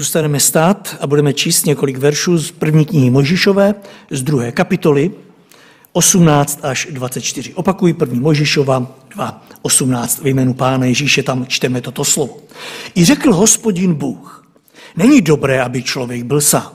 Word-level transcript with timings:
zůstaneme 0.00 0.40
stát 0.40 0.96
a 1.00 1.06
budeme 1.06 1.32
číst 1.32 1.66
několik 1.66 1.96
veršů 1.96 2.38
z 2.38 2.50
první 2.50 2.84
knihy 2.84 3.10
Možišové, 3.10 3.74
z 4.10 4.22
druhé 4.22 4.52
kapitoly, 4.52 5.10
18 5.92 6.60
až 6.62 6.88
24. 6.90 7.54
Opakuji 7.54 7.94
první 7.94 8.20
Možišova 8.20 8.86
2, 9.14 9.46
18. 9.62 10.22
Ve 10.22 10.30
jménu 10.30 10.54
Pána 10.54 10.86
Ježíše 10.86 11.22
tam 11.22 11.46
čteme 11.46 11.80
toto 11.80 12.04
slovo. 12.04 12.36
I 12.94 13.04
řekl 13.04 13.34
hospodin 13.34 13.94
Bůh, 13.94 14.48
není 14.96 15.20
dobré, 15.20 15.62
aby 15.62 15.82
člověk 15.82 16.22
byl 16.22 16.40
sám. 16.40 16.72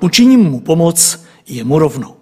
Učiním 0.00 0.40
mu 0.40 0.60
pomoc 0.60 1.24
jemu 1.48 1.78
rovnou. 1.78 2.14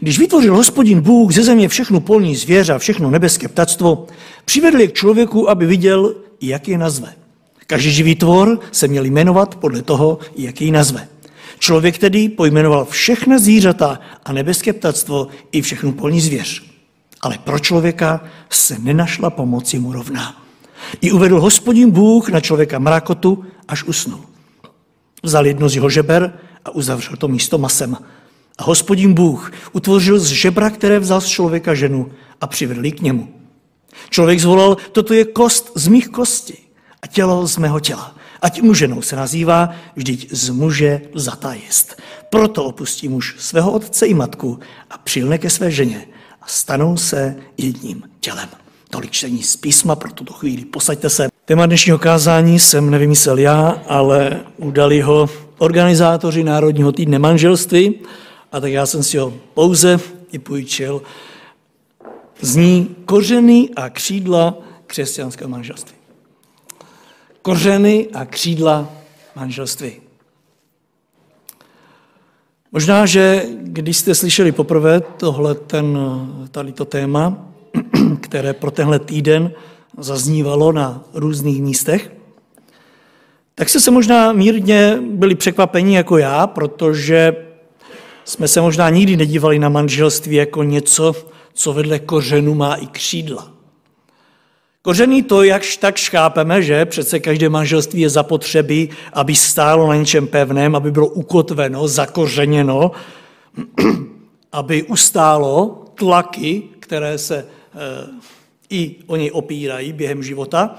Když 0.00 0.18
vytvořil 0.18 0.56
hospodin 0.56 1.00
Bůh 1.00 1.32
ze 1.32 1.42
země 1.42 1.68
všechnu 1.68 2.00
polní 2.00 2.36
zvěře 2.36 2.72
a 2.72 2.78
všechno 2.78 3.10
nebeské 3.10 3.48
ptactvo, 3.48 4.06
přivedl 4.44 4.80
je 4.80 4.88
k 4.88 4.92
člověku, 4.94 5.50
aby 5.50 5.66
viděl, 5.66 6.14
jak 6.40 6.68
je 6.68 6.78
nazve. 6.78 7.27
Každý 7.70 7.90
živý 7.90 8.14
tvor 8.14 8.60
se 8.72 8.88
měl 8.88 9.04
jmenovat 9.04 9.54
podle 9.54 9.82
toho, 9.82 10.18
jak 10.36 10.60
jej 10.60 10.70
nazve. 10.70 11.08
Člověk 11.58 11.98
tedy 11.98 12.28
pojmenoval 12.28 12.84
všechna 12.84 13.38
zvířata 13.38 14.00
a 14.24 14.32
nebeské 14.32 14.72
ptactvo 14.72 15.28
i 15.52 15.62
všechnu 15.62 15.92
polní 15.92 16.20
zvěř. 16.20 16.62
Ale 17.20 17.38
pro 17.38 17.58
člověka 17.58 18.24
se 18.50 18.78
nenašla 18.78 19.30
pomoc 19.30 19.74
mu 19.74 19.92
rovná. 19.92 20.42
I 21.00 21.12
uvedl 21.12 21.40
hospodin 21.40 21.90
Bůh 21.90 22.28
na 22.28 22.40
člověka 22.40 22.78
mrakotu, 22.78 23.44
až 23.68 23.84
usnul. 23.84 24.20
Vzal 25.22 25.46
jedno 25.46 25.68
z 25.68 25.74
jeho 25.74 25.90
žeber 25.90 26.38
a 26.64 26.70
uzavřel 26.70 27.16
to 27.16 27.28
místo 27.28 27.58
masem. 27.58 27.96
A 28.58 28.64
hospodin 28.64 29.14
Bůh 29.14 29.52
utvořil 29.72 30.18
z 30.18 30.26
žebra, 30.26 30.70
které 30.70 30.98
vzal 30.98 31.20
z 31.20 31.26
člověka 31.26 31.74
ženu 31.74 32.10
a 32.40 32.46
přivedl 32.46 32.90
k 32.90 33.00
němu. 33.00 33.28
Člověk 34.10 34.40
zvolal, 34.40 34.76
toto 34.92 35.14
je 35.14 35.24
kost 35.24 35.72
z 35.74 35.88
mých 35.88 36.08
kostí 36.08 36.67
a 37.02 37.06
tělo 37.06 37.46
z 37.46 37.56
mého 37.56 37.80
těla. 37.80 38.14
Ať 38.42 38.62
muženou 38.62 39.02
se 39.02 39.16
nazývá, 39.16 39.70
vždyť 39.96 40.32
z 40.32 40.50
muže 40.50 41.00
zata 41.14 41.52
jest. 41.52 42.02
Proto 42.30 42.64
opustí 42.64 43.08
muž 43.08 43.34
svého 43.38 43.72
otce 43.72 44.06
i 44.06 44.14
matku 44.14 44.58
a 44.90 44.98
přilne 44.98 45.38
ke 45.38 45.50
své 45.50 45.70
ženě 45.70 46.06
a 46.42 46.46
stanou 46.46 46.96
se 46.96 47.36
jedním 47.56 48.02
tělem. 48.20 48.48
Tolik 48.90 49.10
čtení 49.10 49.42
z 49.42 49.56
písma 49.56 49.96
pro 49.96 50.12
tuto 50.12 50.32
chvíli. 50.32 50.64
Posaďte 50.64 51.10
se. 51.10 51.28
Téma 51.44 51.66
dnešního 51.66 51.98
kázání 51.98 52.58
jsem 52.58 52.90
nevymyslel 52.90 53.38
já, 53.38 53.82
ale 53.88 54.40
udali 54.56 55.00
ho 55.00 55.28
organizátoři 55.58 56.44
Národního 56.44 56.92
týdne 56.92 57.18
manželství 57.18 57.94
a 58.52 58.60
tak 58.60 58.72
já 58.72 58.86
jsem 58.86 59.02
si 59.02 59.18
ho 59.18 59.34
pouze 59.54 60.00
i 60.32 60.38
půjčil. 60.38 61.02
Zní 62.40 62.96
kořeny 63.04 63.68
a 63.76 63.90
křídla 63.90 64.54
křesťanského 64.86 65.50
manželství 65.50 65.97
kořeny 67.42 68.08
a 68.14 68.24
křídla 68.24 68.88
manželství. 69.36 69.92
Možná, 72.72 73.06
že 73.06 73.44
když 73.62 73.96
jste 73.96 74.14
slyšeli 74.14 74.52
poprvé 74.52 75.00
tohle, 75.00 75.54
ten, 75.54 75.98
tady 76.50 76.72
to 76.72 76.84
téma, 76.84 77.48
které 78.20 78.52
pro 78.52 78.70
tenhle 78.70 78.98
týden 78.98 79.52
zaznívalo 79.98 80.72
na 80.72 81.04
různých 81.14 81.62
místech, 81.62 82.12
tak 83.54 83.68
jste 83.68 83.80
se 83.80 83.90
možná 83.90 84.32
mírně 84.32 84.98
byli 85.10 85.34
překvapeni 85.34 85.96
jako 85.96 86.18
já, 86.18 86.46
protože 86.46 87.36
jsme 88.24 88.48
se 88.48 88.60
možná 88.60 88.90
nikdy 88.90 89.16
nedívali 89.16 89.58
na 89.58 89.68
manželství 89.68 90.36
jako 90.36 90.62
něco, 90.62 91.14
co 91.54 91.72
vedle 91.72 91.98
kořenu 91.98 92.54
má 92.54 92.74
i 92.74 92.86
křídla. 92.86 93.57
Kořený 94.82 95.22
to, 95.22 95.42
jakž 95.42 95.76
tak 95.76 95.96
škápeme, 95.96 96.62
že 96.62 96.86
přece 96.86 97.20
každé 97.20 97.48
manželství 97.48 98.00
je 98.00 98.10
zapotřebí, 98.10 98.90
aby 99.12 99.34
stálo 99.34 99.88
na 99.88 99.96
něčem 99.96 100.26
pevném, 100.26 100.76
aby 100.76 100.90
bylo 100.90 101.06
ukotveno, 101.06 101.88
zakořeněno, 101.88 102.90
aby 104.52 104.82
ustálo 104.82 105.84
tlaky, 105.94 106.62
které 106.80 107.18
se 107.18 107.36
e, 107.36 107.46
i 108.70 108.96
o 109.06 109.16
něj 109.16 109.30
opírají 109.32 109.92
během 109.92 110.22
života, 110.22 110.78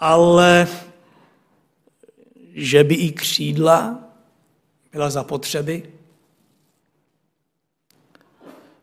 ale 0.00 0.68
že 2.54 2.84
by 2.84 2.94
i 2.94 3.12
křídla 3.12 3.98
byla 4.92 5.10
zapotřebí, 5.10 5.82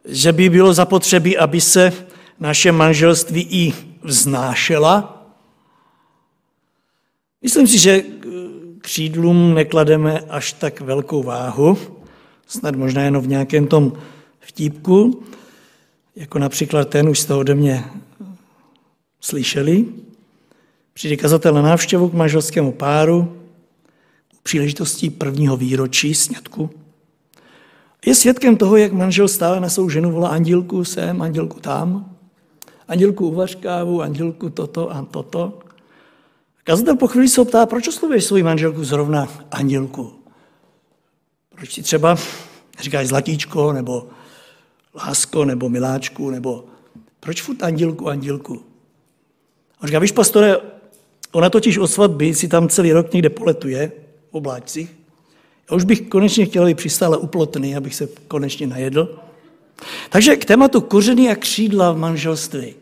že 0.06 0.34
by 0.34 0.50
bylo 0.50 0.74
zapotřebí, 0.74 1.38
aby 1.38 1.62
se 1.62 1.94
naše 2.40 2.72
manželství 2.72 3.48
i 3.52 3.74
vznášela. 4.08 5.24
Myslím 7.42 7.68
si, 7.68 7.78
že 7.78 8.04
křídlům 8.82 9.54
neklademe 9.54 10.20
až 10.20 10.54
tak 10.54 10.82
velkou 10.82 11.24
váhu, 11.24 11.78
snad 12.48 12.76
možná 12.76 13.02
jenom 13.02 13.24
v 13.24 13.28
nějakém 13.28 13.68
tom 13.68 13.94
vtípku, 14.40 15.24
jako 16.16 16.40
například 16.40 16.90
ten, 16.90 17.10
už 17.10 17.20
jste 17.20 17.34
ode 17.34 17.56
mě 17.56 17.84
slyšeli. 19.22 19.86
Přijde 20.94 21.18
kazatel 21.18 21.54
na 21.54 21.62
návštěvu 21.62 22.10
k 22.10 22.14
manželskému 22.14 22.72
páru 22.72 23.38
u 24.34 24.38
příležitostí 24.44 25.10
prvního 25.10 25.58
výročí 25.58 26.14
sňatku. 26.14 26.70
Je 28.06 28.16
svědkem 28.16 28.58
toho, 28.58 28.78
jak 28.78 28.92
manžel 28.92 29.28
stále 29.28 29.60
na 29.60 29.70
svou 29.70 29.90
ženu 29.90 30.12
volá 30.12 30.30
andělku 30.30 30.84
sem, 30.84 31.22
andělku 31.22 31.60
tam 31.60 32.17
andělku 32.88 33.28
uvař 33.28 33.56
kávu, 33.56 34.02
andělku 34.02 34.50
toto 34.50 34.92
a 34.92 35.08
toto. 35.12 35.60
Kazatel 36.64 36.96
po 36.96 37.08
chvíli 37.08 37.30
se 37.30 37.46
ptá, 37.46 37.66
proč 37.66 37.88
oslovuješ 37.88 38.24
svou 38.24 38.44
manželku 38.44 38.84
zrovna 38.84 39.28
andělku? 39.52 40.14
Proč 41.56 41.70
ti 41.70 41.84
třeba 41.84 42.18
říkáš 42.80 43.08
zlatíčko, 43.08 43.74
nebo 43.74 44.08
lásko, 44.96 45.46
nebo 45.46 45.70
miláčku, 45.70 46.30
nebo 46.30 46.66
proč 47.20 47.42
furt 47.42 47.64
andělku, 47.64 48.10
andělku? 48.10 48.62
A 49.82 49.88
říká, 49.88 50.00
víš, 50.00 50.12
pastore, 50.12 50.58
ona 51.32 51.50
totiž 51.50 51.78
od 51.78 51.88
svatby 51.88 52.34
si 52.34 52.48
tam 52.48 52.70
celý 52.70 52.92
rok 52.92 53.14
někde 53.14 53.30
poletuje 53.30 53.92
v 54.32 54.36
obláčcích. 54.36 54.98
Já 55.72 55.76
už 55.76 55.84
bych 55.84 56.02
konečně 56.02 56.46
chtěl 56.46 56.66
být 56.66 56.78
přistále 56.78 57.18
uplotný, 57.18 57.76
abych 57.76 57.96
se 57.96 58.08
konečně 58.28 58.68
najedl. 58.68 59.20
Takže 60.10 60.36
k 60.36 60.46
tématu 60.46 60.82
kořeny 60.82 61.30
a 61.30 61.36
křídla 61.36 61.92
v 61.92 61.98
manželství. 61.98 62.76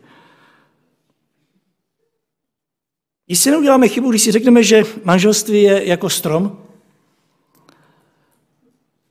Jestli 3.28 3.50
neuděláme 3.50 3.88
chybu, 3.88 4.10
když 4.10 4.22
si 4.22 4.32
řekneme, 4.32 4.62
že 4.62 4.84
manželství 5.04 5.62
je 5.62 5.88
jako 5.88 6.10
strom, 6.10 6.66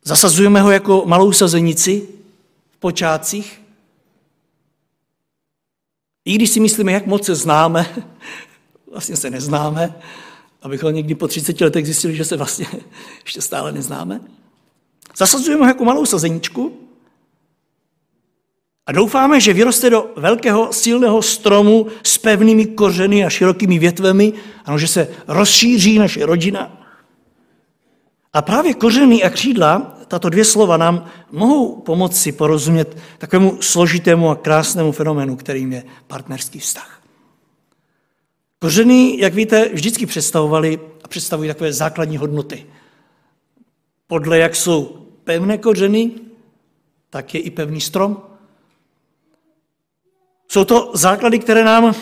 zasazujeme 0.03 0.61
ho 0.61 0.71
jako 0.71 1.03
malou 1.05 1.31
sazenici 1.31 2.07
v 2.71 2.77
počátcích, 2.77 3.61
i 6.25 6.35
když 6.35 6.49
si 6.49 6.59
myslíme, 6.59 6.91
jak 6.91 7.05
moc 7.05 7.25
se 7.25 7.35
známe, 7.35 7.95
vlastně 8.91 9.15
se 9.15 9.29
neznáme, 9.29 9.99
abychom 10.61 10.93
někdy 10.93 11.15
po 11.15 11.27
30 11.27 11.61
letech 11.61 11.85
zjistili, 11.85 12.15
že 12.15 12.25
se 12.25 12.37
vlastně 12.37 12.67
ještě 13.23 13.41
stále 13.41 13.71
neznáme. 13.71 14.21
Zasazujeme 15.17 15.61
ho 15.61 15.67
jako 15.67 15.85
malou 15.85 16.05
sazeničku 16.05 16.84
a 18.85 18.91
doufáme, 18.91 19.39
že 19.39 19.53
vyroste 19.53 19.89
do 19.89 20.11
velkého 20.15 20.73
silného 20.73 21.21
stromu 21.21 21.87
s 22.03 22.17
pevnými 22.17 22.65
kořeny 22.65 23.25
a 23.25 23.29
širokými 23.29 23.79
větvemi, 23.79 24.33
ano, 24.65 24.77
že 24.77 24.87
se 24.87 25.07
rozšíří 25.27 25.99
naše 25.99 26.25
rodina. 26.25 26.81
A 28.33 28.41
právě 28.41 28.73
kořeny 28.73 29.23
a 29.23 29.29
křídla, 29.29 29.97
tato 30.07 30.29
dvě 30.29 30.45
slova 30.45 30.77
nám 30.77 31.05
mohou 31.31 31.81
pomoci 31.81 32.31
porozumět 32.31 32.97
takovému 33.17 33.57
složitému 33.61 34.29
a 34.29 34.35
krásnému 34.35 34.91
fenoménu, 34.91 35.35
kterým 35.35 35.73
je 35.73 35.83
partnerský 36.07 36.59
vztah. 36.59 37.01
Kořeny, 38.59 39.17
jak 39.19 39.33
víte, 39.33 39.69
vždycky 39.73 40.05
představovali 40.05 40.79
a 41.03 41.07
představují 41.07 41.47
takové 41.49 41.73
základní 41.73 42.17
hodnoty. 42.17 42.65
Podle 44.07 44.37
jak 44.37 44.55
jsou 44.55 44.83
pevné 45.23 45.57
kořeny, 45.57 46.11
tak 47.09 47.33
je 47.33 47.39
i 47.39 47.49
pevný 47.49 47.81
strom. 47.81 48.34
Jsou 50.47 50.65
to 50.65 50.91
základy, 50.93 51.39
které 51.39 51.63
nám 51.63 51.95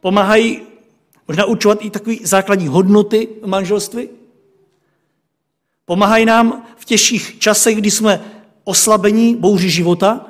pomáhají 0.00 0.62
možná 1.28 1.44
učovat 1.44 1.78
i 1.80 1.90
takové 1.90 2.16
základní 2.22 2.68
hodnoty 2.68 3.28
v 3.42 3.46
manželství. 3.46 4.08
Pomáhají 5.84 6.24
nám 6.24 6.66
v 6.76 6.84
těžších 6.84 7.38
časech, 7.38 7.76
kdy 7.76 7.90
jsme 7.90 8.24
oslabení 8.64 9.36
bouři 9.36 9.70
života. 9.70 10.26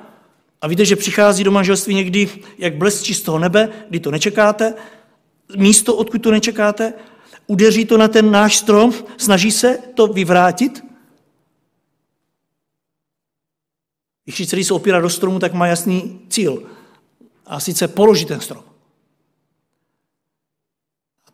A 0.60 0.68
víte, 0.68 0.84
že 0.84 0.96
přichází 0.96 1.44
do 1.44 1.50
manželství 1.50 1.94
někdy 1.94 2.28
jak 2.58 2.76
blesk 2.76 3.04
čistého 3.04 3.38
nebe, 3.38 3.68
kdy 3.88 4.00
to 4.00 4.10
nečekáte, 4.10 4.74
místo, 5.56 5.96
odkud 5.96 6.22
to 6.22 6.30
nečekáte, 6.30 6.92
udeří 7.46 7.84
to 7.84 7.98
na 7.98 8.08
ten 8.08 8.30
náš 8.30 8.56
strom, 8.56 8.94
snaží 9.16 9.50
se 9.50 9.78
to 9.94 10.06
vyvrátit. 10.06 10.84
Když 14.24 14.48
celý 14.48 14.64
se 14.64 14.74
opírá 14.74 15.00
do 15.00 15.10
stromu, 15.10 15.38
tak 15.38 15.52
má 15.52 15.66
jasný 15.66 16.20
cíl 16.28 16.62
a 17.50 17.60
sice 17.60 17.88
položit 17.88 18.28
ten 18.28 18.40
strom. 18.40 18.64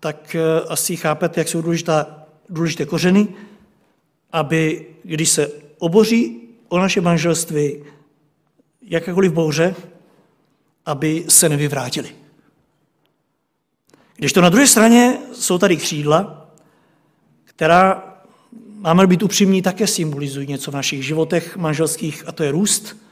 Tak 0.01 0.35
eh, 0.35 0.61
asi 0.69 0.97
chápete, 0.97 1.41
jak 1.41 1.49
jsou 1.49 1.63
důležitá 1.63 2.27
důležité 2.49 2.87
kořeny, 2.87 3.29
aby 4.33 4.87
když 5.03 5.29
se 5.29 5.53
oboří 5.79 6.49
o 6.69 6.79
naše 6.79 7.01
manželství 7.01 7.85
jakékoliv 8.83 9.33
bouře, 9.33 9.75
aby 10.87 11.25
se 11.29 11.49
nevyvrátili. 11.49 12.17
Když 14.17 14.33
to 14.33 14.41
na 14.41 14.49
druhé 14.49 14.67
straně 14.67 15.19
jsou 15.33 15.59
tady 15.59 15.77
křídla, 15.77 16.51
která, 17.45 18.15
máme 18.75 19.07
být 19.07 19.23
upřímní, 19.23 19.63
také 19.63 19.87
symbolizují 19.87 20.47
něco 20.47 20.71
v 20.71 20.75
našich 20.75 21.07
životech 21.07 21.57
manželských, 21.57 22.29
a 22.29 22.33
to 22.33 22.43
je 22.43 22.51
růst. 22.51 23.06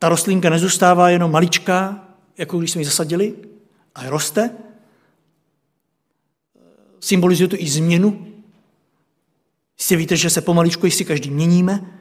Ta 0.00 0.08
rostlinka 0.08 0.50
nezůstává 0.50 1.10
jenom 1.10 1.30
maličká, 1.30 2.08
jako 2.38 2.58
když 2.58 2.70
jsme 2.70 2.80
ji 2.80 2.84
zasadili, 2.84 3.34
a 3.94 4.10
roste. 4.10 4.50
Symbolizuje 7.00 7.48
to 7.48 7.56
i 7.58 7.68
změnu. 7.68 8.26
Jistě 9.78 9.96
víte, 9.96 10.16
že 10.16 10.30
se 10.30 10.40
pomaličku 10.40 10.86
jistě 10.86 11.04
každý 11.04 11.30
měníme. 11.30 12.00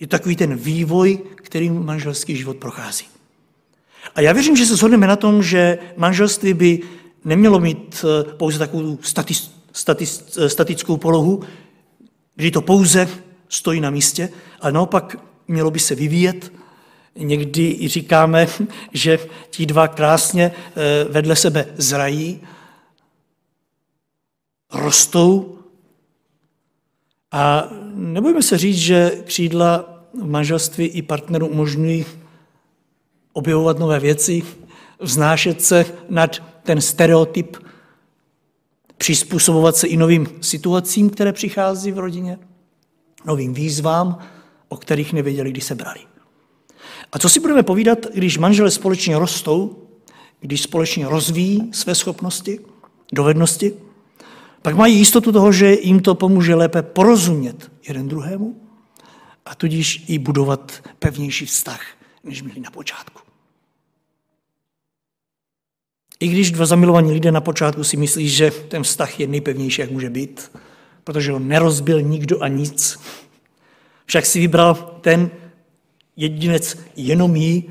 Je 0.00 0.06
to 0.06 0.10
takový 0.10 0.36
ten 0.36 0.56
vývoj, 0.56 1.18
kterým 1.36 1.84
manželský 1.84 2.36
život 2.36 2.56
prochází. 2.56 3.04
A 4.14 4.20
já 4.20 4.32
věřím, 4.32 4.56
že 4.56 4.66
se 4.66 4.76
shodneme 4.76 5.06
na 5.06 5.16
tom, 5.16 5.42
že 5.42 5.78
manželství 5.96 6.54
by 6.54 6.80
nemělo 7.24 7.60
mít 7.60 8.04
eh, 8.04 8.34
pouze 8.34 8.58
takovou 8.58 8.98
statis, 9.02 9.50
statis, 9.72 10.36
eh, 10.38 10.48
statickou 10.48 10.96
polohu, 10.96 11.42
kdy 12.36 12.50
to 12.50 12.62
pouze 12.62 13.08
stojí 13.48 13.80
na 13.80 13.90
místě, 13.90 14.28
ale 14.60 14.72
naopak 14.72 15.16
mělo 15.48 15.70
by 15.70 15.78
se 15.78 15.94
vyvíjet. 15.94 16.52
Někdy 17.18 17.76
i 17.80 17.88
říkáme, 17.88 18.46
že 18.92 19.18
ti 19.50 19.66
dva 19.66 19.88
krásně 19.88 20.52
eh, 20.54 21.04
vedle 21.04 21.36
sebe 21.36 21.66
zrají, 21.76 22.40
rostou. 24.72 25.58
A 27.32 27.68
nebojme 27.94 28.42
se 28.42 28.58
říct, 28.58 28.78
že 28.78 29.10
křídla 29.24 29.98
v 30.22 30.26
manželství 30.26 30.86
i 30.86 31.02
partnerů 31.02 31.46
umožňují 31.46 32.06
objevovat 33.32 33.78
nové 33.78 34.00
věci, 34.00 34.42
vznášet 35.00 35.62
se 35.62 35.86
nad 36.08 36.42
ten 36.62 36.80
stereotyp, 36.80 37.56
přizpůsobovat 38.96 39.76
se 39.76 39.86
i 39.86 39.96
novým 39.96 40.26
situacím, 40.40 41.10
které 41.10 41.32
přichází 41.32 41.92
v 41.92 41.98
rodině, 41.98 42.38
novým 43.24 43.54
výzvám, 43.54 44.18
o 44.68 44.76
kterých 44.76 45.12
nevěděli, 45.12 45.50
kdy 45.50 45.60
se 45.60 45.74
brali. 45.74 46.00
A 47.12 47.18
co 47.18 47.28
si 47.28 47.40
budeme 47.40 47.62
povídat, 47.62 48.06
když 48.14 48.38
manželé 48.38 48.70
společně 48.70 49.18
rostou, 49.18 49.88
když 50.40 50.62
společně 50.62 51.08
rozvíjí 51.08 51.70
své 51.72 51.94
schopnosti, 51.94 52.60
dovednosti, 53.12 53.72
pak 54.62 54.76
mají 54.76 54.96
jistotu 54.96 55.32
toho, 55.32 55.52
že 55.52 55.74
jim 55.82 56.00
to 56.00 56.14
pomůže 56.14 56.54
lépe 56.54 56.82
porozumět 56.82 57.70
jeden 57.88 58.08
druhému 58.08 58.60
a 59.46 59.54
tudíž 59.54 60.04
i 60.08 60.18
budovat 60.18 60.82
pevnější 60.98 61.46
vztah, 61.46 61.80
než 62.24 62.42
měli 62.42 62.60
na 62.60 62.70
počátku. 62.70 63.20
I 66.20 66.28
když 66.28 66.50
dva 66.50 66.66
zamilovaní 66.66 67.12
lidé 67.12 67.32
na 67.32 67.40
počátku 67.40 67.84
si 67.84 67.96
myslí, 67.96 68.28
že 68.28 68.50
ten 68.50 68.82
vztah 68.82 69.20
je 69.20 69.26
nejpevnější, 69.26 69.80
jak 69.80 69.90
může 69.90 70.10
být, 70.10 70.50
protože 71.04 71.32
ho 71.32 71.38
nerozbil 71.38 72.02
nikdo 72.02 72.42
a 72.42 72.48
nic, 72.48 72.98
však 74.06 74.26
si 74.26 74.40
vybral 74.40 74.74
ten 75.00 75.30
jedinec 76.18 76.78
jenom 76.96 77.36
jí 77.36 77.70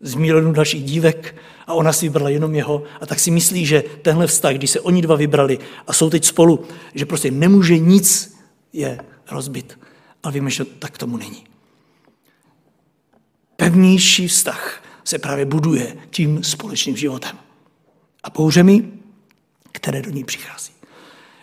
z 0.00 0.14
milionu 0.14 0.52
dalších 0.52 0.84
dívek 0.84 1.36
a 1.66 1.74
ona 1.74 1.92
si 1.92 2.06
vybrala 2.06 2.30
jenom 2.30 2.54
jeho 2.54 2.82
a 3.00 3.06
tak 3.06 3.20
si 3.20 3.30
myslí, 3.30 3.66
že 3.66 3.84
tenhle 4.02 4.26
vztah, 4.26 4.54
když 4.54 4.70
se 4.70 4.80
oni 4.80 5.02
dva 5.02 5.16
vybrali 5.16 5.58
a 5.86 5.92
jsou 5.92 6.10
teď 6.10 6.24
spolu, 6.24 6.64
že 6.94 7.06
prostě 7.06 7.30
nemůže 7.30 7.78
nic 7.78 8.36
je 8.72 8.98
rozbit. 9.30 9.78
Ale 10.22 10.32
víme, 10.32 10.50
že 10.50 10.64
tak 10.64 10.98
tomu 10.98 11.16
není. 11.16 11.44
Pevnější 13.56 14.28
vztah 14.28 14.82
se 15.04 15.18
právě 15.18 15.44
buduje 15.44 15.96
tím 16.10 16.44
společným 16.44 16.96
životem 16.96 17.38
a 18.22 18.30
bouřemi, 18.30 18.88
které 19.72 20.02
do 20.02 20.10
ní 20.10 20.24
přichází. 20.24 20.72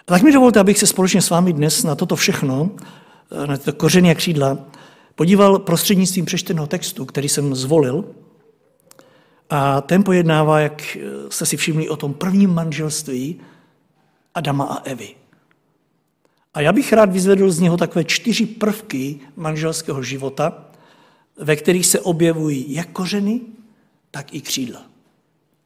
A 0.08 0.12
tak 0.12 0.22
mi 0.22 0.32
dovolte, 0.32 0.60
abych 0.60 0.80
se 0.80 0.88
společně 0.88 1.22
s 1.22 1.30
vámi 1.30 1.54
dnes 1.54 1.84
na 1.84 1.96
toto 1.96 2.16
všechno, 2.16 2.72
na 3.46 3.58
tyto 3.58 3.74
kořeny 3.74 4.12
a 4.12 4.16
křídla, 4.16 4.58
podíval 5.19 5.60
prostřednictvím 5.60 6.25
přečteného 6.25 6.68
textu, 6.68 7.06
který 7.06 7.30
jsem 7.30 7.56
zvolil. 7.56 8.06
A 9.50 9.81
ten 9.81 10.04
pojednává, 10.04 10.60
jak 10.60 10.98
jste 11.30 11.45
si 11.45 11.57
všimli, 11.57 11.89
o 11.89 11.95
tom 11.95 12.13
prvním 12.13 12.54
manželství 12.54 13.39
Adama 14.36 14.66
a 14.66 14.83
Evy. 14.83 15.16
A 16.54 16.62
já 16.62 16.71
bych 16.71 16.94
rád 16.94 17.12
vyzvedl 17.12 17.51
z 17.51 17.60
něho 17.60 17.77
takové 17.77 18.04
čtyři 18.04 18.45
prvky 18.45 19.19
manželského 19.36 20.04
života, 20.04 20.71
ve 21.38 21.56
kterých 21.56 21.86
se 21.86 22.00
objevují 22.00 22.74
jak 22.74 22.89
kořeny, 22.89 23.42
tak 24.12 24.33
i 24.33 24.42
křídla. 24.42 24.83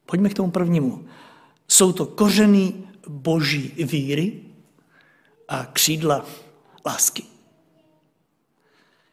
Pojďme 0.06 0.28
k 0.28 0.34
tomu 0.34 0.50
prvnímu. 0.50 1.04
Jsou 1.68 1.92
to 1.92 2.06
kořeny 2.06 2.72
boží 3.08 3.72
víry 3.78 4.32
a 5.48 5.66
křídla 5.72 6.26
lásky. 6.86 7.33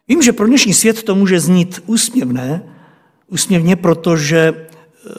Vím, 0.08 0.22
že 0.22 0.34
pro 0.34 0.48
dnešní 0.48 0.74
svět 0.74 1.04
to 1.04 1.16
může 1.16 1.40
znít 1.40 1.84
úsměvné, 1.86 2.64
úsměvně, 3.28 3.76
protože, 3.76 4.68
eh, 4.68 5.12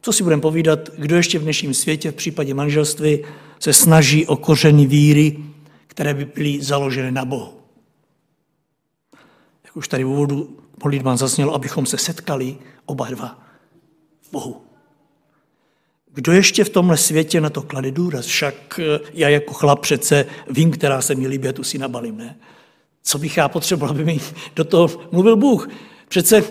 co 0.00 0.12
si 0.12 0.22
budeme 0.22 0.42
povídat, 0.42 0.90
kdo 0.98 1.16
ještě 1.16 1.38
v 1.38 1.42
dnešním 1.42 1.74
světě 1.74 2.10
v 2.10 2.14
případě 2.14 2.54
manželství 2.54 3.24
se 3.58 3.72
snaží 3.72 4.26
o 4.26 4.36
kořeny 4.36 4.86
víry, 4.86 5.38
které 5.86 6.14
by 6.14 6.24
byly 6.24 6.62
založené 6.62 7.10
na 7.10 7.24
Bohu. 7.24 7.52
Jak 9.64 9.76
už 9.76 9.88
tady 9.88 10.04
v 10.04 10.08
úvodu 10.08 10.58
modlitbám 10.84 11.16
zaznělo, 11.16 11.54
abychom 11.54 11.86
se 11.86 11.98
setkali 11.98 12.56
oba 12.86 13.10
dva 13.10 13.38
v 14.22 14.32
Bohu. 14.32 14.62
Kdo 16.14 16.32
ještě 16.32 16.64
v 16.64 16.68
tomhle 16.68 16.96
světě 16.96 17.40
na 17.40 17.50
to 17.50 17.62
klade 17.62 17.90
důraz? 17.90 18.26
Však 18.26 18.80
eh, 18.82 19.00
já 19.14 19.28
jako 19.28 19.52
chlap 19.54 19.80
přece 19.80 20.26
vím, 20.50 20.70
která 20.70 21.02
se 21.02 21.14
mi 21.14 21.28
líbí, 21.28 21.52
tu 21.52 21.64
si 21.64 21.78
nabalím, 21.78 22.16
ne? 22.16 22.36
Co 23.02 23.18
bych 23.18 23.36
já 23.36 23.48
potřeboval, 23.48 23.90
aby 23.90 24.04
mi 24.04 24.20
do 24.56 24.64
toho 24.64 24.90
mluvil 25.12 25.36
Bůh? 25.36 25.68
Přece, 26.08 26.44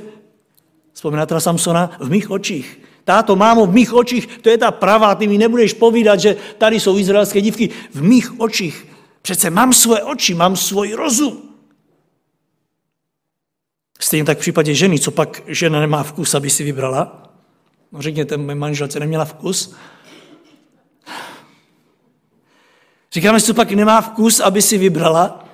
vzpomínáte 0.94 1.34
na 1.34 1.40
Samsona, 1.40 1.98
v 2.00 2.10
mých 2.10 2.32
očích. 2.32 2.80
Táto, 3.04 3.36
mámo, 3.36 3.66
v 3.66 3.74
mých 3.74 3.94
očích, 3.94 4.28
to 4.42 4.50
je 4.50 4.58
ta 4.58 4.72
pravá, 4.72 5.16
ty 5.16 5.28
mi 5.28 5.38
nebudeš 5.38 5.74
povídat, 5.74 6.20
že 6.20 6.36
tady 6.58 6.80
jsou 6.80 6.98
izraelské 6.98 7.42
dívky. 7.42 7.70
V 7.94 8.02
mých 8.04 8.40
očích. 8.40 8.88
Přece 9.22 9.50
mám 9.50 9.74
svoje 9.74 10.04
oči, 10.04 10.34
mám 10.34 10.56
svůj 10.56 10.94
rozum. 10.94 11.44
Stejně 14.00 14.26
tak 14.26 14.38
v 14.38 14.42
případě 14.42 14.74
ženy, 14.74 15.00
co 15.00 15.12
pak 15.12 15.42
žena 15.48 15.80
nemá 15.80 16.04
vkus, 16.04 16.36
aby 16.36 16.50
si 16.50 16.64
vybrala, 16.64 17.28
No 17.92 18.02
řekněte, 18.02 18.38
mé 18.38 18.56
manželce 18.56 19.00
neměla 19.00 19.26
vkus. 19.26 19.76
Říkáme, 23.14 23.40
že 23.40 23.54
pak 23.54 23.72
nemá 23.72 24.02
vkus, 24.02 24.40
aby 24.40 24.62
si 24.62 24.78
vybrala. 24.78 25.47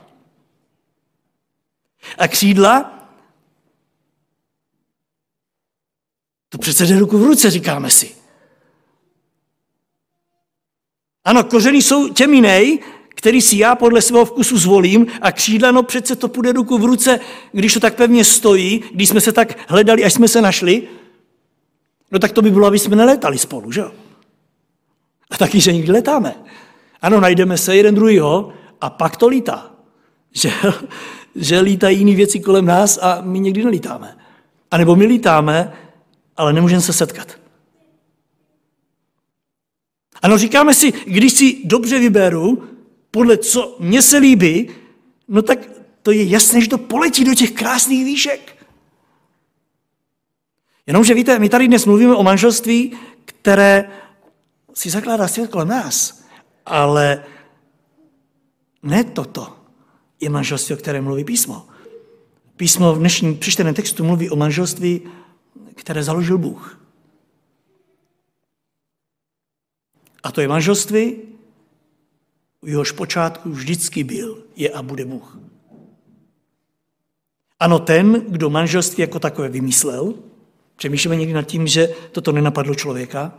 A 2.18 2.28
křídla? 2.28 3.00
To 6.50 6.58
přece 6.58 6.86
jde 6.86 7.00
ruku 7.00 7.18
v 7.18 7.24
ruce, 7.24 7.52
říkáme 7.52 7.90
si. 7.90 8.16
Ano, 11.26 11.44
kořeny 11.44 11.82
jsou 11.82 12.10
těm 12.10 12.34
jinej, 12.34 12.80
který 13.10 13.42
si 13.42 13.58
já 13.58 13.76
podle 13.76 14.02
svého 14.02 14.26
vkusu 14.26 14.58
zvolím 14.58 15.08
a 15.22 15.32
křídla, 15.32 15.72
no 15.72 15.84
přece 15.84 16.16
to 16.16 16.28
půjde 16.28 16.52
ruku 16.52 16.78
v 16.78 16.86
ruce, 16.86 17.20
když 17.52 17.74
to 17.74 17.80
tak 17.80 17.96
pevně 17.96 18.26
stojí, 18.26 18.84
když 18.94 19.10
jsme 19.10 19.22
se 19.22 19.32
tak 19.32 19.70
hledali, 19.70 20.04
až 20.04 20.14
jsme 20.14 20.28
se 20.28 20.42
našli, 20.42 20.88
No 22.14 22.20
tak 22.20 22.32
to 22.32 22.42
by 22.42 22.52
bylo, 22.52 22.68
aby 22.68 22.80
jsme 22.80 22.96
nelétali 22.96 23.38
spolu, 23.38 23.72
že 23.72 23.82
jo? 23.82 23.92
A 25.32 25.38
taky, 25.38 25.60
že 25.60 25.74
nikdy 25.74 25.92
letáme. 25.92 26.36
Ano, 27.02 27.22
najdeme 27.22 27.58
se 27.58 27.76
jeden 27.76 27.96
druhýho 27.96 28.54
a 28.82 28.90
pak 28.90 29.18
to 29.18 29.28
lítá. 29.28 29.73
Že, 30.34 30.52
že 31.36 31.60
lítají 31.60 31.98
jiné 31.98 32.16
věci 32.16 32.40
kolem 32.40 32.66
nás 32.66 33.00
a 33.02 33.22
my 33.22 33.40
někdy 33.40 33.64
nelítáme. 33.64 34.18
A 34.72 34.78
nebo 34.78 34.96
my 34.96 35.06
lítáme, 35.06 35.74
ale 36.38 36.54
nemůžeme 36.54 36.82
se 36.82 36.94
setkat. 36.94 37.40
Ano, 40.22 40.38
říkáme 40.38 40.74
si, 40.74 40.92
když 40.92 41.34
si 41.34 41.62
dobře 41.66 42.00
vyberu, 42.00 42.64
podle 43.12 43.38
co 43.38 43.76
mně 43.80 44.02
se 44.02 44.18
líbí, 44.18 44.70
no 45.28 45.42
tak 45.42 45.60
to 46.02 46.12
je 46.12 46.24
jasné, 46.24 46.62
že 46.62 46.70
to 46.70 46.78
poletí 46.78 47.24
do 47.24 47.36
těch 47.36 47.52
krásných 47.52 48.06
výšek. 48.06 48.66
Jenomže 50.88 51.14
víte, 51.14 51.40
my 51.40 51.50
tady 51.50 51.68
dnes 51.68 51.86
mluvíme 51.86 52.16
o 52.16 52.24
manželství, 52.24 52.98
které 53.26 53.92
si 54.74 54.90
zakládá 54.90 55.28
svět 55.28 55.50
kolem 55.50 55.68
nás, 55.68 56.24
ale 56.66 57.24
ne 58.84 59.04
toto 59.04 59.63
je 60.24 60.30
manželství, 60.30 60.76
o 60.76 60.78
kterém 60.78 61.04
mluví 61.04 61.24
písmo. 61.24 61.68
Písmo 62.56 62.94
v 62.94 63.00
dnešním 63.00 63.38
přečteném 63.38 63.74
textu 63.74 64.04
mluví 64.04 64.30
o 64.30 64.36
manželství, 64.36 65.02
které 65.76 66.04
založil 66.04 66.38
Bůh. 66.38 66.80
A 70.24 70.32
to 70.32 70.42
je 70.42 70.48
manželství, 70.48 71.16
u 72.62 72.68
jehož 72.68 72.92
počátku 72.92 73.50
vždycky 73.50 74.04
byl, 74.04 74.44
je 74.56 74.70
a 74.70 74.82
bude 74.82 75.06
Bůh. 75.06 75.40
Ano, 77.60 77.80
ten, 77.80 78.26
kdo 78.28 78.50
manželství 78.50 79.02
jako 79.02 79.20
takové 79.20 79.50
vymyslel, 79.50 80.14
přemýšlíme 80.76 81.16
někdy 81.16 81.34
nad 81.34 81.44
tím, 81.44 81.68
že 81.68 81.88
toto 82.12 82.32
nenapadlo 82.32 82.76
člověka. 82.76 83.34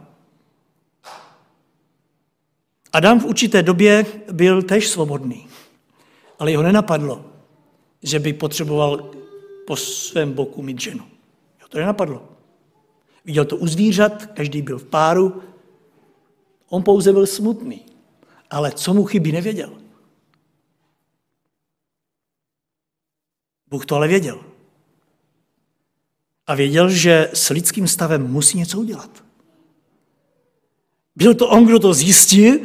Adam 2.93 3.21
v 3.21 3.25
určité 3.25 3.63
době 3.63 4.07
byl 4.33 4.63
tež 4.63 4.89
svobodný, 4.89 5.47
ale 6.39 6.51
jeho 6.51 6.63
nenapadlo, 6.63 7.25
že 8.03 8.19
by 8.19 8.33
potřeboval 8.33 9.11
po 9.67 9.77
svém 9.77 10.33
boku 10.33 10.63
mít 10.63 10.81
ženu. 10.81 11.05
Jo, 11.61 11.69
to 11.69 11.79
nenapadlo. 11.79 12.29
Viděl 13.25 13.45
to 13.45 13.57
u 13.57 13.67
zvířat, 13.67 14.27
každý 14.27 14.63
byl 14.63 14.79
v 14.79 14.85
páru, 14.85 15.43
on 16.69 16.83
pouze 16.83 17.13
byl 17.13 17.27
smutný, 17.27 17.87
ale 18.51 18.73
co 18.73 18.95
mu 18.95 19.05
chybí, 19.05 19.33
nevěděl. 19.33 19.73
Bůh 23.67 23.87
to 23.87 23.97
ale 23.97 24.09
věděl. 24.09 24.45
A 26.47 26.55
věděl, 26.55 26.91
že 26.91 27.31
s 27.35 27.51
lidským 27.51 27.89
stavem 27.89 28.33
musí 28.33 28.59
něco 28.59 28.81
udělat. 28.81 29.25
Byl 31.17 31.35
to 31.35 31.49
on, 31.49 31.67
kdo 31.67 31.79
to 31.79 31.95
zjistil 31.95 32.59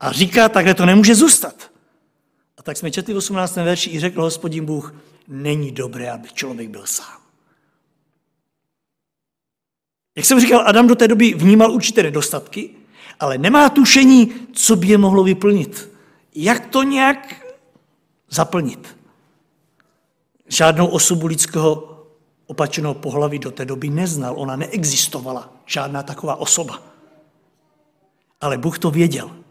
a 0.00 0.12
říká, 0.12 0.48
takhle 0.48 0.74
to 0.74 0.86
nemůže 0.86 1.14
zůstat. 1.14 1.73
Tak 2.64 2.76
jsme 2.76 2.90
četli 2.90 3.14
v 3.14 3.16
18. 3.16 3.56
verši 3.56 3.90
i 3.90 4.00
řekl 4.00 4.22
hospodin 4.22 4.64
Bůh, 4.64 4.94
není 5.28 5.72
dobré, 5.72 6.10
aby 6.10 6.28
člověk 6.28 6.68
byl 6.68 6.86
sám. 6.86 7.20
Jak 10.16 10.26
jsem 10.26 10.40
říkal, 10.40 10.68
Adam 10.68 10.86
do 10.86 10.94
té 10.94 11.08
doby 11.08 11.34
vnímal 11.34 11.72
určité 11.72 12.02
nedostatky, 12.02 12.70
ale 13.20 13.38
nemá 13.38 13.68
tušení, 13.68 14.32
co 14.52 14.76
by 14.76 14.86
je 14.86 14.98
mohlo 14.98 15.24
vyplnit. 15.24 15.90
Jak 16.34 16.66
to 16.66 16.82
nějak 16.82 17.46
zaplnit. 18.30 18.96
Žádnou 20.48 20.86
osobu 20.86 21.26
lidského 21.26 22.04
opačného 22.46 22.94
pohlaví 22.94 23.38
do 23.38 23.50
té 23.50 23.64
doby 23.64 23.90
neznal. 23.90 24.34
Ona 24.36 24.56
neexistovala, 24.56 25.52
žádná 25.66 26.02
taková 26.02 26.36
osoba. 26.36 26.82
Ale 28.40 28.58
Bůh 28.58 28.78
to 28.78 28.90
věděl. 28.90 29.43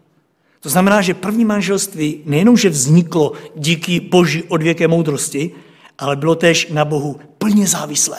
To 0.64 0.70
znamená, 0.70 1.02
že 1.02 1.14
první 1.14 1.44
manželství 1.44 2.22
nejenom, 2.24 2.56
že 2.56 2.68
vzniklo 2.68 3.32
díky 3.56 4.00
boží 4.00 4.42
odvěké 4.42 4.88
moudrosti, 4.88 5.52
ale 5.98 6.16
bylo 6.16 6.34
též 6.34 6.68
na 6.72 6.84
Bohu 6.84 7.20
plně 7.38 7.66
závislé. 7.66 8.18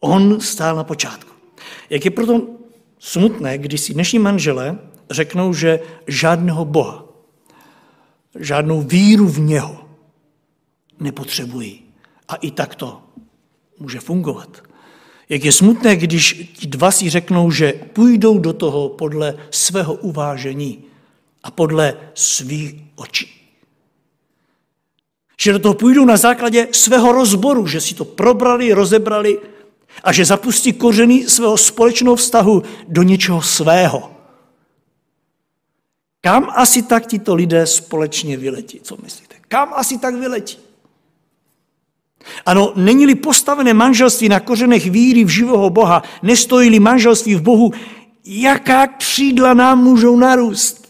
On 0.00 0.40
stál 0.40 0.76
na 0.76 0.84
počátku. 0.84 1.30
Jak 1.90 2.04
je 2.04 2.10
proto 2.10 2.46
smutné, 2.98 3.58
když 3.58 3.80
si 3.80 3.94
dnešní 3.94 4.18
manželé 4.18 4.78
řeknou, 5.10 5.52
že 5.52 5.80
žádného 6.06 6.64
Boha, 6.64 7.04
žádnou 8.38 8.82
víru 8.82 9.28
v 9.28 9.38
něho 9.38 9.88
nepotřebují. 11.00 11.82
A 12.28 12.34
i 12.34 12.50
tak 12.50 12.74
to 12.74 13.02
může 13.78 14.00
fungovat. 14.00 14.67
Jak 15.28 15.44
je 15.44 15.52
smutné, 15.52 15.96
když 15.96 16.52
ti 16.52 16.66
dva 16.66 16.90
si 16.90 17.10
řeknou, 17.10 17.50
že 17.50 17.72
půjdou 17.92 18.38
do 18.38 18.52
toho 18.52 18.88
podle 18.88 19.36
svého 19.50 19.94
uvážení 19.94 20.84
a 21.42 21.50
podle 21.50 21.96
svých 22.14 22.74
očí. 22.96 23.34
Že 25.40 25.52
do 25.52 25.58
toho 25.58 25.74
půjdou 25.74 26.04
na 26.04 26.16
základě 26.16 26.68
svého 26.72 27.12
rozboru, 27.12 27.66
že 27.66 27.80
si 27.80 27.94
to 27.94 28.04
probrali, 28.04 28.72
rozebrali 28.72 29.38
a 30.04 30.12
že 30.12 30.24
zapustí 30.24 30.72
kořeny 30.72 31.28
svého 31.28 31.56
společného 31.56 32.16
vztahu 32.16 32.62
do 32.88 33.02
něčeho 33.02 33.42
svého. 33.42 34.10
Kam 36.20 36.50
asi 36.56 36.82
tak 36.82 37.06
tito 37.06 37.34
lidé 37.34 37.66
společně 37.66 38.36
vyletí? 38.36 38.80
Co 38.80 38.96
myslíte? 39.02 39.34
Kam 39.48 39.72
asi 39.74 39.98
tak 39.98 40.14
vyletí? 40.14 40.67
Ano, 42.46 42.72
není-li 42.76 43.14
postavené 43.14 43.74
manželství 43.74 44.28
na 44.28 44.40
kořenech 44.40 44.90
víry 44.90 45.24
v 45.24 45.28
živého 45.28 45.70
Boha, 45.70 46.02
nestojí-li 46.22 46.80
manželství 46.80 47.34
v 47.34 47.42
Bohu, 47.42 47.72
jaká 48.24 48.86
křídla 48.86 49.54
nám 49.54 49.84
můžou 49.84 50.16
narůst? 50.16 50.88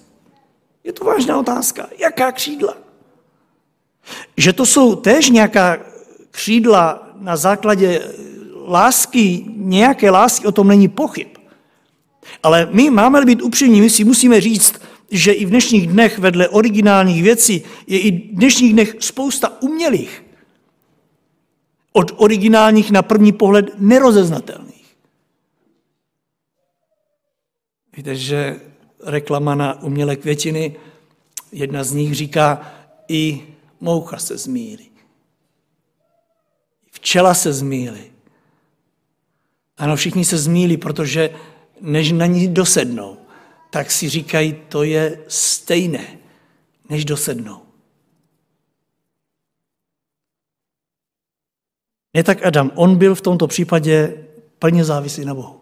Je 0.85 0.93
to 0.93 1.05
vážná 1.05 1.39
otázka. 1.39 1.89
Jaká 1.99 2.33
křídla? 2.33 2.75
Že 4.37 4.53
to 4.53 4.67
jsou 4.67 4.95
též 4.95 5.31
nějaká 5.31 5.79
křídla 6.31 7.09
na 7.21 7.37
základě 7.37 8.03
lásky, 8.69 9.45
nějaké 9.57 10.11
lásky, 10.11 10.47
o 10.47 10.53
tom 10.53 10.69
není 10.69 10.89
pochyb. 10.89 11.29
Ale 12.43 12.69
my 12.73 12.91
máme 12.91 13.25
být 13.25 13.43
upřímní, 13.43 13.81
my 13.81 13.91
si 13.91 14.05
musíme 14.05 14.41
říct, 14.41 14.75
že 15.11 15.33
i 15.33 15.45
v 15.45 15.51
dnešních 15.51 15.87
dnech 15.87 16.19
vedle 16.19 16.49
originálních 16.49 17.23
věcí 17.23 17.63
je 17.87 17.99
i 17.99 18.11
v 18.11 18.35
dnešních 18.35 18.73
dnech 18.73 18.97
spousta 19.01 19.63
umělých 19.63 20.25
od 21.99 22.13
originálních 22.17 22.91
na 22.91 23.03
první 23.03 23.33
pohled 23.33 23.67
nerozeznatelných. 23.79 24.97
Víte, 27.97 28.17
že 28.17 28.61
reklama 29.05 29.55
na 29.55 29.83
umělé 29.83 30.17
květiny, 30.17 30.77
jedna 31.53 31.85
z 31.85 31.93
nich 31.93 32.15
říká, 32.15 32.73
i 33.09 33.43
moucha 33.81 34.19
se 34.19 34.39
zmílí. 34.39 34.91
Včela 36.91 37.35
se 37.35 37.53
zmílí. 37.53 38.11
Ano, 39.79 39.97
všichni 39.97 40.25
se 40.25 40.39
zmílí, 40.39 40.77
protože 40.77 41.31
než 41.81 42.13
na 42.13 42.27
ní 42.27 42.49
dosednou, 42.49 43.17
tak 43.71 43.91
si 43.91 44.09
říkají, 44.09 44.57
to 44.69 44.83
je 44.83 45.25
stejné, 45.29 46.19
než 46.89 47.05
dosednou. 47.05 47.68
Ne 52.15 52.23
tak 52.23 52.47
Adam, 52.47 52.71
on 52.75 52.97
byl 52.97 53.15
v 53.15 53.21
tomto 53.21 53.47
případě 53.47 54.25
plně 54.59 54.85
závislý 54.85 55.25
na 55.25 55.35
Bohu. 55.35 55.61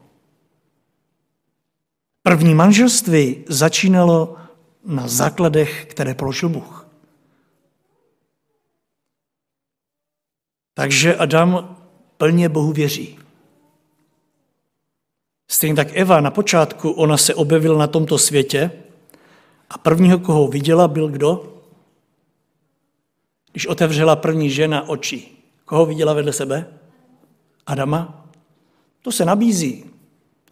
První 2.23 2.55
manželství 2.55 3.45
začínalo 3.49 4.37
na 4.85 5.09
základech, 5.09 5.87
které 5.87 6.15
položil 6.15 6.49
Bůh. 6.49 6.89
Takže 10.75 11.17
Adam 11.17 11.77
plně 12.17 12.49
Bohu 12.49 12.73
věří. 12.73 13.19
Stejně 15.49 15.77
tak 15.77 15.89
Eva 15.97 16.21
na 16.21 16.31
počátku, 16.31 16.91
ona 16.91 17.17
se 17.17 17.35
objevila 17.35 17.79
na 17.79 17.87
tomto 17.87 18.19
světě 18.19 18.71
a 19.71 19.79
prvního, 19.79 20.19
koho 20.19 20.49
viděla, 20.49 20.89
byl 20.89 21.09
kdo? 21.09 21.63
Když 23.53 23.67
otevřela 23.67 24.17
první 24.17 24.51
žena 24.51 24.89
oči. 24.89 25.36
Koho 25.67 25.87
viděla 25.87 26.13
vedle 26.13 26.33
sebe? 26.33 26.79
Adama? 27.67 28.31
To 29.03 29.13
se 29.13 29.25
nabízí. 29.25 29.85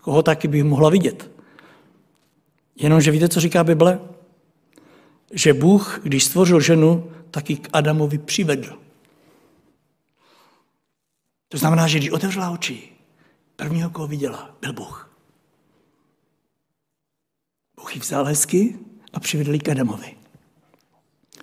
Koho 0.00 0.23
taky 0.23 0.49
by 0.49 0.62
mohla 0.62 0.90
vidět? 0.90 1.30
Jenomže 2.76 3.11
víte, 3.11 3.28
co 3.28 3.40
říká 3.40 3.64
Bible? 3.64 4.00
Že 5.33 5.54
Bůh, 5.54 6.00
když 6.02 6.25
stvořil 6.25 6.61
ženu, 6.61 7.12
taky 7.30 7.56
k 7.56 7.68
Adamovi 7.73 8.18
přivedl. 8.18 8.78
To 11.49 11.59
znamená, 11.59 11.88
že 11.88 11.99
když 11.99 12.11
otevřela 12.11 12.50
oči, 12.50 12.92
prvního, 13.56 13.90
koho 13.90 14.06
viděla, 14.06 14.56
byl 14.61 14.73
Bůh. 14.73 15.11
Bůh 17.76 17.94
ji 17.94 18.00
vzal 18.00 18.25
hezky 18.25 18.78
a 19.12 19.21
přivedl 19.21 19.59
k 19.59 19.68
Adamovi. 19.68 20.16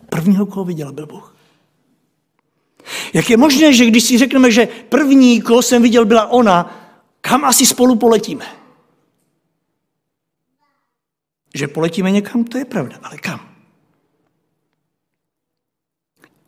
Prvního, 0.09 0.45
koho 0.45 0.65
viděla, 0.65 0.91
byl 0.91 1.07
Bůh. 1.07 1.40
Jak 3.13 3.30
je 3.30 3.38
možné, 3.38 3.74
že 3.74 3.86
když 3.86 4.03
si 4.03 4.18
řekneme, 4.18 4.51
že 4.51 4.65
první, 4.65 5.41
koho 5.41 5.62
jsem 5.62 5.82
viděl, 5.82 6.06
byla 6.06 6.27
ona, 6.27 6.82
kam 7.22 7.46
asi 7.46 7.65
spolu 7.65 7.96
poletíme? 7.96 8.46
Že 11.56 11.68
poletíme 11.68 12.12
někam, 12.12 12.44
to 12.44 12.58
je 12.58 12.65
pravda, 12.65 13.00
ale 13.03 13.18
kam? 13.18 13.56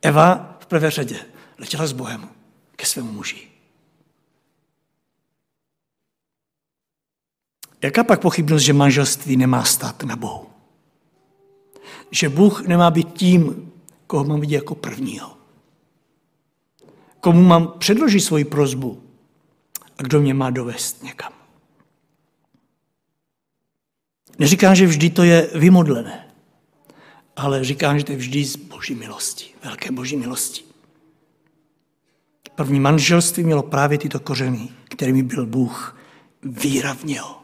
Eva 0.02 0.58
v 0.60 0.66
prvé 0.66 0.92
řadě 0.92 1.20
letěla 1.58 1.88
s 1.88 1.92
Bohem 1.92 2.30
ke 2.76 2.86
svému 2.86 3.12
muži. 3.12 3.48
Jaká 7.82 8.04
pak 8.04 8.22
pochybnost, 8.22 8.64
že 8.64 8.74
manželství 8.74 9.38
nemá 9.38 9.64
stát 9.64 10.04
na 10.04 10.16
Bohu? 10.16 10.50
Že 12.12 12.30
Bůh 12.30 12.68
nemá 12.68 12.92
být 12.92 13.14
tím, 13.14 13.72
koho 14.08 14.24
mám 14.24 14.40
vidět 14.40 14.56
jako 14.56 14.76
prvního 14.76 15.43
komu 17.24 17.42
mám 17.42 17.68
předložit 17.78 18.22
svoji 18.22 18.46
prozbu 18.46 19.04
a 19.98 20.04
kdo 20.04 20.22
mě 20.22 20.34
má 20.34 20.50
dovést 20.50 21.04
někam. 21.04 21.34
Neříkám, 24.40 24.76
že 24.76 24.86
vždy 24.86 25.10
to 25.10 25.24
je 25.24 25.50
vymodlené, 25.56 26.28
ale 27.36 27.64
říkám, 27.64 28.00
že 28.00 28.06
to 28.06 28.12
je 28.12 28.18
vždy 28.18 28.46
z 28.46 28.56
boží 28.56 28.96
milosti, 28.96 29.46
velké 29.64 29.92
boží 29.92 30.18
milosti. 30.18 30.64
První 32.56 32.80
manželství 32.80 33.44
mělo 33.44 33.64
právě 33.64 33.98
tyto 33.98 34.20
kořeny, 34.20 34.70
kterými 34.90 35.24
byl 35.24 35.46
Bůh 35.46 35.98
víra 36.42 36.94
v 36.94 37.04
něho. 37.04 37.42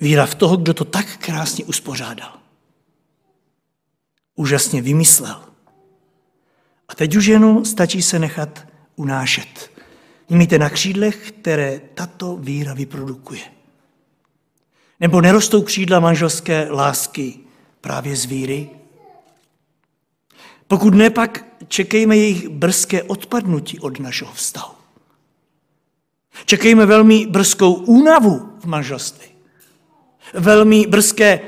Víra 0.00 0.26
v 0.26 0.34
toho, 0.34 0.56
kdo 0.56 0.74
to 0.74 0.84
tak 0.84 1.16
krásně 1.16 1.64
uspořádal. 1.64 2.40
Úžasně 4.34 4.82
vymyslel. 4.82 5.55
A 6.88 6.94
teď 6.94 7.16
už 7.16 7.26
jenom 7.26 7.64
stačí 7.64 8.02
se 8.02 8.18
nechat 8.18 8.66
unášet. 8.96 9.70
Mějte 10.28 10.58
na 10.58 10.70
křídlech, 10.70 11.32
které 11.32 11.80
tato 11.94 12.36
víra 12.36 12.74
vyprodukuje. 12.74 13.42
Nebo 15.00 15.20
nerostou 15.20 15.62
křídla 15.62 16.00
manželské 16.00 16.70
lásky 16.70 17.38
právě 17.80 18.16
z 18.16 18.24
víry? 18.24 18.70
Pokud 20.68 20.94
ne, 20.94 21.10
pak 21.10 21.44
čekejme 21.68 22.16
jejich 22.16 22.48
brzké 22.48 23.02
odpadnutí 23.02 23.78
od 23.80 24.00
našeho 24.00 24.32
vztahu. 24.32 24.74
Čekejme 26.44 26.86
velmi 26.86 27.26
brzkou 27.26 27.72
únavu 27.74 28.52
v 28.60 28.64
manželství. 28.64 29.28
Velmi 30.34 30.86
brzké, 30.86 31.40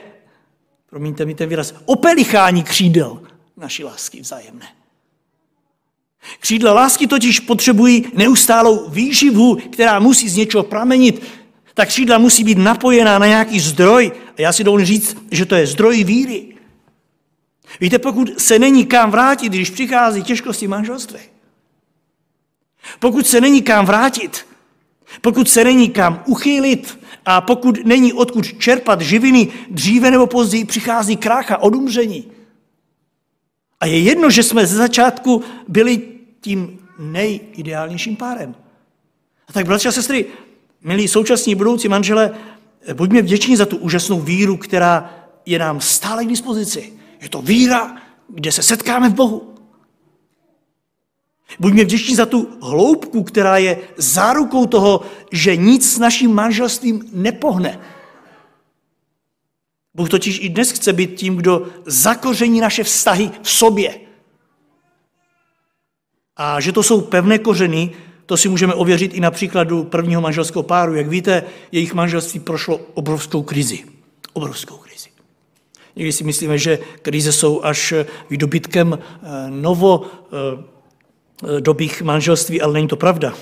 promiňte 0.90 1.24
mi 1.24 1.34
ten 1.34 1.48
výraz, 1.48 1.74
opelichání 1.84 2.62
křídel 2.62 3.22
naší 3.56 3.84
lásky 3.84 4.20
vzájemné. 4.20 4.77
Křídla 6.40 6.72
lásky 6.72 7.06
totiž 7.06 7.40
potřebují 7.40 8.04
neustálou 8.14 8.90
výživu, 8.90 9.58
která 9.70 9.98
musí 9.98 10.28
z 10.28 10.36
něčeho 10.36 10.62
pramenit. 10.62 11.22
Ta 11.74 11.86
křídla 11.86 12.18
musí 12.18 12.44
být 12.44 12.58
napojená 12.58 13.18
na 13.18 13.26
nějaký 13.26 13.60
zdroj. 13.60 14.12
A 14.38 14.42
já 14.42 14.52
si 14.52 14.64
dovolím 14.64 14.86
říct, 14.86 15.16
že 15.30 15.46
to 15.46 15.54
je 15.54 15.66
zdroj 15.66 16.04
víry. 16.04 16.54
Víte, 17.80 17.98
pokud 17.98 18.40
se 18.40 18.58
není 18.58 18.86
kam 18.86 19.10
vrátit, 19.10 19.48
když 19.48 19.70
přichází 19.70 20.22
těžkosti 20.22 20.68
manželství, 20.68 21.20
pokud 22.98 23.26
se 23.26 23.40
není 23.40 23.62
kam 23.62 23.86
vrátit, 23.86 24.46
pokud 25.20 25.48
se 25.48 25.64
není 25.64 25.90
kam 25.90 26.22
uchýlit 26.26 26.98
a 27.26 27.40
pokud 27.40 27.84
není 27.84 28.12
odkud 28.12 28.58
čerpat 28.58 29.00
živiny, 29.00 29.48
dříve 29.70 30.10
nebo 30.10 30.26
později 30.26 30.64
přichází 30.64 31.16
krácha 31.16 31.58
od 31.58 31.74
umření. 31.74 32.32
A 33.80 33.86
je 33.86 33.98
jedno, 34.00 34.30
že 34.30 34.42
jsme 34.42 34.66
ze 34.66 34.76
začátku 34.76 35.42
byli 35.68 36.02
tím 36.40 36.78
nejideálnějším 36.98 38.16
párem. 38.16 38.54
A 39.48 39.52
tak, 39.52 39.66
bratři 39.66 39.88
a 39.88 39.92
sestry, 39.92 40.26
milí 40.84 41.08
současní 41.08 41.54
budoucí 41.54 41.88
manžele, 41.88 42.34
buďme 42.94 43.22
vděční 43.22 43.56
za 43.56 43.66
tu 43.66 43.76
úžasnou 43.76 44.20
víru, 44.20 44.56
která 44.56 45.14
je 45.46 45.58
nám 45.58 45.80
stále 45.80 46.24
k 46.24 46.28
dispozici. 46.28 46.92
Je 47.20 47.28
to 47.28 47.42
víra, 47.42 47.96
kde 48.28 48.52
se 48.52 48.62
setkáme 48.62 49.08
v 49.08 49.14
Bohu. 49.14 49.54
Buďme 51.58 51.84
vděční 51.84 52.14
za 52.14 52.26
tu 52.26 52.58
hloubku, 52.62 53.22
která 53.22 53.58
je 53.58 53.78
zárukou 53.96 54.66
toho, 54.66 55.00
že 55.32 55.56
nic 55.56 55.92
s 55.92 55.98
naším 55.98 56.34
manželstvím 56.34 57.04
nepohne. 57.12 57.80
Bůh 59.94 60.08
totiž 60.08 60.40
i 60.42 60.48
dnes 60.48 60.70
chce 60.70 60.92
být 60.92 61.14
tím, 61.14 61.36
kdo 61.36 61.66
zakoření 61.86 62.60
naše 62.60 62.84
vztahy 62.84 63.30
v 63.42 63.50
sobě. 63.50 64.07
A 66.38 66.60
že 66.60 66.72
to 66.72 66.82
jsou 66.82 67.00
pevné 67.00 67.38
kořeny, 67.38 67.90
to 68.26 68.36
si 68.36 68.48
můžeme 68.48 68.74
ověřit 68.74 69.14
i 69.14 69.20
na 69.20 69.30
příkladu 69.30 69.84
prvního 69.84 70.20
manželského 70.20 70.62
páru. 70.62 70.94
Jak 70.94 71.08
víte, 71.08 71.44
jejich 71.72 71.94
manželství 71.94 72.40
prošlo 72.40 72.80
obrovskou 72.94 73.42
krizi. 73.42 73.84
Obrovskou 74.32 74.76
krizi. 74.76 75.08
Někdy 75.96 76.12
si 76.12 76.24
myslíme, 76.24 76.58
že 76.58 76.78
krize 77.02 77.32
jsou 77.32 77.64
až 77.64 77.94
výdobytkem 78.30 78.98
eh, 78.98 79.28
novo 79.50 80.06
eh, 80.06 81.60
dobých 81.60 82.02
manželství, 82.02 82.60
ale 82.60 82.72
není 82.72 82.88
to 82.88 82.96
pravda. 82.96 83.34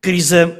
Krize 0.00 0.56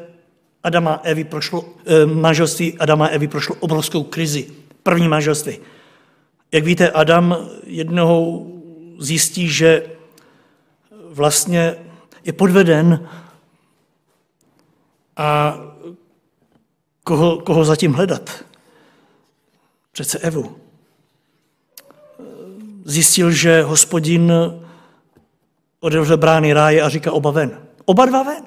Adama 0.63 0.93
a 0.93 1.01
Evy 1.03 1.25
prošlo, 1.25 1.65
eh, 1.87 2.07
manželství 2.07 2.79
Adama 2.79 3.07
a 3.07 3.09
Evy 3.09 3.29
prošlo 3.29 3.57
obrovskou 3.61 4.03
krizi. 4.03 4.47
První 4.83 5.09
manželství. 5.09 5.59
Jak 6.53 6.65
víte, 6.65 6.91
Adam 6.91 7.37
jednoho 7.67 8.43
zjistí, 8.99 9.49
že 9.49 9.83
vlastně 11.11 11.77
je 12.25 12.33
podveden 12.33 13.09
a 15.17 15.59
koho, 17.05 17.39
koho 17.39 17.65
zatím 17.65 17.93
hledat? 17.93 18.45
Přece 19.93 20.19
Evu. 20.19 20.57
Zjistil, 22.85 23.31
že 23.31 23.63
hospodin 23.63 24.33
otevřel 25.81 26.17
brány 26.17 26.53
ráje 26.53 26.83
a 26.83 26.89
říká 26.89 27.13
oba 27.13 27.31
ven. 27.31 27.67
Oba 27.85 28.07
dva 28.07 28.23
ven. 28.23 28.45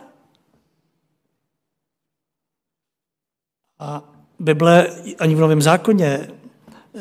A 3.80 4.04
Bible 4.40 4.88
ani 5.20 5.36
v 5.36 5.40
Novém 5.40 5.62
zákoně 5.62 6.28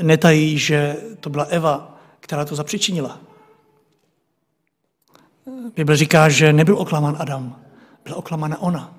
netají, 0.02 0.58
že 0.58 0.96
to 1.20 1.30
byla 1.30 1.44
Eva, 1.44 1.98
která 2.20 2.44
to 2.44 2.56
zapřičinila. 2.56 3.20
Bible 5.76 5.96
říká, 5.96 6.28
že 6.28 6.52
nebyl 6.52 6.78
oklamán 6.78 7.16
Adam, 7.18 7.56
byla 8.04 8.16
oklamána 8.16 8.60
ona. 8.60 8.94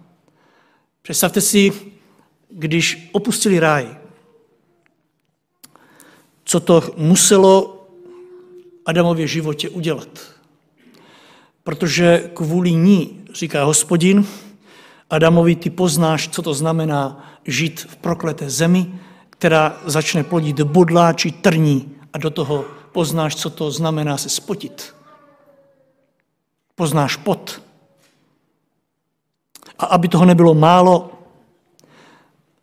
Představte 1.02 1.42
si, 1.42 1.74
když 2.50 3.10
opustili 3.12 3.60
ráj, 3.60 3.98
co 6.44 6.60
to 6.60 6.84
muselo 6.98 7.80
Adamově 8.86 9.28
životě 9.28 9.70
udělat. 9.70 10.20
Protože 11.64 12.32
kvůli 12.34 12.72
ní, 12.72 13.26
říká 13.34 13.64
hospodin, 13.64 14.26
Adamovi, 15.10 15.56
ty 15.56 15.70
poznáš, 15.70 16.30
co 16.30 16.42
to 16.42 16.54
znamená 16.54 17.30
žít 17.46 17.88
v 17.90 17.96
prokleté 17.96 18.50
zemi, 18.50 19.00
která 19.30 19.82
začne 19.86 20.24
plodit 20.24 20.62
bodláči, 20.62 21.32
trní 21.32 21.96
a 22.14 22.18
do 22.18 22.30
toho 22.30 22.66
poznáš, 22.92 23.36
co 23.36 23.50
to 23.50 23.72
znamená 23.72 24.18
se 24.18 24.30
spotit 24.30 24.94
poznáš 26.76 27.16
pot. 27.16 27.62
A 29.80 29.86
aby 29.86 30.08
toho 30.08 30.26
nebylo 30.26 30.54
málo, 30.54 31.12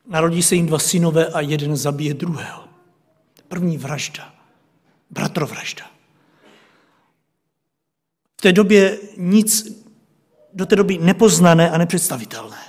narodí 0.07 0.43
se 0.43 0.55
jim 0.55 0.67
dva 0.67 0.79
synové 0.79 1.27
a 1.27 1.41
jeden 1.41 1.77
zabije 1.77 2.15
druhého. 2.15 2.65
První 3.49 3.79
vražda, 3.79 4.35
bratrovražda. 5.11 5.85
V 8.39 8.43
té 8.43 8.53
době 8.53 8.99
nic 9.17 9.81
do 10.53 10.67
té 10.67 10.77
doby 10.77 10.99
nepoznané 10.99 11.71
a 11.71 11.79
nepředstavitelné. 11.79 12.63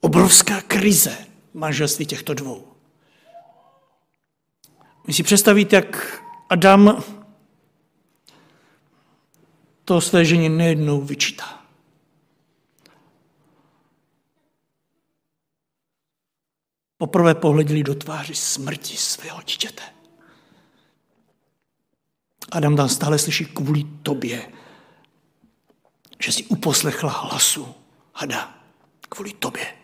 Obrovská 0.00 0.60
krize 0.60 1.16
manželství 1.54 2.06
těchto 2.06 2.34
dvou. 2.34 2.66
My 5.06 5.12
si 5.12 5.22
představíte, 5.22 5.76
jak 5.76 6.22
Adam 6.48 7.02
to 9.90 10.00
své 10.00 10.24
ženě 10.24 10.48
nejednou 10.48 11.00
vyčítá. 11.00 11.64
Poprvé 16.98 17.34
pohledili 17.34 17.82
do 17.82 17.94
tváři 17.94 18.34
smrti 18.34 18.96
svého 18.96 19.42
dítěte. 19.42 19.82
Adam 22.52 22.76
tam 22.76 22.88
stále 22.88 23.18
slyší 23.18 23.44
kvůli 23.46 23.84
tobě, 24.02 24.52
že 26.22 26.32
si 26.32 26.44
uposlechla 26.44 27.10
hlasu 27.10 27.74
hada 28.14 28.58
kvůli 29.08 29.32
tobě. 29.32 29.76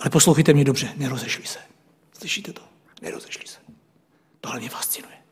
Ale 0.00 0.10
poslouchejte 0.10 0.52
mě 0.52 0.64
dobře, 0.64 0.94
nerozešli 0.96 1.46
se. 1.46 1.58
Slyšíte 2.18 2.52
to? 2.52 2.62
Nerozešli 3.02 3.46
se. 3.46 3.58
Tohle 4.40 4.60
mě 4.60 4.68
fascinuje. 4.68 5.23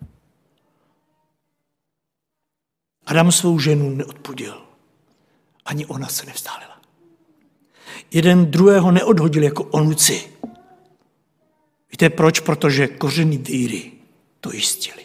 Adam 3.06 3.32
svou 3.32 3.58
ženu 3.58 3.90
neodpudil. 3.90 4.62
Ani 5.64 5.86
ona 5.86 6.08
se 6.08 6.26
nevzdálila. 6.26 6.80
Jeden 8.10 8.50
druhého 8.50 8.90
neodhodil 8.90 9.42
jako 9.42 9.64
onuci. 9.64 10.32
Víte 11.90 12.10
proč? 12.10 12.40
Protože 12.40 12.88
kořeny 12.88 13.38
víry 13.38 13.92
to 14.40 14.52
jistili. 14.52 15.04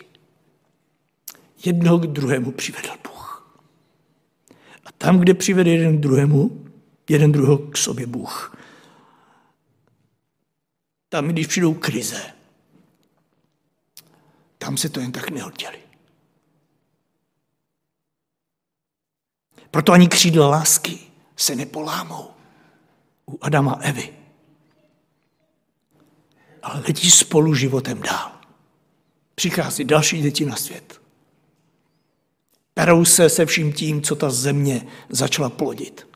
Jednoho 1.66 1.98
k 1.98 2.08
druhému 2.08 2.52
přivedl 2.52 2.90
Bůh. 3.04 3.58
A 4.86 4.92
tam, 4.92 5.20
kde 5.20 5.34
přivede 5.34 5.72
jeden 5.72 5.98
k 5.98 6.02
druhému, 6.02 6.66
jeden 7.10 7.32
druhého 7.32 7.58
k 7.58 7.78
sobě 7.78 8.08
Bůh. 8.08 8.58
Tam, 11.10 11.28
když 11.28 11.48
přijdou 11.48 11.74
krize, 11.74 12.34
tam 14.58 14.78
se 14.78 14.90
to 14.90 15.00
jen 15.00 15.12
tak 15.12 15.30
neoddělí. 15.30 15.87
Proto 19.72 19.92
ani 19.92 20.08
křídla 20.08 20.48
lásky 20.48 21.00
se 21.36 21.56
nepolámou 21.56 22.28
u 23.32 23.38
Adama 23.42 23.72
a 23.74 23.82
Evy. 23.82 24.10
Ale 26.64 26.84
letí 26.88 27.12
spolu 27.12 27.56
životem 27.56 28.02
dál. 28.02 28.32
Přichází 29.36 29.84
další 29.84 30.22
děti 30.22 30.46
na 30.46 30.56
svět. 30.56 31.02
Perou 32.74 33.06
se 33.06 33.30
se 33.30 33.46
vším 33.46 33.74
tím, 33.74 34.02
co 34.02 34.16
ta 34.16 34.30
země 34.30 34.88
začala 35.10 35.50
plodit. 35.50 36.08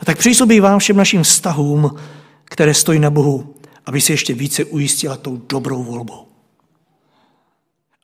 A 0.00 0.04
tak 0.04 0.18
přeji 0.18 0.34
sobě 0.34 0.60
vám 0.60 0.78
všem 0.78 0.96
našim 0.96 1.22
vztahům, 1.22 1.96
které 2.44 2.74
stojí 2.74 2.98
na 2.98 3.10
Bohu, 3.10 3.54
aby 3.86 4.00
se 4.00 4.12
ještě 4.12 4.34
více 4.34 4.64
ujistila 4.64 5.16
tou 5.16 5.36
dobrou 5.36 5.82
volbou. 5.82 6.28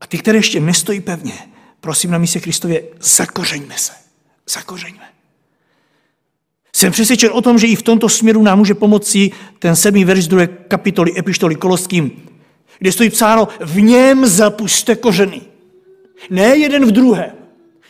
A 0.00 0.06
ty, 0.06 0.18
které 0.18 0.38
ještě 0.38 0.60
nestojí 0.60 1.00
pevně, 1.00 1.48
prosím 1.80 2.10
na 2.10 2.18
místě 2.18 2.40
Kristově, 2.40 2.88
zakořeňme 3.00 3.78
se. 3.78 3.92
Zakořeňme. 4.50 5.08
Jsem 6.72 6.92
přesvědčen 6.92 7.30
o 7.32 7.42
tom, 7.42 7.58
že 7.58 7.66
i 7.66 7.76
v 7.76 7.82
tomto 7.82 8.08
směru 8.08 8.42
nám 8.42 8.58
může 8.58 8.74
pomoci 8.74 9.30
ten 9.58 9.76
sedmý 9.76 10.04
verš 10.04 10.26
druhé 10.26 10.46
kapitoly 10.46 11.18
epištoly 11.18 11.54
Koloským, 11.54 12.28
kde 12.78 12.92
stojí 12.92 13.10
psáno, 13.10 13.48
v 13.60 13.80
něm 13.80 14.26
zapuste 14.26 14.96
kořeny. 14.96 15.40
Ne 16.30 16.56
jeden 16.56 16.86
v 16.86 16.92
druhém. 16.92 17.32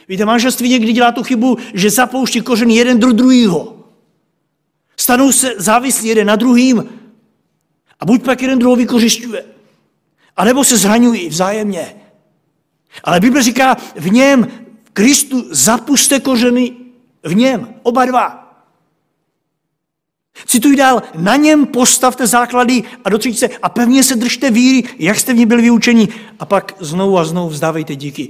Víte, 0.09 0.25
manželství 0.25 0.69
někdy 0.69 0.93
dělá 0.93 1.13
tu 1.13 1.23
chybu, 1.23 1.59
že 1.75 1.91
zapouští 1.91 2.41
kořeny 2.41 2.75
jeden 2.75 3.01
do 3.01 3.13
druhého. 3.13 3.77
Stanou 4.97 5.33
se 5.33 5.55
závislí 5.57 6.09
jeden 6.09 6.27
na 6.27 6.37
druhým 6.37 6.85
a 8.01 8.07
buď 8.07 8.23
pak 8.23 8.43
jeden 8.43 8.59
druhou 8.59 8.77
vykořišťuje. 8.77 9.45
A 10.37 10.45
nebo 10.45 10.65
se 10.65 10.77
zraňují 10.77 11.29
vzájemně. 11.29 11.95
Ale 13.05 13.21
Bible 13.21 13.43
říká, 13.43 13.77
v 13.97 14.13
něm 14.13 14.49
Kristu 14.93 15.45
zapuste 15.51 16.21
kořeny, 16.21 16.73
v 17.23 17.35
něm, 17.35 17.75
oba 17.83 18.05
dva. 18.05 18.41
Cituji 20.47 20.77
dál, 20.77 21.03
na 21.15 21.37
něm 21.37 21.67
postavte 21.67 22.27
základy 22.27 22.83
a 23.05 23.11
do 23.11 23.19
třičce 23.19 23.49
a 23.63 23.69
pevně 23.69 24.05
se 24.05 24.17
držte 24.17 24.51
víry, 24.51 24.89
jak 24.99 25.19
jste 25.19 25.33
v 25.33 25.37
ní 25.37 25.47
byli 25.47 25.63
vyučení. 25.63 26.09
A 26.39 26.45
pak 26.45 26.77
znovu 26.81 27.19
a 27.19 27.25
znovu 27.25 27.49
vzdávejte 27.49 27.97
díky. 27.97 28.29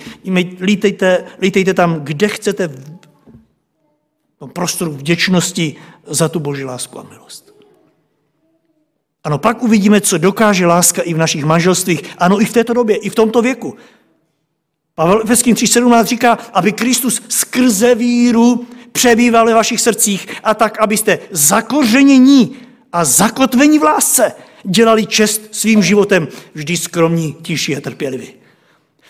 Lítejte, 0.61 1.25
lítejte 1.41 1.75
tam, 1.75 2.01
kde 2.01 2.29
chcete 2.29 2.69
v 4.41 4.47
prostoru 4.53 4.93
vděčnosti 4.93 5.77
za 6.07 6.29
tu 6.29 6.41
boží 6.41 6.65
lásku 6.65 6.99
a 6.99 7.03
milost. 7.03 7.55
Ano, 9.25 9.39
pak 9.39 9.63
uvidíme, 9.63 10.01
co 10.01 10.19
dokáže 10.19 10.67
láska 10.67 11.03
i 11.03 11.15
v 11.15 11.19
našich 11.19 11.45
manželstvích. 11.45 12.03
Ano, 12.19 12.41
i 12.41 12.45
v 12.45 12.53
této 12.53 12.73
době, 12.73 12.97
i 12.97 13.11
v 13.11 13.15
tomto 13.15 13.43
věku. 13.43 13.77
Pavel 15.01 15.21
Efeským 15.25 15.55
3.17 15.55 16.05
říká, 16.05 16.39
aby 16.53 16.73
Kristus 16.73 17.23
skrze 17.29 17.95
víru 17.95 18.67
přebýval 18.93 19.47
ve 19.47 19.55
vašich 19.55 19.81
srdcích 19.81 20.29
a 20.43 20.55
tak, 20.55 20.81
abyste 20.81 21.19
zakořenění 21.31 22.57
a 22.93 23.05
zakotvení 23.05 23.79
v 23.79 23.83
lásce 23.83 24.33
dělali 24.65 25.07
čest 25.07 25.43
svým 25.51 25.83
životem, 25.83 26.29
vždy 26.55 26.77
skromní, 26.77 27.37
tiší 27.43 27.77
a 27.77 27.81
trpěliví. 27.81 28.29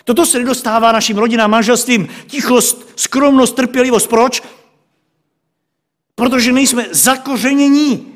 Toto 0.03 0.25
se 0.25 0.39
nedostává 0.39 0.91
našim 0.91 1.17
rodinám, 1.17 1.51
manželstvím, 1.51 2.07
tichost, 2.27 2.87
skromnost, 2.95 3.55
trpělivost. 3.55 4.07
Proč? 4.07 4.43
Protože 6.15 6.51
nejsme 6.51 6.85
zakořenění 6.91 8.13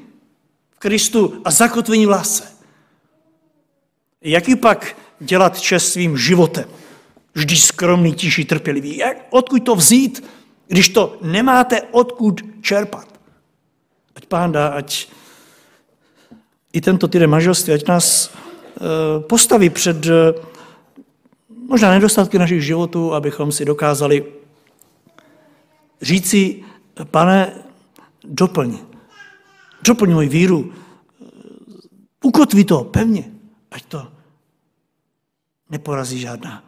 v 0.71 0.79
Kristu 0.79 1.41
a 1.45 1.51
zakotvení 1.51 2.05
v 2.05 2.09
lásce. 2.09 2.43
Jaký 4.21 4.55
pak 4.55 4.97
dělat 5.19 5.59
čest 5.59 5.91
svým 5.91 6.17
životem? 6.17 6.65
Vždy 7.35 7.55
skromný, 7.55 8.13
tiší, 8.13 8.45
trpělivý. 8.45 8.97
Jak, 8.97 9.17
odkud 9.29 9.63
to 9.63 9.75
vzít? 9.75 10.23
když 10.67 10.89
to 10.89 11.17
nemáte 11.21 11.81
odkud 11.81 12.41
čerpat. 12.61 13.19
Ať 14.15 14.25
pán 14.25 14.51
dá, 14.51 14.67
ať 14.67 15.07
i 16.73 16.81
tento 16.81 17.07
týden 17.07 17.29
manželství, 17.29 17.73
ať 17.73 17.87
nás 17.87 18.05
eh, 18.29 19.19
postaví 19.19 19.69
před 19.69 20.05
eh, 20.05 20.33
možná 21.67 21.91
nedostatky 21.91 22.39
našich 22.39 22.61
životů, 22.61 23.13
abychom 23.13 23.51
si 23.51 23.65
dokázali 23.65 24.25
říci, 26.01 26.63
pane, 27.03 27.53
doplň, 28.23 28.77
doplň 29.83 30.11
moji 30.13 30.29
víru, 30.29 30.73
ukotví 32.23 32.65
to 32.65 32.83
pevně, 32.83 33.31
ať 33.71 33.85
to 33.85 34.07
neporazí 35.69 36.19
žádná 36.19 36.64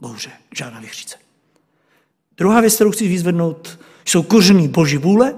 bouře, 0.00 0.30
žádná 0.54 0.80
vychříce. 0.80 1.16
Druhá 2.36 2.60
věc, 2.60 2.74
kterou 2.74 2.90
chci 2.90 3.08
vyzvednout, 3.08 3.78
jsou 4.04 4.22
kořeny 4.22 4.68
boží 4.68 4.96
vůle 4.96 5.34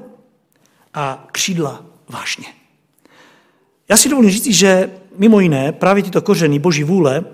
a 0.94 1.28
křídla 1.32 1.84
vášně. 2.08 2.46
Já 3.88 3.96
si 3.96 4.08
dovolím 4.08 4.30
říct, 4.30 4.46
že 4.46 4.90
mimo 5.16 5.40
jiné 5.40 5.72
právě 5.72 6.02
tyto 6.02 6.22
kořeny 6.22 6.58
boží 6.58 6.84
vůle 6.84 7.24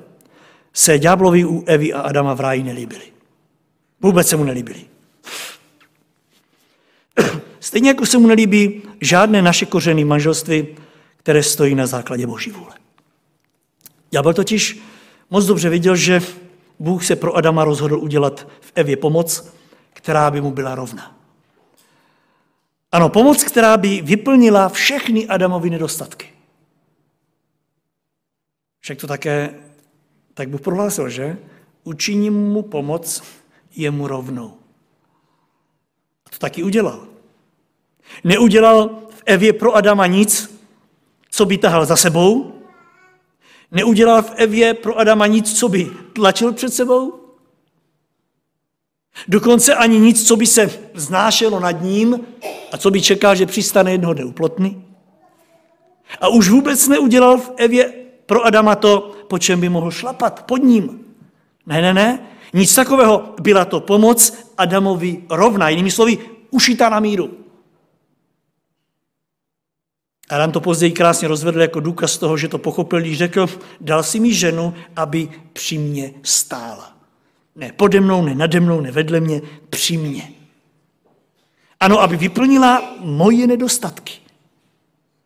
se 0.73 0.99
ďáblovi 0.99 1.45
u 1.45 1.65
Evy 1.67 1.93
a 1.93 2.01
Adama 2.01 2.35
v 2.35 2.41
ráji 2.41 2.63
nelíbily. 2.63 3.05
Vůbec 4.01 4.29
se 4.29 4.37
mu 4.37 4.45
nelíbily. 4.45 4.85
Stejně 7.61 7.89
jako 7.89 8.07
se 8.07 8.19
mu 8.19 8.27
nelíbí 8.27 8.83
žádné 9.01 9.43
naše 9.43 9.67
kořeny 9.67 10.05
manželství, 10.05 10.67
které 11.17 11.43
stojí 11.43 11.75
na 11.75 11.87
základě 11.87 12.27
boží 12.27 12.51
vůle. 12.51 12.75
Ďábel 14.11 14.35
totiž 14.35 14.81
moc 15.31 15.47
dobře 15.47 15.71
viděl, 15.71 15.97
že 15.97 16.23
Bůh 16.79 17.05
se 17.05 17.17
pro 17.17 17.35
Adama 17.37 17.65
rozhodl 17.65 17.99
udělat 17.99 18.49
v 18.61 18.73
Evě 18.75 18.97
pomoc, 18.97 19.55
která 19.93 20.31
by 20.31 20.41
mu 20.41 20.51
byla 20.51 20.75
rovna. 20.75 21.17
Ano, 22.93 23.09
pomoc, 23.09 23.45
která 23.45 23.77
by 23.77 24.01
vyplnila 24.01 24.69
všechny 24.69 25.27
Adamovy 25.27 25.71
nedostatky. 25.71 26.29
Však 28.81 28.99
to 28.99 29.07
také 29.07 29.55
tak 30.35 30.49
Bůh 30.49 30.61
prohlásil, 30.61 31.09
že? 31.09 31.39
Učiním 31.85 32.35
mu 32.35 32.63
pomoc 32.63 33.23
jemu 33.77 34.07
rovnou. 34.07 34.55
A 36.27 36.31
to 36.31 36.39
taky 36.39 36.63
udělal. 36.63 37.07
Neudělal 38.25 38.89
v 39.11 39.23
Evě 39.27 39.53
pro 39.53 39.73
Adama 39.73 40.07
nic, 40.07 40.61
co 41.31 41.47
by 41.47 41.59
tahal 41.59 41.87
za 41.87 41.97
sebou, 41.97 42.55
Neudělal 43.75 44.23
v 44.23 44.33
Evě 44.37 44.75
pro 44.75 44.99
Adama 44.99 45.27
nic, 45.27 45.59
co 45.59 45.69
by 45.69 45.91
tlačil 46.13 46.53
před 46.53 46.75
sebou? 46.75 47.15
Dokonce 49.29 49.75
ani 49.75 49.99
nic, 49.99 50.29
co 50.29 50.37
by 50.37 50.47
se 50.47 50.71
vznášelo 50.95 51.61
nad 51.61 51.83
ním 51.83 52.21
a 52.73 52.79
co 52.79 52.91
by 52.91 53.03
čekal, 53.03 53.35
že 53.35 53.47
přistane 53.47 53.93
jednoho 53.93 54.15
dne 54.15 54.25
uplotny? 54.25 54.83
A 56.21 56.29
už 56.29 56.49
vůbec 56.49 56.89
neudělal 56.89 57.39
v 57.39 57.51
Evě 57.57 57.93
pro 58.27 58.43
Adama 58.43 58.75
to, 58.75 59.13
po 59.29 59.39
čem 59.39 59.61
by 59.61 59.69
mohl 59.69 59.91
šlapat 59.91 60.47
pod 60.47 60.57
ním. 60.57 61.01
Ne, 61.67 61.83
ne, 61.83 61.95
ne. 61.95 62.27
Nic 62.53 62.75
takového. 62.75 63.35
Byla 63.41 63.65
to 63.65 63.81
pomoc 63.81 64.39
Adamovi 64.59 65.23
rovná. 65.31 65.69
Jinými 65.69 65.91
slovy, 65.91 66.19
ušitá 66.51 66.89
na 66.89 67.01
míru. 67.01 67.44
Adam 70.29 70.53
to 70.53 70.61
později 70.61 70.93
krásně 70.93 71.29
rozvedl 71.29 71.61
jako 71.61 71.81
důkaz 71.81 72.19
toho, 72.19 72.37
že 72.37 72.49
to 72.49 72.59
pochopil, 72.59 73.01
když 73.01 73.19
řekl, 73.19 73.47
dal 73.81 74.03
si 74.03 74.21
mi 74.21 74.35
ženu, 74.35 74.75
aby 74.97 75.29
při 75.53 75.79
mně 75.79 76.13
stála. 76.23 76.97
Ne 77.57 77.73
pode 77.73 78.01
mnou, 78.01 78.25
ne 78.25 78.35
nade 78.35 78.61
mnou, 78.61 78.81
ne 78.81 78.91
vedle 78.91 79.21
mě, 79.21 79.43
při 79.71 79.97
mně. 79.97 80.31
Ano, 81.81 82.01
aby 82.01 82.17
vyplnila 82.17 82.97
moje 83.01 83.47
nedostatky. 83.47 84.13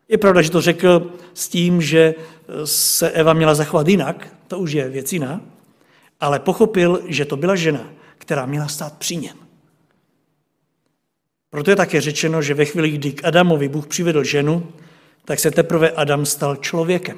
Je 0.08 0.18
pravda, 0.18 0.42
že 0.42 0.50
to 0.50 0.60
řekl 0.60 1.12
s 1.34 1.48
tím, 1.48 1.82
že 1.82 2.14
se 2.64 3.10
Eva 3.10 3.32
měla 3.32 3.54
zachovat 3.54 3.88
jinak, 3.88 4.34
to 4.48 4.58
už 4.58 4.72
je 4.72 4.88
věc 4.88 5.12
jiná, 5.12 5.40
ale 6.20 6.38
pochopil, 6.38 7.02
že 7.06 7.24
to 7.24 7.36
byla 7.36 7.56
žena, 7.56 7.90
která 8.18 8.46
měla 8.46 8.68
stát 8.68 8.98
při 8.98 9.16
něm. 9.16 9.36
Proto 11.50 11.70
je 11.70 11.76
také 11.76 12.00
řečeno, 12.00 12.42
že 12.42 12.54
ve 12.54 12.64
chvíli, 12.64 12.90
kdy 12.90 13.12
k 13.12 13.24
Adamovi 13.24 13.68
Bůh 13.68 13.86
přivedl 13.86 14.24
ženu, 14.24 14.66
tak 15.28 15.40
se 15.40 15.50
teprve 15.50 15.90
Adam 15.90 16.26
stal 16.26 16.56
člověkem. 16.56 17.16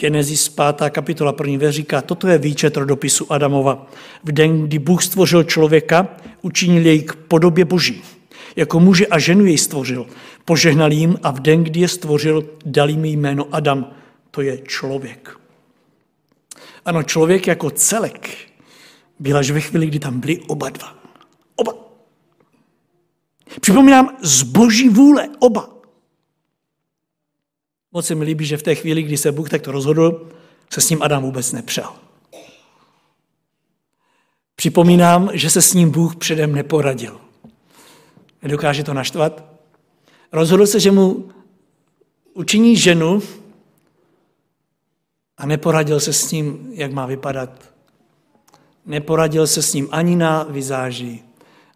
Genesis 0.00 0.48
5. 0.48 0.90
kapitola 0.90 1.34
1. 1.44 1.70
říká, 1.70 2.02
toto 2.02 2.28
je 2.28 2.38
výčet 2.38 2.76
rodopisu 2.76 3.32
Adamova. 3.32 3.86
V 4.24 4.32
den, 4.32 4.62
kdy 4.62 4.78
Bůh 4.78 5.02
stvořil 5.02 5.44
člověka, 5.44 6.08
učinil 6.42 6.86
jej 6.86 7.02
k 7.02 7.14
podobě 7.14 7.64
Boží. 7.64 8.02
Jako 8.56 8.80
muže 8.80 9.06
a 9.06 9.18
ženu 9.18 9.44
jej 9.44 9.58
stvořil. 9.58 10.06
Požehnal 10.44 10.92
jim 10.92 11.18
a 11.22 11.30
v 11.30 11.40
den, 11.40 11.64
kdy 11.64 11.80
je 11.80 11.88
stvořil, 11.88 12.50
dal 12.64 12.90
jim 12.90 13.04
jméno 13.04 13.46
Adam. 13.52 13.90
To 14.30 14.40
je 14.40 14.58
člověk. 14.58 15.36
Ano, 16.84 17.02
člověk 17.02 17.46
jako 17.46 17.70
celek 17.70 18.30
byl 19.18 19.36
až 19.36 19.50
ve 19.50 19.60
chvíli, 19.60 19.86
kdy 19.86 19.98
tam 19.98 20.20
byli 20.20 20.40
oba 20.40 20.70
dva. 20.70 20.94
Oba. 21.56 21.72
Připomínám, 23.60 24.16
z 24.22 24.42
boží 24.42 24.88
vůle, 24.88 25.28
oba. 25.38 25.79
Moc 27.92 28.06
se 28.06 28.14
mi 28.14 28.24
líbí, 28.24 28.46
že 28.46 28.56
v 28.56 28.62
té 28.62 28.74
chvíli, 28.74 29.02
kdy 29.02 29.16
se 29.16 29.32
Bůh 29.32 29.50
takto 29.50 29.72
rozhodl, 29.72 30.28
se 30.70 30.80
s 30.80 30.90
ním 30.90 31.02
Adam 31.02 31.22
vůbec 31.22 31.52
nepřel. 31.52 31.92
Připomínám, 34.56 35.30
že 35.32 35.50
se 35.50 35.62
s 35.62 35.74
ním 35.74 35.90
Bůh 35.90 36.16
předem 36.16 36.54
neporadil. 36.54 37.20
Nedokáže 38.42 38.84
to 38.84 38.94
naštvat? 38.94 39.44
Rozhodl 40.32 40.66
se, 40.66 40.80
že 40.80 40.90
mu 40.90 41.30
učiní 42.34 42.76
ženu 42.76 43.22
a 45.36 45.46
neporadil 45.46 46.00
se 46.00 46.12
s 46.12 46.32
ním, 46.32 46.70
jak 46.74 46.92
má 46.92 47.06
vypadat. 47.06 47.72
Neporadil 48.86 49.46
se 49.46 49.62
s 49.62 49.74
ním 49.74 49.88
ani 49.90 50.16
na 50.16 50.42
vizáži, 50.42 51.22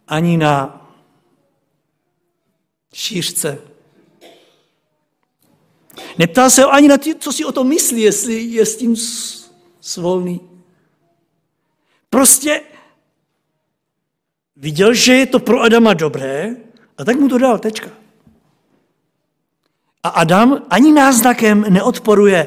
ani 0.09 0.37
na 0.37 0.87
šířce, 2.93 3.59
Neptal 6.19 6.51
se 6.51 6.63
ho 6.63 6.73
ani 6.73 6.89
na 6.89 6.99
to, 6.99 7.11
co 7.19 7.33
si 7.33 7.45
o 7.45 7.53
tom 7.53 7.69
myslí, 7.69 8.03
jestli 8.03 8.43
je 8.43 8.67
s 8.67 8.77
tím 8.77 8.97
svolný. 9.81 10.41
Prostě 12.11 12.61
viděl, 14.57 14.95
že 14.95 15.15
je 15.15 15.27
to 15.27 15.39
pro 15.39 15.61
Adama 15.61 15.95
dobré 15.95 16.57
a 16.99 17.05
tak 17.05 17.17
mu 17.17 17.29
to 17.29 17.39
dal, 17.39 17.59
tečka. 17.59 17.91
A 20.03 20.09
Adam 20.09 20.63
ani 20.71 20.93
náznakem 20.93 21.65
neodporuje, 21.69 22.47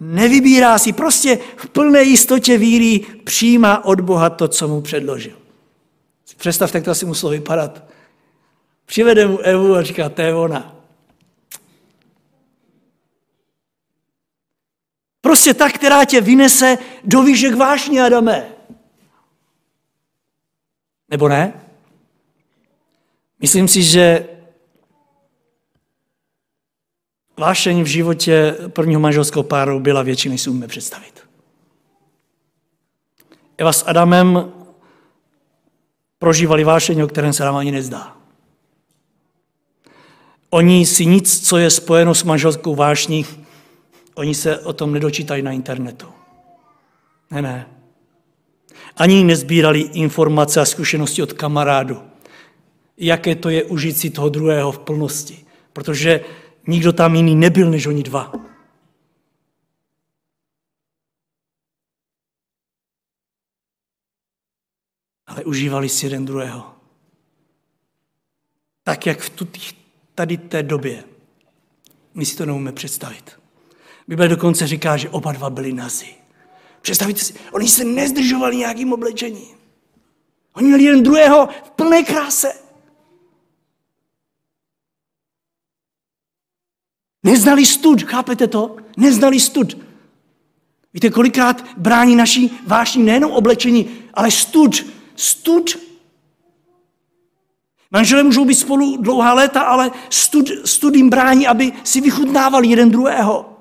nevybírá 0.00 0.78
si, 0.78 0.92
prostě 0.92 1.38
v 1.56 1.68
plné 1.68 2.02
jistotě 2.02 2.58
víry 2.58 3.06
přijímá 3.24 3.84
od 3.84 4.00
Boha 4.00 4.30
to, 4.30 4.48
co 4.48 4.68
mu 4.68 4.80
předložil. 4.80 5.36
Představte, 6.36 6.78
jak 6.78 6.84
to 6.84 6.90
asi 6.90 7.06
muselo 7.06 7.32
vypadat. 7.32 7.84
Přivede 8.86 9.26
mu 9.26 9.38
Evu 9.38 9.74
a 9.74 9.82
říká, 9.82 10.08
to 10.08 10.22
je 10.22 10.34
ona. 10.34 10.81
Prostě 15.22 15.54
ta, 15.54 15.70
která 15.70 16.04
tě 16.04 16.20
vynese 16.20 16.78
do 17.04 17.22
výšek 17.22 17.54
vášně, 17.54 18.02
Adame. 18.02 18.48
Nebo 21.08 21.28
ne? 21.28 21.52
Myslím 23.40 23.68
si, 23.68 23.82
že 23.82 24.28
vášeň 27.38 27.82
v 27.82 27.86
životě 27.86 28.56
prvního 28.68 29.00
manželského 29.00 29.42
páru 29.42 29.80
byla 29.80 30.02
větší, 30.02 30.28
než 30.28 30.40
si 30.40 30.50
umíme 30.50 30.68
představit. 30.68 31.22
Eva 33.58 33.72
s 33.72 33.86
Adamem 33.86 34.52
prožívali 36.18 36.64
vášeň, 36.64 37.00
o 37.00 37.08
kterém 37.08 37.32
se 37.32 37.44
nám 37.44 37.56
ani 37.56 37.70
nezdá. 37.70 38.16
Oni 40.50 40.86
si 40.86 41.06
nic, 41.06 41.48
co 41.48 41.58
je 41.58 41.70
spojeno 41.70 42.14
s 42.14 42.22
manželskou 42.22 42.74
vášní, 42.74 43.26
oni 44.14 44.34
se 44.34 44.58
o 44.58 44.72
tom 44.72 44.92
nedočítají 44.92 45.42
na 45.42 45.52
internetu. 45.52 46.06
Ne, 47.30 47.42
ne. 47.42 47.68
Ani 48.96 49.24
nezbírali 49.24 49.80
informace 49.80 50.60
a 50.60 50.64
zkušenosti 50.64 51.22
od 51.22 51.32
kamarádu, 51.32 52.02
jaké 52.96 53.34
to 53.34 53.48
je 53.48 53.64
užít 53.64 53.96
si 53.96 54.10
toho 54.10 54.28
druhého 54.28 54.72
v 54.72 54.78
plnosti. 54.78 55.46
Protože 55.72 56.24
nikdo 56.66 56.92
tam 56.92 57.14
jiný 57.14 57.34
nebyl 57.34 57.70
než 57.70 57.86
oni 57.86 58.02
dva. 58.02 58.32
Ale 65.26 65.44
užívali 65.44 65.88
si 65.88 66.06
jeden 66.06 66.24
druhého. 66.24 66.74
Tak, 68.82 69.06
jak 69.06 69.20
v 69.20 69.30
tady 70.14 70.36
té 70.36 70.62
době. 70.62 71.04
My 72.14 72.26
si 72.26 72.36
to 72.36 72.46
neumíme 72.46 72.72
představit. 72.72 73.41
Bible 74.08 74.28
dokonce 74.28 74.66
říká, 74.66 74.96
že 74.96 75.10
oba 75.10 75.32
dva 75.32 75.50
byli 75.50 75.72
nazi. 75.72 76.14
Představte 76.82 77.18
si, 77.18 77.34
oni 77.52 77.68
se 77.68 77.84
nezdržovali 77.84 78.56
nějakým 78.56 78.92
oblečením. 78.92 79.56
Oni 80.54 80.68
měli 80.68 80.84
jeden 80.84 81.02
druhého 81.02 81.48
v 81.64 81.70
plné 81.70 82.02
kráse. 82.02 82.52
Neznali 87.24 87.66
stud, 87.66 88.02
chápete 88.02 88.46
to? 88.46 88.76
Neznali 88.96 89.40
stud. 89.40 89.78
Víte, 90.94 91.10
kolikrát 91.10 91.64
brání 91.76 92.16
naší 92.16 92.60
vášní 92.66 93.02
nejenom 93.02 93.32
oblečení, 93.32 93.90
ale 94.14 94.30
stud. 94.30 94.86
Stud. 95.16 95.78
Manželé 97.90 98.22
můžou 98.22 98.44
být 98.44 98.54
spolu 98.54 98.96
dlouhá 98.96 99.34
léta, 99.34 99.60
ale 99.60 99.90
stud, 100.10 100.50
stud 100.64 100.94
jim 100.94 101.10
brání, 101.10 101.46
aby 101.46 101.72
si 101.84 102.00
vychutnávali 102.00 102.68
jeden 102.68 102.90
druhého. 102.90 103.51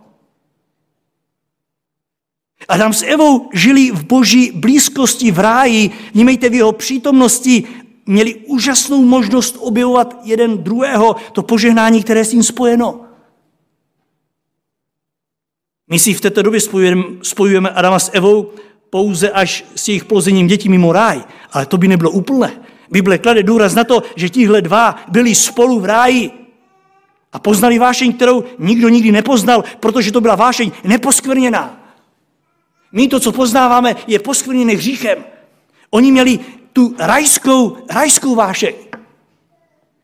Adam 2.68 2.94
s 2.94 3.04
Evou 3.04 3.50
žili 3.54 3.92
v 3.92 4.04
boží 4.04 4.52
blízkosti 4.52 5.32
v 5.32 5.40
ráji, 5.40 5.92
vnímejte 6.14 6.50
v 6.50 6.54
jeho 6.54 6.72
přítomnosti, 6.72 7.64
měli 8.06 8.36
úžasnou 8.36 9.06
možnost 9.06 9.58
objevovat 9.60 10.18
jeden 10.24 10.58
druhého, 10.58 11.16
to 11.32 11.44
požehnání, 11.44 12.04
které 12.04 12.20
je 12.20 12.26
s 12.26 12.30
tím 12.30 12.44
spojeno. 12.44 13.02
My 15.90 16.00
si 16.00 16.14
v 16.14 16.22
této 16.22 16.42
době 16.42 16.62
spojujeme, 16.62 17.04
spojujeme 17.22 17.70
Adama 17.70 18.00
s 18.00 18.12
Evou 18.14 18.52
pouze 18.90 19.32
až 19.32 19.66
s 19.76 19.88
jejich 19.88 20.06
plozením 20.06 20.48
dětí 20.48 20.70
mimo 20.70 20.94
ráj, 20.94 21.24
ale 21.52 21.66
to 21.66 21.78
by 21.78 21.88
nebylo 21.88 22.12
úplné. 22.12 22.52
Bible 22.92 23.18
klade 23.18 23.44
důraz 23.44 23.76
na 23.76 23.84
to, 23.84 24.04
že 24.16 24.30
tihle 24.30 24.62
dva 24.62 24.96
byli 25.08 25.36
spolu 25.36 25.80
v 25.80 25.86
ráji 25.86 26.32
a 27.34 27.40
poznali 27.40 27.80
vášeň, 27.80 28.14
kterou 28.14 28.44
nikdo 28.60 28.90
nikdy 28.90 29.12
nepoznal, 29.12 29.64
protože 29.80 30.12
to 30.12 30.22
byla 30.22 30.36
vášeň 30.36 30.72
neposkvrněná. 30.84 31.81
My 32.92 33.08
to, 33.08 33.20
co 33.20 33.32
poznáváme, 33.32 33.96
je 34.08 34.20
poskvrněné 34.20 34.74
hříchem. 34.74 35.24
Oni 35.90 36.12
měli 36.12 36.40
tu 36.74 36.96
rajskou, 37.00 37.78
rajskou 37.90 38.36
vášeň, 38.36 38.74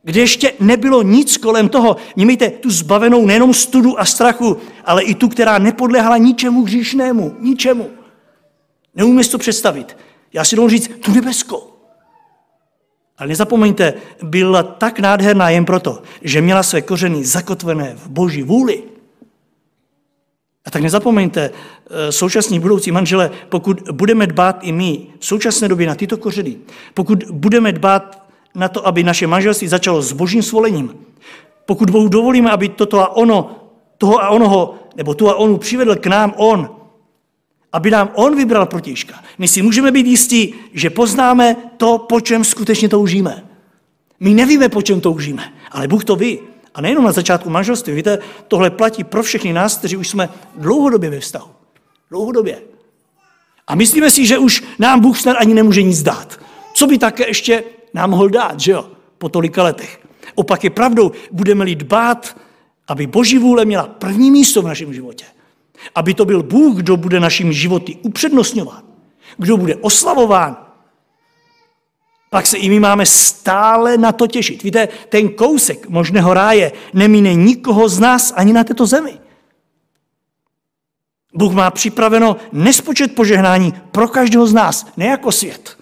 kde 0.04 0.20
ještě 0.22 0.54
nebylo 0.60 1.02
nic 1.02 1.38
kolem 1.38 1.70
toho. 1.70 1.98
Mějte 2.16 2.50
tu 2.50 2.70
zbavenou 2.70 3.26
nejenom 3.26 3.54
studu 3.54 4.00
a 4.00 4.06
strachu, 4.06 4.58
ale 4.86 5.04
i 5.04 5.16
tu, 5.16 5.28
která 5.28 5.58
nepodléhala 5.58 6.18
ničemu 6.18 6.64
hříšnému, 6.64 7.36
ničemu. 7.40 7.90
Neumím 8.96 9.24
si 9.24 9.32
to 9.32 9.38
představit. 9.38 9.98
Já 10.34 10.44
si 10.44 10.56
dovolím 10.56 10.78
říct, 10.78 10.92
tu 11.00 11.12
nebeskou. 11.12 11.64
Ale 13.18 13.28
nezapomeňte, 13.28 13.94
byla 14.24 14.64
tak 14.64 15.00
nádherná 15.00 15.50
jen 15.50 15.66
proto, 15.66 16.02
že 16.22 16.42
měla 16.42 16.64
své 16.64 16.82
kořeny 16.82 17.26
zakotvené 17.26 17.96
v 17.96 18.08
boží 18.08 18.44
vůli. 18.44 18.84
A 20.68 20.72
tak 20.72 20.82
nezapomeňte, 20.82 21.52
eh, 21.52 22.12
současní 22.12 22.60
budoucí 22.60 22.92
manžele, 22.92 23.32
pokud 23.50 23.82
budeme 23.92 24.28
dbát 24.28 24.60
i 24.62 24.72
my 24.72 25.08
v 25.20 25.26
současné 25.26 25.68
době 25.68 25.88
na 25.88 25.96
tyto 25.96 26.18
kořeny, 26.18 26.58
pokud 26.94 27.24
budeme 27.32 27.72
dbát 27.72 28.28
na 28.56 28.68
to, 28.68 28.88
aby 28.88 29.04
naše 29.04 29.28
manželství 29.28 29.68
začalo 29.68 30.02
s 30.02 30.12
božím 30.12 30.44
svolením, 30.44 30.94
pokud 31.66 31.90
Bohu 31.90 32.08
dovolíme, 32.08 32.52
aby 32.52 32.70
toto 32.70 33.00
a 33.00 33.16
ono, 33.16 33.56
toho 33.98 34.24
a 34.24 34.30
onoho, 34.30 34.76
nebo 34.96 35.14
tu 35.14 35.30
a 35.30 35.36
onu 35.36 35.58
přivedl 35.58 35.96
k 35.96 36.08
nám 36.08 36.34
on, 36.38 36.70
aby 37.74 37.92
nám 37.92 38.12
on 38.14 38.36
vybral 38.36 38.66
protižka. 38.66 39.24
My 39.38 39.48
si 39.48 39.62
můžeme 39.62 39.92
být 39.92 40.08
jistí, 40.08 40.54
že 40.74 40.90
poznáme 40.90 41.56
to, 41.78 41.98
po 41.98 42.22
čem 42.22 42.44
skutečně 42.44 42.90
toužíme. 42.90 43.44
My 44.20 44.34
nevíme, 44.34 44.70
po 44.70 44.82
čem 44.82 45.02
toužíme, 45.02 45.54
ale 45.72 45.88
Bůh 45.88 46.06
to 46.06 46.16
ví. 46.16 46.40
A 46.78 46.82
nejenom 46.82 47.04
na 47.06 47.12
začátku 47.12 47.50
manželství. 47.50 47.94
Víte, 47.94 48.20
tohle 48.48 48.70
platí 48.70 49.04
pro 49.04 49.24
všechny 49.24 49.54
nás, 49.54 49.78
kteří 49.78 49.98
už 49.98 50.10
jsme 50.10 50.30
dlouhodobě 50.56 51.10
ve 51.10 51.20
vztahu. 51.20 51.50
Dlouhodobě. 52.10 52.62
A 53.68 53.76
myslíme 53.76 54.12
si, 54.12 54.26
že 54.26 54.38
už 54.38 54.64
nám 54.80 55.00
Bůh 55.00 55.20
snad 55.20 55.38
ani 55.40 55.54
nemůže 55.54 55.82
nic 55.82 56.04
dát. 56.04 56.40
Co 56.74 56.88
by 56.88 56.98
také 56.98 57.28
ještě 57.28 57.64
nám 57.94 58.10
mohl 58.10 58.30
dát, 58.30 58.60
že 58.60 58.72
jo? 58.72 58.90
Po 59.18 59.30
tolika 59.30 59.64
letech. 59.64 60.00
Opak 60.36 60.64
je 60.64 60.70
pravdou, 60.70 61.12
budeme-li 61.32 61.76
dbát, 61.76 62.38
aby 62.88 63.08
Boží 63.08 63.38
vůle 63.38 63.66
měla 63.66 63.88
první 63.88 64.32
místo 64.32 64.62
v 64.62 64.68
našem 64.68 64.94
životě. 64.94 65.26
Aby 65.96 66.14
to 66.14 66.26
byl 66.26 66.44
Bůh, 66.44 66.78
kdo 66.78 66.98
bude 66.98 67.20
našimi 67.20 67.54
životy 67.54 67.98
upřednostňovat, 68.02 68.84
kdo 69.38 69.58
bude 69.58 69.76
oslavován, 69.76 70.67
pak 72.30 72.48
se 72.48 72.58
i 72.58 72.70
my 72.70 72.80
máme 72.80 73.06
stále 73.06 73.98
na 73.98 74.12
to 74.12 74.28
těšit. 74.28 74.64
Víte, 74.64 74.88
ten 75.10 75.30
kousek 75.30 75.90
možného 75.90 76.34
ráje 76.34 76.72
nemíne 76.94 77.34
nikoho 77.34 77.90
z 77.90 78.00
nás 78.00 78.34
ani 78.36 78.54
na 78.54 78.64
této 78.64 78.86
zemi. 78.86 79.20
Bůh 81.34 81.54
má 81.54 81.72
připraveno 81.72 82.38
nespočet 82.52 83.16
požehnání 83.16 83.74
pro 83.92 84.08
každého 84.08 84.48
z 84.48 84.54
nás, 84.54 84.88
ne 84.98 85.06
jako 85.06 85.32
svět. 85.32 85.78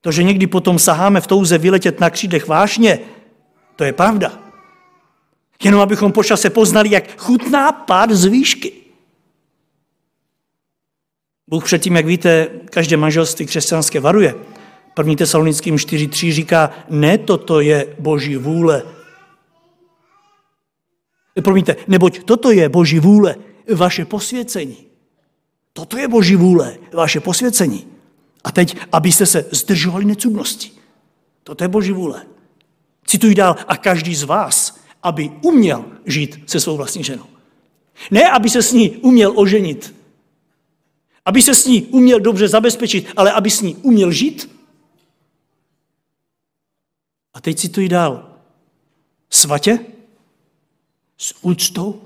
To, 0.00 0.12
že 0.12 0.22
někdy 0.22 0.46
potom 0.46 0.78
saháme 0.78 1.20
v 1.20 1.26
touze 1.26 1.58
vyletět 1.58 2.00
na 2.00 2.10
křídech 2.10 2.48
vášně, 2.48 2.98
to 3.76 3.84
je 3.84 3.92
pravda. 3.92 4.38
Jenom 5.64 5.80
abychom 5.80 6.12
po 6.12 6.24
čase 6.24 6.50
poznali, 6.50 6.90
jak 6.90 7.20
chutná 7.20 7.72
pád 7.72 8.10
z 8.10 8.24
výšky. 8.24 8.72
Bůh 11.46 11.64
předtím, 11.64 11.96
jak 11.96 12.06
víte, 12.06 12.48
každé 12.70 12.96
manželství 12.96 13.46
křesťanské 13.46 14.00
varuje. 14.00 14.34
1. 14.98 15.14
Tesalonickým 15.14 15.76
4.3 15.76 16.32
říká, 16.32 16.70
ne 16.90 17.18
toto 17.18 17.60
je 17.60 17.96
boží 17.98 18.36
vůle. 18.36 18.82
Promiňte, 21.42 21.76
neboť 21.88 22.24
toto 22.24 22.50
je 22.50 22.68
boží 22.68 22.98
vůle, 22.98 23.36
vaše 23.74 24.04
posvěcení. 24.04 24.76
Toto 25.72 25.98
je 25.98 26.08
boží 26.08 26.36
vůle, 26.36 26.78
vaše 26.92 27.20
posvěcení. 27.20 27.86
A 28.44 28.52
teď, 28.52 28.76
abyste 28.92 29.26
se 29.26 29.46
zdržovali 29.50 30.04
necudnosti. 30.04 30.70
Toto 31.44 31.64
je 31.64 31.68
boží 31.68 31.92
vůle. 31.92 32.22
Cituji 33.06 33.34
dál, 33.34 33.56
a 33.68 33.76
každý 33.76 34.14
z 34.14 34.22
vás, 34.22 34.80
aby 35.02 35.30
uměl 35.42 35.84
žít 36.06 36.42
se 36.46 36.60
svou 36.60 36.76
vlastní 36.76 37.04
ženou. 37.04 37.26
Ne, 38.10 38.30
aby 38.30 38.50
se 38.50 38.62
s 38.62 38.72
ní 38.72 38.90
uměl 38.90 39.32
oženit, 39.36 39.94
aby 41.24 41.42
se 41.42 41.54
s 41.54 41.66
ní 41.66 41.82
uměl 41.82 42.20
dobře 42.20 42.48
zabezpečit, 42.48 43.06
ale 43.16 43.32
aby 43.32 43.50
s 43.50 43.62
ní 43.62 43.76
uměl 43.76 44.12
žít 44.12 44.53
a 47.34 47.40
teď 47.40 47.58
cituji 47.58 47.88
dál. 47.88 48.30
Svatě, 49.30 49.78
S 51.18 51.34
úctou? 51.42 52.02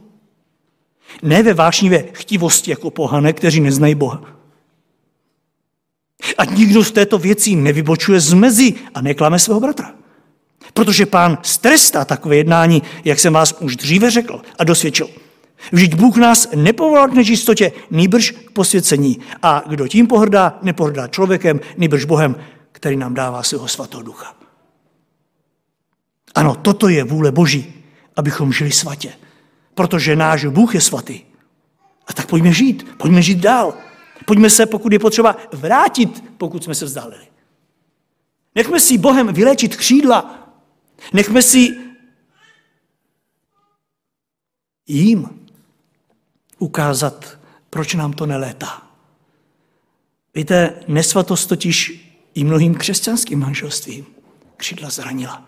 Ne 1.22 1.42
ve 1.42 1.54
vášnivé 1.54 2.04
chtivosti 2.12 2.70
jako 2.70 2.90
pohane, 2.90 3.32
kteří 3.32 3.60
neznají 3.60 3.94
Boha. 3.94 4.22
A 6.38 6.44
nikdo 6.44 6.82
v 6.82 6.90
této 6.90 7.18
věci 7.18 7.56
nevybočuje 7.56 8.20
z 8.20 8.32
mezi 8.32 8.74
a 8.94 9.00
neklame 9.00 9.38
svého 9.38 9.60
bratra. 9.60 9.94
Protože 10.74 11.06
pán 11.06 11.38
strestá 11.42 12.04
takové 12.04 12.36
jednání, 12.36 12.82
jak 13.04 13.18
jsem 13.18 13.32
vás 13.32 13.52
už 13.60 13.76
dříve 13.76 14.10
řekl 14.10 14.42
a 14.58 14.64
dosvědčil. 14.64 15.08
Vždyť 15.72 15.94
Bůh 15.94 16.16
nás 16.16 16.48
nepovolal 16.54 17.08
k 17.08 17.12
nečistotě, 17.12 17.72
nýbrž 17.90 18.30
k 18.30 18.50
posvěcení. 18.50 19.18
A 19.42 19.62
kdo 19.68 19.88
tím 19.88 20.06
pohrdá, 20.06 20.58
nepohrdá 20.62 21.08
člověkem, 21.08 21.60
nýbrž 21.76 22.04
Bohem, 22.04 22.36
který 22.72 22.96
nám 22.96 23.14
dává 23.14 23.42
svého 23.42 23.68
svatého 23.68 24.02
ducha. 24.02 24.37
Ano, 26.38 26.54
toto 26.54 26.88
je 26.88 27.04
vůle 27.04 27.32
Boží, 27.32 27.84
abychom 28.16 28.52
žili 28.52 28.72
svatě. 28.72 29.12
Protože 29.74 30.16
náš 30.16 30.44
Bůh 30.44 30.74
je 30.74 30.80
svatý. 30.80 31.20
A 32.06 32.12
tak 32.12 32.26
pojďme 32.26 32.52
žít, 32.52 32.96
pojďme 32.96 33.22
žít 33.22 33.38
dál. 33.38 33.74
Pojďme 34.26 34.50
se, 34.50 34.66
pokud 34.66 34.92
je 34.92 34.98
potřeba, 34.98 35.36
vrátit, 35.52 36.24
pokud 36.36 36.64
jsme 36.64 36.74
se 36.74 36.84
vzdálili. 36.84 37.26
Nechme 38.54 38.80
si 38.80 38.98
Bohem 38.98 39.32
vyléčit 39.32 39.76
křídla. 39.76 40.48
Nechme 41.12 41.42
si 41.42 41.76
jim 44.86 45.46
ukázat, 46.58 47.38
proč 47.70 47.94
nám 47.94 48.12
to 48.12 48.26
nelétá. 48.26 48.82
Víte, 50.34 50.74
nesvatost 50.88 51.48
totiž 51.48 52.08
i 52.34 52.44
mnohým 52.44 52.74
křesťanským 52.74 53.38
manželstvím 53.38 54.06
křídla 54.56 54.90
zranila. 54.90 55.47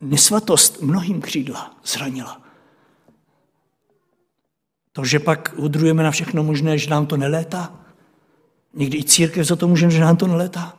Nesvatost 0.00 0.82
mnohým 0.82 1.20
křídla 1.20 1.76
zranila. 1.84 2.42
To, 4.92 5.04
že 5.04 5.18
pak 5.18 5.54
udrujeme 5.56 6.02
na 6.02 6.10
všechno 6.10 6.42
možné, 6.42 6.78
že 6.78 6.90
nám 6.90 7.06
to 7.06 7.16
nelétá. 7.16 7.80
Někdy 8.74 8.98
i 8.98 9.04
církev 9.04 9.46
za 9.46 9.56
to 9.56 9.68
může, 9.68 9.90
že 9.90 10.00
nám 10.00 10.16
to 10.16 10.26
nelétá. 10.26 10.78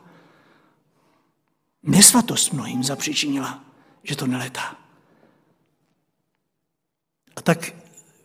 Nesvatost 1.82 2.52
mnohým 2.52 2.84
zapříčinila, 2.84 3.64
že 4.02 4.16
to 4.16 4.26
nelétá. 4.26 4.76
A 7.36 7.42
tak 7.42 7.74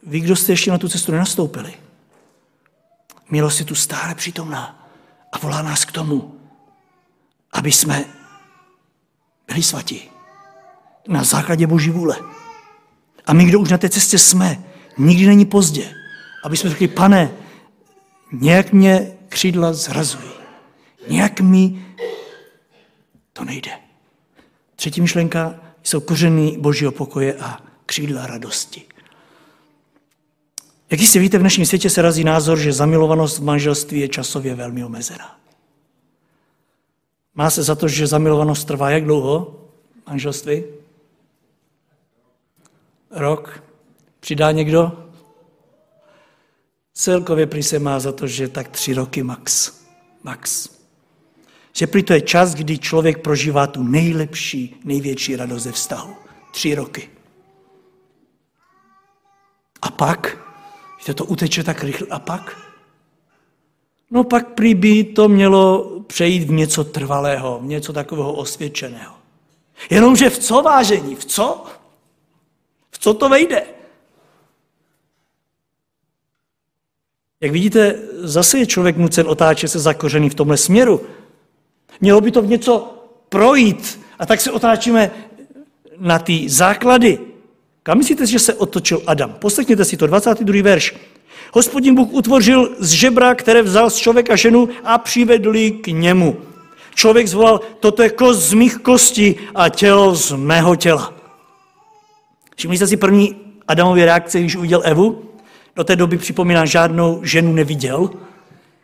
vy, 0.03 0.19
kdo 0.19 0.35
jste 0.35 0.51
ještě 0.51 0.71
na 0.71 0.77
tu 0.77 0.89
cestu 0.89 1.11
nenastoupili, 1.11 1.73
milost 3.29 3.59
je 3.59 3.65
tu 3.65 3.75
stále 3.75 4.15
přítomná 4.15 4.89
a 5.31 5.37
volá 5.37 5.61
nás 5.61 5.85
k 5.85 5.91
tomu, 5.91 6.39
aby 7.53 7.71
jsme 7.71 8.05
byli 9.47 9.63
svatí 9.63 10.16
na 11.07 11.23
základě 11.23 11.67
Boží 11.67 11.89
vůle. 11.89 12.17
A 13.25 13.33
my, 13.33 13.45
kdo 13.45 13.59
už 13.59 13.69
na 13.69 13.77
té 13.77 13.89
cestě 13.89 14.17
jsme, 14.17 14.63
nikdy 14.97 15.27
není 15.27 15.45
pozdě, 15.45 15.93
aby 16.43 16.57
jsme 16.57 16.69
řekli, 16.69 16.87
pane, 16.87 17.31
nějak 18.31 18.73
mě 18.73 19.11
křídla 19.29 19.73
zrazují, 19.73 20.31
nějak 21.07 21.41
mi 21.41 21.85
to 23.33 23.45
nejde. 23.45 23.71
Třetí 24.75 25.01
myšlenka 25.01 25.55
jsou 25.83 25.99
kořeny 25.99 26.57
Božího 26.59 26.91
pokoje 26.91 27.33
a 27.33 27.61
křídla 27.85 28.27
radosti. 28.27 28.83
Jak 30.91 30.99
jistě 30.99 31.19
víte, 31.19 31.37
v 31.37 31.41
dnešním 31.41 31.65
světě 31.65 31.89
se 31.89 32.01
razí 32.01 32.23
názor, 32.23 32.59
že 32.59 32.73
zamilovanost 32.73 33.39
v 33.39 33.43
manželství 33.43 33.99
je 33.99 34.07
časově 34.07 34.55
velmi 34.55 34.83
omezená. 34.83 35.39
Má 37.35 37.49
se 37.49 37.63
za 37.63 37.75
to, 37.75 37.87
že 37.87 38.07
zamilovanost 38.07 38.67
trvá 38.67 38.89
jak 38.89 39.03
dlouho 39.03 39.55
manželství? 40.07 40.63
Rok? 43.11 43.63
Přidá 44.19 44.51
někdo? 44.51 45.09
Celkově 46.93 47.47
prý 47.47 47.63
se 47.63 47.79
má 47.79 47.99
za 47.99 48.11
to, 48.11 48.27
že 48.27 48.47
tak 48.47 48.67
tři 48.67 48.93
roky 48.93 49.23
max. 49.23 49.73
Max. 50.23 50.69
Že 51.73 51.87
prý 51.87 52.03
to 52.03 52.13
je 52.13 52.21
čas, 52.21 52.55
kdy 52.55 52.77
člověk 52.77 53.21
prožívá 53.21 53.67
tu 53.67 53.83
nejlepší, 53.83 54.81
největší 54.83 55.35
radost 55.35 55.63
ze 55.63 55.71
vztahu. 55.71 56.15
Tři 56.51 56.75
roky. 56.75 57.09
A 59.81 59.91
pak 59.91 60.47
že 61.07 61.13
to 61.13 61.25
uteče 61.25 61.63
tak 61.63 61.83
rychle. 61.83 62.07
A 62.09 62.19
pak? 62.19 62.57
No 64.11 64.23
pak 64.23 64.47
prý 64.47 64.75
by 64.75 65.03
to 65.03 65.29
mělo 65.29 65.89
přejít 66.07 66.43
v 66.43 66.51
něco 66.51 66.83
trvalého, 66.83 67.59
v 67.59 67.65
něco 67.65 67.93
takového 67.93 68.33
osvědčeného. 68.33 69.15
Jenomže 69.89 70.29
v 70.29 70.37
co 70.37 70.61
vážení? 70.61 71.15
V 71.15 71.25
co? 71.25 71.65
Co 72.99 73.13
to 73.13 73.29
vejde? 73.29 73.63
Jak 77.41 77.51
vidíte, 77.51 77.95
zase 78.17 78.57
je 78.57 78.65
člověk 78.65 78.97
nucen 78.97 79.27
otáčet 79.27 79.71
se 79.71 79.79
zakořený 79.79 80.29
v 80.29 80.35
tomhle 80.35 80.57
směru. 80.57 81.01
Mělo 82.01 82.21
by 82.21 82.31
to 82.31 82.41
v 82.41 82.47
něco 82.47 82.93
projít. 83.29 83.99
A 84.19 84.25
tak 84.25 84.41
se 84.41 84.51
otáčíme 84.51 85.11
na 85.97 86.19
ty 86.19 86.49
základy. 86.49 87.19
Kam 87.83 87.97
myslíte, 87.97 88.25
že 88.25 88.39
se 88.39 88.53
otočil 88.53 89.01
Adam? 89.07 89.33
Poslechněte 89.33 89.85
si 89.85 89.97
to, 89.97 90.07
22. 90.07 90.63
verš. 90.63 90.95
Hospodin 91.53 91.95
Bůh 91.95 92.09
utvořil 92.11 92.75
z 92.79 92.89
žebra, 92.89 93.35
které 93.35 93.61
vzal 93.61 93.89
z 93.89 93.95
člověka 93.95 94.35
ženu 94.35 94.69
a 94.83 94.97
přivedl 94.97 95.55
ji 95.55 95.71
k 95.71 95.87
němu. 95.87 96.37
Člověk 96.95 97.27
zvolal, 97.27 97.61
toto 97.79 98.03
je 98.03 98.09
kost 98.09 98.39
z 98.39 98.53
mých 98.53 98.77
kostí 98.77 99.35
a 99.55 99.69
tělo 99.69 100.15
z 100.15 100.31
mého 100.31 100.75
těla. 100.75 101.16
Všimli 102.57 102.77
jste 102.77 102.87
si 102.87 102.97
první 102.97 103.35
Adamově 103.67 104.05
reakce, 104.05 104.39
když 104.39 104.55
uviděl 104.55 104.81
Evu? 104.85 105.23
Do 105.75 105.83
té 105.83 105.95
doby 105.95 106.17
připomíná, 106.17 106.65
žádnou 106.65 107.19
ženu 107.23 107.53
neviděl. 107.53 108.09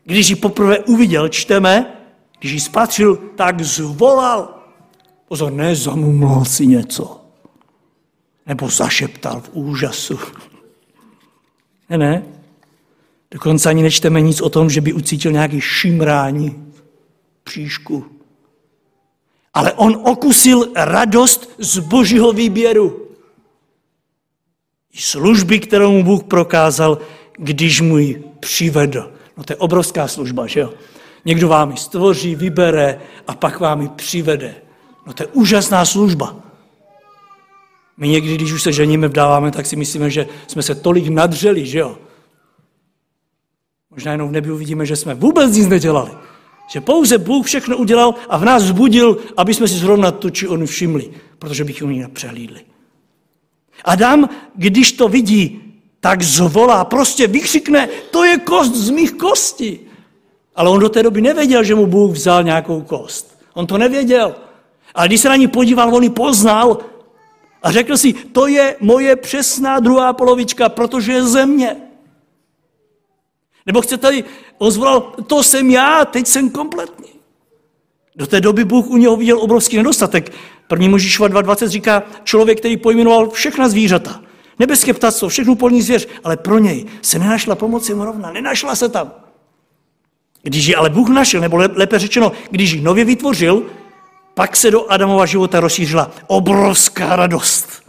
Když 0.03 0.29
ji 0.29 0.35
poprvé 0.35 0.79
uviděl, 0.79 1.29
čteme, 1.29 1.93
když 2.39 2.51
ji 2.51 2.59
spatřil, 2.59 3.15
tak 3.35 3.61
zvolal. 3.61 4.59
Pozor, 5.27 5.51
ne, 5.51 5.75
zamumlal 5.75 6.45
si 6.45 6.67
něco 6.67 7.23
nebo 8.45 8.69
zašeptal 8.69 9.41
v 9.41 9.49
úžasu. 9.53 10.19
Ne, 11.89 11.97
ne. 11.97 12.23
Dokonce 13.31 13.69
ani 13.69 13.83
nečteme 13.83 14.21
nic 14.21 14.41
o 14.41 14.49
tom, 14.49 14.69
že 14.69 14.81
by 14.81 14.93
ucítil 14.93 15.31
nějaký 15.31 15.61
šimrání 15.61 16.73
příšku. 17.43 18.05
Ale 19.53 19.73
on 19.73 20.01
okusil 20.05 20.67
radost 20.75 21.49
z 21.57 21.79
božího 21.79 22.33
výběru. 22.33 23.02
Služby, 24.95 25.59
kterou 25.59 25.91
mu 25.91 26.03
Bůh 26.03 26.23
prokázal, 26.23 26.97
když 27.37 27.81
mu 27.81 27.97
ji 27.97 28.23
přivedl. 28.39 29.11
No 29.37 29.43
to 29.43 29.53
je 29.53 29.57
obrovská 29.57 30.07
služba, 30.07 30.47
že 30.47 30.59
jo? 30.59 30.73
Někdo 31.25 31.47
vám 31.47 31.71
ji 31.71 31.77
stvoří, 31.77 32.35
vybere 32.35 32.99
a 33.27 33.35
pak 33.35 33.59
vám 33.59 33.81
ji 33.81 33.89
přivede. 33.89 34.55
No 35.07 35.13
to 35.13 35.23
je 35.23 35.27
úžasná 35.27 35.85
služba. 35.85 36.35
My 37.97 38.07
někdy, 38.07 38.35
když 38.35 38.51
už 38.51 38.63
se 38.63 38.71
ženíme, 38.71 39.07
vdáváme, 39.07 39.51
tak 39.51 39.65
si 39.65 39.75
myslíme, 39.75 40.09
že 40.09 40.27
jsme 40.47 40.63
se 40.63 40.75
tolik 40.75 41.07
nadřeli, 41.07 41.65
že 41.65 41.79
jo? 41.79 41.97
Možná 43.91 44.11
jenom 44.11 44.29
v 44.29 44.31
nebi 44.31 44.51
uvidíme, 44.51 44.85
že 44.85 44.95
jsme 44.95 45.13
vůbec 45.13 45.55
nic 45.55 45.67
nedělali. 45.67 46.11
Že 46.69 46.81
pouze 46.81 47.17
Bůh 47.17 47.45
všechno 47.45 47.77
udělal 47.77 48.15
a 48.29 48.37
v 48.37 48.45
nás 48.45 48.63
vzbudil, 48.63 49.17
aby 49.37 49.53
jsme 49.53 49.67
si 49.67 49.75
zrovna 49.75 50.11
tu 50.11 50.29
či 50.29 50.47
onu 50.47 50.65
všimli, 50.65 51.11
protože 51.39 51.63
bychom 51.63 51.91
ji 51.91 51.99
nepřehlídli. 51.99 52.72
Adam, 53.85 54.29
když 54.55 54.91
to 54.91 55.07
vidí, 55.07 55.61
tak 55.99 56.21
zvolá, 56.21 56.85
prostě 56.85 57.27
vykřikne, 57.27 57.89
to 58.11 58.23
je 58.23 58.37
kost 58.37 58.75
z 58.75 58.89
mých 58.89 59.11
kostí. 59.11 59.79
Ale 60.55 60.69
on 60.69 60.79
do 60.79 60.89
té 60.89 61.03
doby 61.03 61.21
nevěděl, 61.21 61.63
že 61.63 61.75
mu 61.75 61.87
Bůh 61.87 62.11
vzal 62.11 62.43
nějakou 62.43 62.81
kost. 62.81 63.39
On 63.53 63.67
to 63.67 63.77
nevěděl. 63.77 64.35
Ale 64.95 65.07
když 65.07 65.21
se 65.21 65.29
na 65.29 65.35
ní 65.35 65.47
podíval, 65.47 65.95
on 65.95 66.03
ji 66.03 66.09
poznal 66.09 66.77
a 67.63 67.71
řekl 67.71 67.97
si, 67.97 68.13
to 68.13 68.47
je 68.47 68.75
moje 68.79 69.15
přesná 69.15 69.79
druhá 69.79 70.13
polovička, 70.13 70.69
protože 70.69 71.11
je 71.11 71.23
země. 71.23 71.77
Nebo 73.65 73.81
chcete, 73.81 74.23
on 74.57 74.71
zvolal, 74.71 75.01
to 75.27 75.43
jsem 75.43 75.71
já, 75.71 76.05
teď 76.05 76.27
jsem 76.27 76.49
kompletní. 76.49 77.12
Do 78.15 78.27
té 78.27 78.41
doby 78.41 78.65
Bůh 78.65 78.87
u 78.87 78.97
něho 78.97 79.17
viděl 79.17 79.39
obrovský 79.39 79.77
nedostatek. 79.77 80.33
První 80.67 80.89
Možíšova 80.89 81.29
2.20 81.29 81.67
říká, 81.67 82.03
člověk, 82.23 82.59
který 82.59 82.77
pojmenoval 82.77 83.29
všechna 83.29 83.69
zvířata, 83.69 84.21
nebeské 84.59 84.93
ptactvo, 84.93 85.29
všechnu 85.29 85.55
polní 85.55 85.81
zvěř, 85.81 86.07
ale 86.23 86.37
pro 86.37 86.59
něj 86.59 86.85
se 87.01 87.19
nenašla 87.19 87.55
pomoc 87.55 87.89
mu 87.89 88.05
rovna, 88.05 88.31
nenašla 88.31 88.75
se 88.75 88.89
tam. 88.89 89.11
Když 90.41 90.65
ji 90.65 90.75
ale 90.75 90.89
Bůh 90.89 91.09
našel, 91.09 91.41
nebo 91.41 91.57
lépe 91.57 91.99
řečeno, 91.99 92.31
když 92.49 92.71
ji 92.71 92.81
nově 92.81 93.05
vytvořil, 93.05 93.63
pak 94.33 94.55
se 94.55 94.71
do 94.71 94.91
Adamova 94.91 95.25
života 95.25 95.59
rozšířila 95.59 96.11
obrovská 96.27 97.15
radost. 97.15 97.83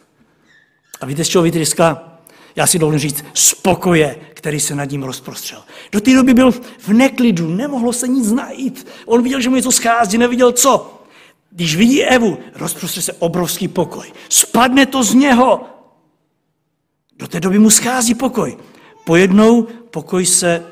A 1.00 1.06
víte, 1.06 1.24
z 1.24 1.28
čeho 1.28 1.42
vytryskla? 1.42 2.13
Já 2.56 2.66
si 2.66 2.78
dovolím 2.78 2.98
říct, 2.98 3.24
spokoje, 3.34 4.16
který 4.34 4.60
se 4.60 4.74
nad 4.74 4.90
ním 4.90 5.02
rozprostřel. 5.02 5.62
Do 5.92 6.00
té 6.00 6.14
doby 6.14 6.34
byl 6.34 6.50
v 6.78 6.88
neklidu, 6.88 7.48
nemohlo 7.48 7.92
se 7.92 8.08
nic 8.08 8.32
najít. 8.32 8.86
On 9.06 9.22
viděl, 9.22 9.40
že 9.40 9.48
mu 9.48 9.56
něco 9.56 9.72
schází, 9.72 10.18
neviděl 10.18 10.52
co. 10.52 11.02
Když 11.50 11.76
vidí 11.76 12.04
Evu, 12.04 12.38
rozprostře 12.54 13.02
se 13.02 13.12
obrovský 13.12 13.68
pokoj. 13.68 14.12
Spadne 14.28 14.86
to 14.86 15.02
z 15.02 15.14
něho. 15.14 15.60
Do 17.16 17.28
té 17.28 17.40
doby 17.40 17.58
mu 17.58 17.70
schází 17.70 18.14
pokoj. 18.14 18.56
Pojednou 19.04 19.62
pokoj 19.90 20.26
se 20.26 20.66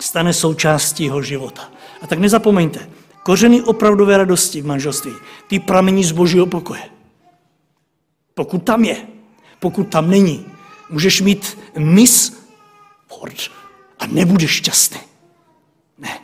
stane 0.00 0.32
součástí 0.32 1.04
jeho 1.04 1.22
života. 1.22 1.70
A 2.02 2.06
tak 2.06 2.18
nezapomeňte, 2.18 2.90
kořeny 3.22 3.62
opravdové 3.62 4.16
radosti 4.16 4.62
v 4.62 4.66
manželství, 4.66 5.12
ty 5.48 5.58
pramení 5.58 6.04
z 6.04 6.12
božího 6.12 6.46
pokoje. 6.46 6.82
Pokud 8.34 8.58
tam 8.58 8.84
je, 8.84 8.96
pokud 9.60 9.84
tam 9.84 10.10
není, 10.10 10.46
můžeš 10.90 11.20
mít 11.20 11.58
mis 11.78 12.38
a 13.98 14.06
nebudeš 14.06 14.50
šťastný. 14.50 15.00
Ne. 15.98 16.20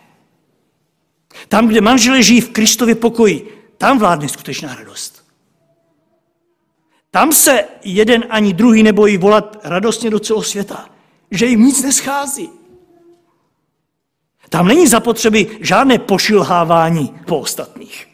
Tam, 1.48 1.68
kde 1.68 1.80
manželé 1.80 2.22
žijí 2.22 2.40
v 2.40 2.50
Kristově 2.50 2.94
pokoji, 2.94 3.68
tam 3.78 3.98
vládne 3.98 4.28
skutečná 4.28 4.74
radost. 4.74 5.24
Tam 7.10 7.32
se 7.32 7.64
jeden 7.84 8.24
ani 8.30 8.52
druhý 8.52 8.82
nebojí 8.82 9.16
volat 9.16 9.56
radostně 9.64 10.10
do 10.10 10.20
celého 10.20 10.42
světa, 10.42 10.88
že 11.30 11.46
jim 11.46 11.62
nic 11.62 11.82
neschází. 11.82 12.50
Tam 14.48 14.68
není 14.68 14.86
zapotřeby 14.86 15.58
žádné 15.60 15.98
pošilhávání 15.98 17.14
po 17.26 17.38
ostatních. 17.38 18.08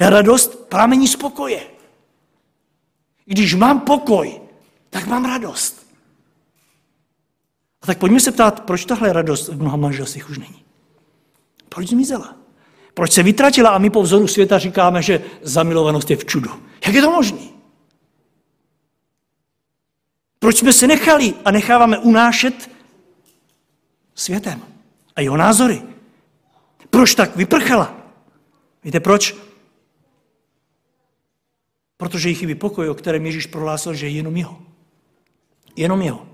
Radost 0.00 0.68
pramení 0.68 1.08
z 1.08 1.16
pokoje. 1.16 1.60
Když 3.24 3.54
mám 3.54 3.80
pokoj, 3.80 4.40
tak 4.94 5.06
mám 5.06 5.24
radost. 5.24 5.86
A 7.82 7.86
tak 7.86 7.98
pojďme 7.98 8.20
se 8.20 8.32
ptát, 8.32 8.60
proč 8.60 8.84
tahle 8.84 9.12
radost 9.12 9.48
v 9.48 9.60
mnoha 9.60 9.76
manželstvích 9.76 10.30
už 10.30 10.38
není. 10.38 10.64
Proč 11.68 11.88
zmizela? 11.88 12.36
Proč 12.94 13.12
se 13.12 13.22
vytratila 13.22 13.70
a 13.70 13.78
my 13.78 13.90
po 13.90 14.02
vzoru 14.02 14.28
světa 14.28 14.58
říkáme, 14.58 15.02
že 15.02 15.24
zamilovanost 15.42 16.10
je 16.10 16.16
v 16.16 16.24
čudu? 16.24 16.50
Jak 16.86 16.94
je 16.94 17.02
to 17.02 17.10
možné? 17.10 17.38
Proč 20.38 20.56
jsme 20.56 20.72
se 20.72 20.86
nechali 20.86 21.34
a 21.44 21.50
necháváme 21.50 21.98
unášet 21.98 22.70
světem 24.14 24.62
a 25.16 25.20
jeho 25.20 25.36
názory? 25.36 25.82
Proč 26.90 27.14
tak 27.14 27.36
vyprchala? 27.36 27.96
Víte 28.84 29.00
proč? 29.00 29.34
Protože 31.96 32.28
jí 32.28 32.34
chybí 32.34 32.54
pokoj, 32.54 32.88
o 32.88 32.94
kterém 32.94 33.26
Ježíš 33.26 33.46
prohlásil, 33.46 33.94
že 33.94 34.06
je 34.06 34.12
jenom 34.12 34.36
jeho. 34.36 34.73
Jenom 35.76 36.02
jeho. 36.02 36.28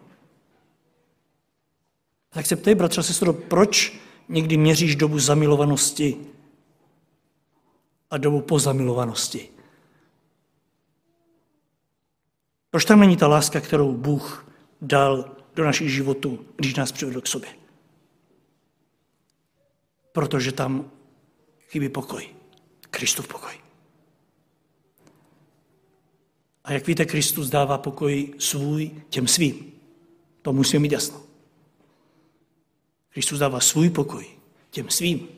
Tak 2.30 2.47
se 2.47 2.57
ptej, 2.57 2.74
bratře 2.74 3.01
a 3.01 3.05
sestro, 3.05 3.32
proč 3.32 4.01
někdy 4.28 4.57
měříš 4.57 4.97
dobu 4.97 5.18
zamilovanosti 5.18 6.26
a 8.11 8.16
dobu 8.16 8.41
pozamilovanosti. 8.41 9.49
Proč 12.70 12.84
tam 12.84 13.01
není 13.01 13.16
ta 13.16 13.28
láska, 13.28 13.61
kterou 13.61 13.93
Bůh 13.93 14.53
dal 14.82 15.36
do 15.55 15.64
našich 15.64 15.93
životů, 15.93 16.47
když 16.57 16.74
nás 16.74 16.93
přivedl 16.93 17.20
k 17.20 17.26
sobě? 17.26 17.51
Protože 20.12 20.53
tam 20.53 20.91
chybí 21.68 21.88
pokoj. 21.88 22.28
Kristův 22.91 23.28
pokoj. 23.28 23.59
A 26.64 26.72
jak 26.72 26.86
víte, 26.86 27.04
Kristus 27.04 27.48
dává 27.48 27.78
pokoj 27.78 28.34
svůj 28.38 28.90
těm 29.08 29.26
svým. 29.26 29.72
To 30.42 30.52
musíme 30.52 30.80
mít 30.80 30.92
jasno. 30.92 31.20
Kristus 33.08 33.38
dává 33.38 33.61
svůj 33.61 33.90
pokoj 33.90 34.26
těm 34.70 34.90
svým. 34.90 35.28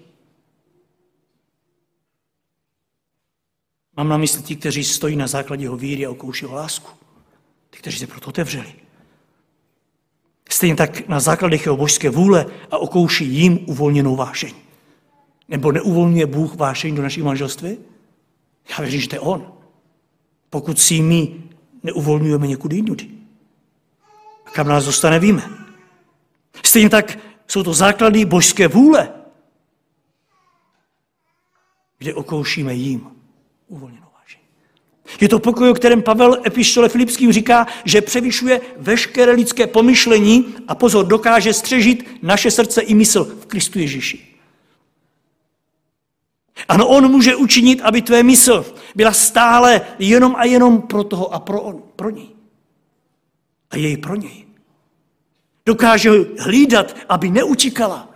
Mám 3.96 4.08
na 4.08 4.16
mysli 4.16 4.42
ti, 4.42 4.56
kteří 4.56 4.84
stojí 4.84 5.16
na 5.16 5.26
základě 5.26 5.64
jeho 5.64 5.76
víry 5.76 6.06
a 6.06 6.10
okouší 6.10 6.44
ho 6.44 6.54
lásku. 6.54 6.90
Ty, 7.70 7.78
kteří 7.78 7.98
se 7.98 8.06
proto 8.06 8.28
otevřeli. 8.28 8.74
Stejně 10.48 10.76
tak 10.76 11.08
na 11.08 11.20
základech 11.20 11.66
jeho 11.66 11.76
božské 11.76 12.10
vůle 12.10 12.46
a 12.70 12.78
okouší 12.78 13.24
jim 13.34 13.58
uvolněnou 13.66 14.16
vášeň. 14.16 14.54
Nebo 15.48 15.72
neuvolňuje 15.72 16.26
Bůh 16.26 16.54
vášeň 16.54 16.94
do 16.94 17.02
našich 17.02 17.22
manželství? 17.22 17.78
Já 18.70 18.76
věřím, 18.80 19.00
že 19.00 19.08
to 19.08 19.16
je 19.16 19.20
On. 19.20 19.61
Pokud 20.53 20.80
si 20.80 21.03
my 21.03 21.42
neuvolňujeme 21.82 22.46
někudy 22.46 22.76
jinudy. 22.76 23.09
A 24.46 24.50
kam 24.50 24.68
nás 24.68 24.84
dostane, 24.84 25.18
víme. 25.18 25.42
Stejně 26.64 26.90
tak 26.90 27.18
jsou 27.48 27.62
to 27.62 27.74
základy 27.74 28.24
božské 28.24 28.68
vůle, 28.68 29.12
kde 31.98 32.14
okoušíme 32.14 32.74
jim 32.74 33.07
uvolněnou 33.68 34.07
vážení. 34.20 34.44
Je 35.20 35.28
to 35.28 35.38
pokoj, 35.38 35.70
o 35.70 35.74
kterém 35.74 36.03
Pavel 36.03 36.42
epištole 36.46 36.88
Filipským 36.88 37.32
říká, 37.32 37.66
že 37.84 38.00
převyšuje 38.00 38.61
veškeré 38.76 39.32
lidské 39.32 39.66
pomyšlení 39.66 40.55
a 40.68 40.74
pozor, 40.74 41.07
dokáže 41.07 41.53
střežit 41.53 42.18
naše 42.22 42.50
srdce 42.50 42.82
i 42.82 42.94
mysl 42.94 43.24
v 43.24 43.46
Kristu 43.46 43.78
Ježíši. 43.78 44.31
Ano, 46.68 46.88
on 46.88 47.11
může 47.11 47.36
učinit, 47.36 47.80
aby 47.80 48.03
tvé 48.03 48.22
mysl 48.22 48.74
byla 48.94 49.12
stále 49.12 49.80
jenom 49.98 50.36
a 50.36 50.44
jenom 50.44 50.82
pro 50.82 51.05
toho 51.05 51.34
a 51.34 51.40
pro, 51.40 51.62
on, 51.62 51.82
pro 51.96 52.11
něj. 52.11 52.28
A 53.70 53.76
jej 53.76 53.96
pro 53.96 54.16
něj. 54.16 54.46
Dokáže 55.66 56.11
hlídat, 56.38 56.96
aby 57.09 57.30
neutíkala. 57.30 58.09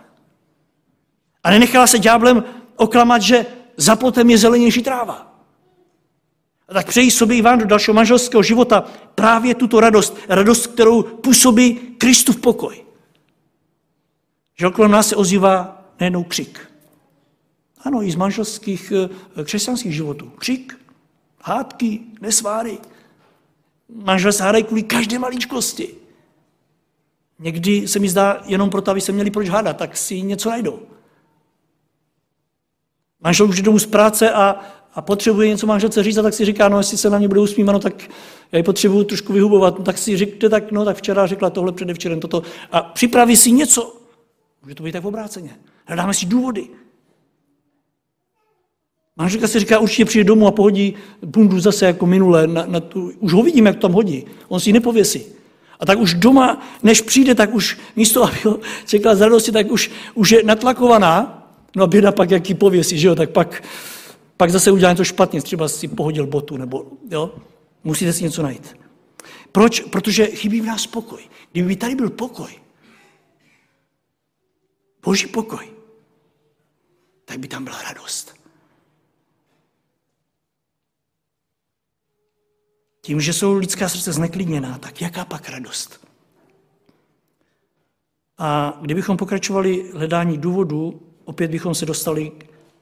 A 1.43 1.49
nenechala 1.49 1.87
se 1.87 1.99
ďáblem 1.99 2.43
oklamat, 2.75 3.21
že 3.21 3.45
za 3.77 3.95
plotem 3.95 4.29
je 4.29 4.37
zelenější 4.37 4.83
tráva. 4.83 5.27
A 6.69 6.73
tak 6.73 6.87
přeji 6.87 7.11
sobě 7.11 7.37
i 7.37 7.41
vám 7.41 7.59
do 7.59 7.65
dalšího 7.65 7.95
manželského 7.95 8.43
života 8.43 8.85
právě 9.15 9.55
tuto 9.55 9.79
radost, 9.79 10.17
radost, 10.29 10.67
kterou 10.67 11.03
působí 11.03 11.73
Kristův 11.73 12.41
pokoj. 12.41 12.85
Že 14.59 14.67
okolo 14.67 14.87
nás 14.87 15.07
se 15.07 15.15
ozývá 15.15 15.85
nejenom 15.99 16.23
křik. 16.23 16.71
Ano, 17.79 18.03
i 18.03 18.11
z 18.11 18.15
manželských 18.15 18.93
eh, 19.39 19.43
křesťanských 19.43 19.95
životů. 19.95 20.29
Křik, 20.29 20.79
hádky, 21.41 21.99
nesváry. 22.21 22.77
Manžel 24.03 24.33
se 24.33 24.43
hádají 24.43 24.63
kvůli 24.63 24.83
každé 24.83 25.19
maličkosti. 25.19 25.95
Někdy 27.39 27.87
se 27.87 27.99
mi 27.99 28.09
zdá 28.09 28.41
jenom 28.45 28.69
proto, 28.69 28.91
aby 28.91 29.01
se 29.01 29.11
měli 29.11 29.31
proč 29.31 29.49
hádat, 29.49 29.77
tak 29.77 29.97
si 29.97 30.21
něco 30.21 30.49
najdou. 30.49 30.79
Manžel 33.21 33.49
už 33.49 33.61
domů 33.61 33.79
z 33.79 33.85
práce 33.85 34.31
a, 34.31 34.61
a 34.93 35.01
potřebuje 35.01 35.47
něco 35.47 35.67
manželce 35.67 36.03
říct 36.03 36.17
a 36.17 36.21
tak 36.21 36.33
si 36.33 36.45
říká, 36.45 36.69
no 36.69 36.77
jestli 36.77 36.97
se 36.97 37.09
na 37.09 37.17
mě 37.17 37.27
bude 37.27 37.39
usmívat, 37.39 37.73
no 37.73 37.79
tak 37.79 38.09
já 38.51 38.57
ji 38.57 38.63
potřebuju 38.63 39.03
trošku 39.03 39.33
vyhubovat, 39.33 39.79
no, 39.79 39.85
tak 39.85 39.97
si 39.97 40.17
řekne, 40.17 40.49
tak 40.49 40.71
no 40.71 40.85
tak 40.85 40.97
včera 40.97 41.27
řekla 41.27 41.49
tohle, 41.49 41.71
předevčerem 41.71 42.19
toto 42.19 42.43
a 42.71 42.81
připraví 42.81 43.37
si 43.37 43.51
něco. 43.51 44.01
Může 44.63 44.75
to 44.75 44.83
být 44.83 44.91
tak 44.91 45.05
obráceně. 45.05 45.57
Hledáme 45.85 46.13
si 46.13 46.25
důvody. 46.25 46.67
Manželka 49.17 49.47
si 49.47 49.59
říká, 49.59 49.79
určitě 49.79 50.05
přijde 50.05 50.23
domů 50.23 50.47
a 50.47 50.51
pohodí 50.51 50.93
bundu 51.21 51.59
zase 51.59 51.85
jako 51.85 52.05
minule. 52.05 52.47
Na, 52.47 52.65
na 52.65 52.79
tu, 52.79 53.11
už 53.19 53.33
ho 53.33 53.43
vidím, 53.43 53.65
jak 53.65 53.79
tam 53.79 53.91
hodí. 53.91 54.25
On 54.47 54.59
si 54.59 54.69
ji 54.69 54.73
nepověsí. 54.73 55.21
A 55.79 55.85
tak 55.85 55.99
už 55.99 56.13
doma, 56.13 56.67
než 56.83 57.01
přijde, 57.01 57.35
tak 57.35 57.53
už 57.53 57.77
místo, 57.95 58.23
aby 58.27 58.37
ho 58.45 58.59
čekala 58.85 59.15
z 59.15 59.21
radosti, 59.21 59.51
tak 59.51 59.71
už, 59.71 59.91
už 60.15 60.31
je 60.31 60.43
natlakovaná 60.43 61.37
No 61.77 61.83
a 61.83 61.87
běda 61.87 62.11
pak, 62.11 62.31
jaký 62.31 62.53
pověsí, 62.53 62.99
že 62.99 63.07
jo, 63.07 63.15
tak 63.15 63.29
pak, 63.29 63.63
pak 64.37 64.51
zase 64.51 64.71
udělá 64.71 64.91
něco 64.91 65.03
špatně, 65.03 65.41
třeba 65.41 65.67
si 65.67 65.87
pohodil 65.87 66.27
botu, 66.27 66.57
nebo 66.57 66.85
jo, 67.11 67.35
musíte 67.83 68.13
si 68.13 68.23
něco 68.23 68.43
najít. 68.43 68.77
Proč? 69.51 69.79
Protože 69.79 70.25
chybí 70.25 70.61
v 70.61 70.65
nás 70.65 70.87
pokoj. 70.87 71.21
Kdyby 71.51 71.75
tady 71.75 71.95
byl 71.95 72.09
pokoj, 72.09 72.51
boží 75.05 75.27
pokoj, 75.27 75.67
tak 77.25 77.39
by 77.39 77.47
tam 77.47 77.63
byla 77.63 77.81
radost. 77.81 78.36
Tím, 83.07 83.21
že 83.21 83.33
jsou 83.33 83.53
lidská 83.53 83.89
srdce 83.89 84.13
zneklidněná, 84.13 84.77
tak 84.77 85.01
jaká 85.01 85.25
pak 85.25 85.49
radost? 85.49 86.07
A 88.37 88.77
kdybychom 88.81 89.17
pokračovali 89.17 89.91
hledání 89.93 90.37
důvodu, 90.37 91.01
opět 91.25 91.51
bychom 91.51 91.75
se 91.75 91.85
dostali 91.85 92.31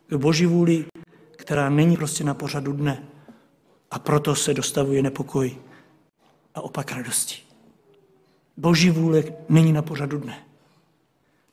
k 0.08 0.16
boží 0.16 0.46
vůli, 0.46 0.86
která 1.32 1.70
není 1.70 1.98
prostě 1.98 2.24
na 2.24 2.34
pořadu 2.34 2.74
dne. 2.74 3.04
A 3.92 4.00
proto 4.00 4.36
se 4.36 4.54
dostavuje 4.54 5.02
nepokoj 5.02 5.58
a 6.56 6.62
opak 6.62 6.92
radosti. 6.92 7.36
Boží 8.58 8.90
vůle 8.90 9.24
není 9.50 9.74
na 9.74 9.82
pořadu 9.82 10.18
dne. 10.18 10.38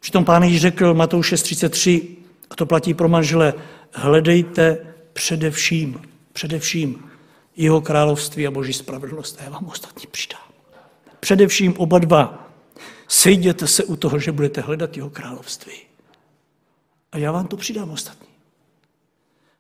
Přitom 0.01 0.25
pán 0.25 0.43
Ježíš 0.43 0.61
řekl 0.61 0.95
Matouš 0.95 1.33
6.33, 1.33 2.17
a 2.51 2.55
to 2.55 2.67
platí 2.67 2.95
pro 2.95 3.09
manžele, 3.09 3.55
hledejte 3.93 4.87
především, 5.13 6.01
především 6.33 7.12
jeho 7.57 7.81
království 7.81 8.47
a 8.47 8.51
boží 8.51 8.73
spravedlnost 8.73 9.41
a 9.41 9.45
já 9.45 9.51
vám 9.51 9.65
ostatní 9.65 10.07
přidám. 10.11 10.43
Především 11.21 11.75
oba 11.79 11.99
dva. 11.99 12.51
Sejděte 13.09 13.67
se 13.67 13.85
u 13.85 13.97
toho, 13.97 14.19
že 14.19 14.33
budete 14.33 14.61
hledat 14.61 14.97
jeho 14.97 15.11
království. 15.11 15.73
A 17.13 17.19
já 17.19 17.33
vám 17.33 17.47
to 17.47 17.57
přidám 17.57 17.91
ostatní. 17.91 18.29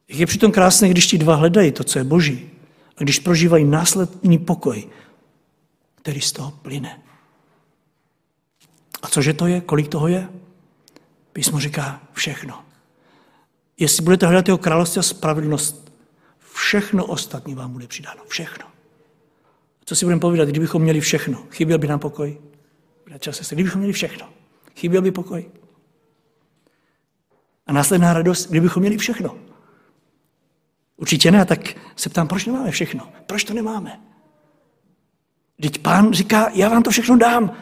Jak 0.08 0.18
je 0.18 0.26
přitom 0.26 0.52
krásné, 0.52 0.88
když 0.88 1.06
ti 1.06 1.18
dva 1.18 1.34
hledají 1.34 1.72
to, 1.72 1.84
co 1.84 1.98
je 1.98 2.04
boží, 2.04 2.50
a 2.96 3.02
když 3.02 3.18
prožívají 3.18 3.64
následný 3.64 4.38
pokoj, 4.38 4.88
který 5.94 6.20
z 6.20 6.32
toho 6.32 6.50
plyne. 6.50 7.02
A 9.02 9.08
cože 9.08 9.32
to 9.32 9.46
je? 9.46 9.60
Kolik 9.60 9.88
toho 9.88 10.08
je? 10.08 10.28
Písmo 11.32 11.60
říká 11.60 12.00
všechno. 12.12 12.64
Jestli 13.78 14.04
budete 14.04 14.26
hledat 14.26 14.48
jeho 14.48 14.58
království 14.58 14.98
a 14.98 15.02
spravedlnost, 15.02 15.91
všechno 16.54 17.06
ostatní 17.06 17.54
vám 17.54 17.72
bude 17.72 17.86
přidáno. 17.86 18.22
Všechno. 18.28 18.66
Co 19.84 19.96
si 19.96 20.04
budeme 20.04 20.20
povídat, 20.20 20.48
kdybychom 20.48 20.82
měli 20.82 21.00
všechno? 21.00 21.46
Chyběl 21.50 21.78
by 21.78 21.88
nám 21.88 21.98
pokoj? 21.98 22.40
se, 23.30 23.54
kdybychom 23.54 23.78
měli 23.78 23.92
všechno? 23.92 24.28
Chyběl 24.76 25.02
by 25.02 25.10
pokoj? 25.10 25.50
A 27.66 27.72
následná 27.72 28.12
radost, 28.12 28.50
kdybychom 28.50 28.80
měli 28.80 28.98
všechno? 28.98 29.38
Určitě 30.96 31.30
ne, 31.30 31.44
tak 31.44 31.60
se 31.96 32.10
ptám, 32.10 32.28
proč 32.28 32.46
nemáme 32.46 32.70
všechno? 32.70 33.12
Proč 33.26 33.44
to 33.44 33.54
nemáme? 33.54 34.00
Teď 35.62 35.78
pán 35.78 36.12
říká, 36.12 36.50
já 36.54 36.68
vám 36.68 36.82
to 36.82 36.90
všechno 36.90 37.16
dám. 37.16 37.56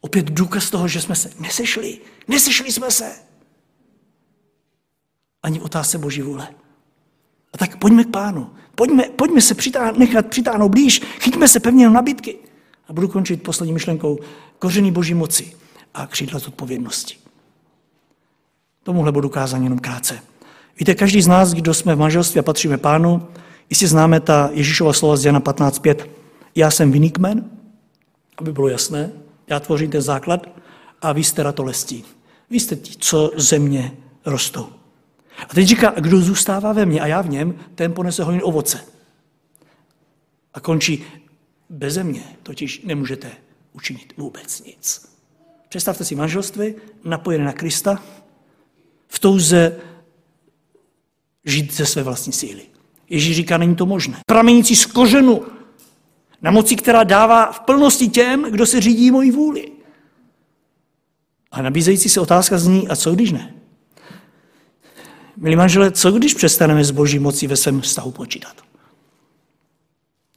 Opět 0.00 0.30
důkaz 0.30 0.70
toho, 0.70 0.88
že 0.88 1.00
jsme 1.00 1.14
se 1.14 1.30
nesešli. 1.38 2.00
Nesešli 2.28 2.72
jsme 2.72 2.90
se. 2.90 3.12
Ani 5.42 5.60
otázce 5.60 5.98
Boží 5.98 6.22
vůle. 6.22 6.54
A 7.52 7.58
tak 7.58 7.76
pojďme 7.76 8.04
k 8.04 8.10
pánu. 8.10 8.50
Pojďme, 8.74 9.04
pojďme 9.16 9.40
se 9.40 9.54
přitá, 9.54 9.92
nechat 9.92 10.26
přitáhnout 10.26 10.70
blíž. 10.70 11.02
Chyťme 11.20 11.48
se 11.48 11.60
pevně 11.60 11.86
na 11.86 11.92
nabídky. 11.92 12.38
A 12.88 12.92
budu 12.92 13.08
končit 13.08 13.42
poslední 13.42 13.72
myšlenkou 13.72 14.18
koření 14.58 14.92
Boží 14.92 15.14
moci 15.14 15.52
a 15.94 16.06
křídla 16.06 16.38
zodpovědnosti. 16.38 17.16
Tomuhle 18.82 19.12
budu 19.12 19.28
kázat 19.28 19.62
jenom 19.62 19.78
krátce. 19.78 20.20
Víte, 20.78 20.94
každý 20.94 21.22
z 21.22 21.26
nás, 21.26 21.54
kdo 21.54 21.74
jsme 21.74 21.94
v 21.94 21.98
manželství 21.98 22.40
a 22.40 22.42
patříme 22.42 22.78
pánu, 22.78 23.28
jistě 23.70 23.88
známe 23.88 24.20
ta 24.20 24.50
Ježíšova 24.52 24.92
slova 24.92 25.16
z 25.16 25.24
Jana 25.24 25.40
15.5. 25.40 26.06
Já 26.54 26.70
jsem 26.70 26.92
viný 26.92 27.10
kmen, 27.10 27.50
aby 28.38 28.52
bylo 28.52 28.68
jasné, 28.68 29.12
já 29.46 29.60
tvořím 29.60 29.90
ten 29.90 30.02
základ 30.02 30.46
a 31.02 31.12
vy 31.12 31.24
jste 31.24 31.42
ratolestí. 31.42 32.04
Vy 32.50 32.60
jste 32.60 32.76
ti, 32.76 32.92
co 32.98 33.30
země 33.36 33.92
rostou. 34.26 34.68
A 35.38 35.54
teď 35.54 35.66
říká, 35.66 35.90
kdo 35.90 36.20
zůstává 36.20 36.72
ve 36.72 36.86
mně 36.86 37.00
a 37.00 37.06
já 37.06 37.22
v 37.22 37.28
něm, 37.28 37.54
ten 37.74 37.92
ponese 37.92 38.22
hojný 38.22 38.42
ovoce. 38.42 38.80
A 40.54 40.60
končí, 40.60 41.04
beze 41.70 42.04
mě 42.04 42.22
totiž 42.42 42.82
nemůžete 42.84 43.30
učinit 43.72 44.12
vůbec 44.16 44.64
nic. 44.64 45.12
Představte 45.68 46.04
si 46.04 46.14
manželství, 46.14 46.74
napojené 47.04 47.44
na 47.44 47.52
Krista, 47.52 48.02
v 49.08 49.18
touze 49.18 49.76
žít 51.44 51.74
ze 51.74 51.86
své 51.86 52.02
vlastní 52.02 52.32
síly. 52.32 52.62
Ježíš 53.08 53.36
říká, 53.36 53.56
není 53.58 53.76
to 53.76 53.86
možné. 53.86 54.20
Pramenící 54.26 54.76
z 54.76 54.86
kořenu, 54.86 55.42
na 56.42 56.50
moci, 56.50 56.76
která 56.76 57.04
dává 57.04 57.52
v 57.52 57.60
plnosti 57.60 58.08
těm, 58.08 58.42
kdo 58.50 58.66
se 58.66 58.80
řídí 58.80 59.10
mojí 59.10 59.30
vůli. 59.30 59.72
A 61.50 61.62
nabízející 61.62 62.08
se 62.08 62.20
otázka 62.20 62.58
zní, 62.58 62.88
a 62.88 62.96
co 62.96 63.14
když 63.14 63.32
ne? 63.32 63.54
Milí 65.36 65.56
manžele, 65.56 65.90
co 65.90 66.12
když 66.12 66.34
přestaneme 66.34 66.84
s 66.84 66.90
boží 66.90 67.18
mocí 67.18 67.46
ve 67.46 67.56
svém 67.56 67.80
vztahu 67.80 68.10
počítat? 68.10 68.56